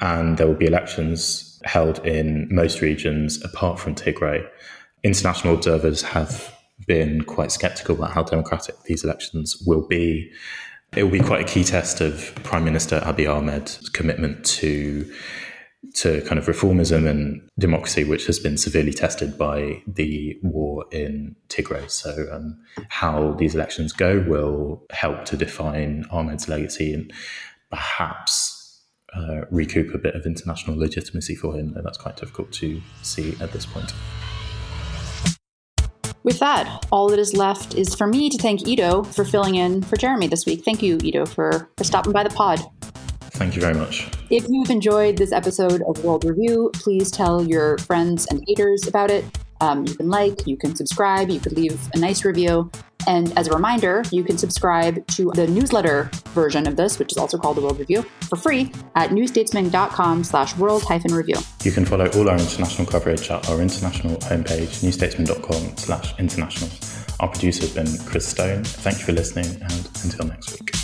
And 0.00 0.36
there 0.36 0.46
will 0.46 0.54
be 0.54 0.66
elections 0.66 1.60
held 1.64 2.04
in 2.04 2.48
most 2.50 2.80
regions 2.82 3.42
apart 3.42 3.78
from 3.78 3.94
Tigray. 3.94 4.46
International 5.02 5.54
observers 5.54 6.02
have 6.02 6.52
been 6.86 7.22
quite 7.22 7.52
skeptical 7.52 7.94
about 7.94 8.10
how 8.10 8.22
democratic 8.22 8.74
these 8.82 9.04
elections 9.04 9.62
will 9.66 9.86
be. 9.86 10.30
It 10.94 11.04
will 11.04 11.10
be 11.10 11.20
quite 11.20 11.40
a 11.40 11.52
key 11.52 11.64
test 11.64 12.00
of 12.00 12.34
Prime 12.42 12.64
Minister 12.64 13.00
Abiy 13.00 13.28
Ahmed's 13.30 13.88
commitment 13.90 14.44
to 14.60 15.10
to 15.94 16.20
kind 16.22 16.38
of 16.38 16.46
reformism 16.46 17.08
and 17.08 17.48
democracy, 17.58 18.04
which 18.04 18.26
has 18.26 18.38
been 18.38 18.56
severely 18.56 18.92
tested 18.92 19.36
by 19.38 19.82
the 19.86 20.38
war 20.42 20.84
in 20.90 21.36
Tigray. 21.48 21.90
So, 21.90 22.26
um, 22.32 22.58
how 22.88 23.32
these 23.32 23.54
elections 23.54 23.92
go 23.92 24.24
will 24.26 24.84
help 24.90 25.24
to 25.26 25.36
define 25.36 26.06
Ahmed's 26.10 26.48
legacy 26.48 26.92
and 26.92 27.12
perhaps 27.70 28.82
uh, 29.16 29.42
recoup 29.50 29.94
a 29.94 29.98
bit 29.98 30.14
of 30.14 30.26
international 30.26 30.78
legitimacy 30.78 31.34
for 31.34 31.54
him. 31.54 31.74
And 31.76 31.84
that's 31.84 31.98
quite 31.98 32.16
difficult 32.16 32.52
to 32.52 32.80
see 33.02 33.36
at 33.40 33.52
this 33.52 33.66
point. 33.66 33.92
With 36.24 36.38
that, 36.38 36.86
all 36.90 37.10
that 37.10 37.18
is 37.18 37.34
left 37.34 37.74
is 37.74 37.94
for 37.94 38.06
me 38.06 38.30
to 38.30 38.38
thank 38.38 38.66
Ido 38.66 39.02
for 39.04 39.26
filling 39.26 39.56
in 39.56 39.82
for 39.82 39.96
Jeremy 39.96 40.26
this 40.26 40.46
week. 40.46 40.64
Thank 40.64 40.82
you, 40.82 40.98
Ido, 41.02 41.26
for, 41.26 41.68
for 41.76 41.84
stopping 41.84 42.12
by 42.12 42.24
the 42.24 42.30
pod. 42.30 42.60
Thank 43.34 43.56
you 43.56 43.60
very 43.60 43.74
much. 43.74 44.08
If 44.30 44.46
you've 44.48 44.70
enjoyed 44.70 45.16
this 45.16 45.32
episode 45.32 45.82
of 45.82 46.04
World 46.04 46.24
Review, 46.24 46.70
please 46.72 47.10
tell 47.10 47.44
your 47.44 47.78
friends 47.78 48.26
and 48.30 48.42
haters 48.46 48.86
about 48.86 49.10
it. 49.10 49.24
Um, 49.60 49.84
you 49.86 49.94
can 49.94 50.08
like, 50.08 50.46
you 50.46 50.56
can 50.56 50.76
subscribe, 50.76 51.30
you 51.30 51.40
could 51.40 51.52
leave 51.52 51.78
a 51.94 51.98
nice 51.98 52.24
review. 52.24 52.70
And 53.06 53.36
as 53.36 53.48
a 53.48 53.52
reminder, 53.52 54.02
you 54.10 54.24
can 54.24 54.38
subscribe 54.38 55.06
to 55.08 55.30
the 55.34 55.46
newsletter 55.46 56.10
version 56.28 56.66
of 56.66 56.76
this, 56.76 56.98
which 56.98 57.12
is 57.12 57.18
also 57.18 57.36
called 57.36 57.56
the 57.56 57.60
World 57.60 57.78
Review, 57.78 58.02
for 58.20 58.36
free 58.36 58.72
at 58.94 59.10
newstatesman.com 59.10 60.24
slash 60.24 60.56
world 60.56 60.84
hyphen 60.84 61.12
review. 61.12 61.36
You 61.64 61.72
can 61.72 61.84
follow 61.84 62.06
all 62.10 62.30
our 62.30 62.38
international 62.38 62.86
coverage 62.86 63.30
at 63.30 63.48
our 63.50 63.60
international 63.60 64.16
homepage, 64.18 64.82
newstatesman.com 64.82 65.76
slash 65.76 66.18
international. 66.18 66.70
Our 67.20 67.28
producer 67.28 67.62
has 67.62 67.74
been 67.74 68.06
Chris 68.06 68.26
Stone. 68.26 68.64
Thank 68.64 68.98
you 68.98 69.04
for 69.04 69.12
listening, 69.12 69.60
and 69.60 69.88
until 70.02 70.26
next 70.26 70.52
week. 70.52 70.83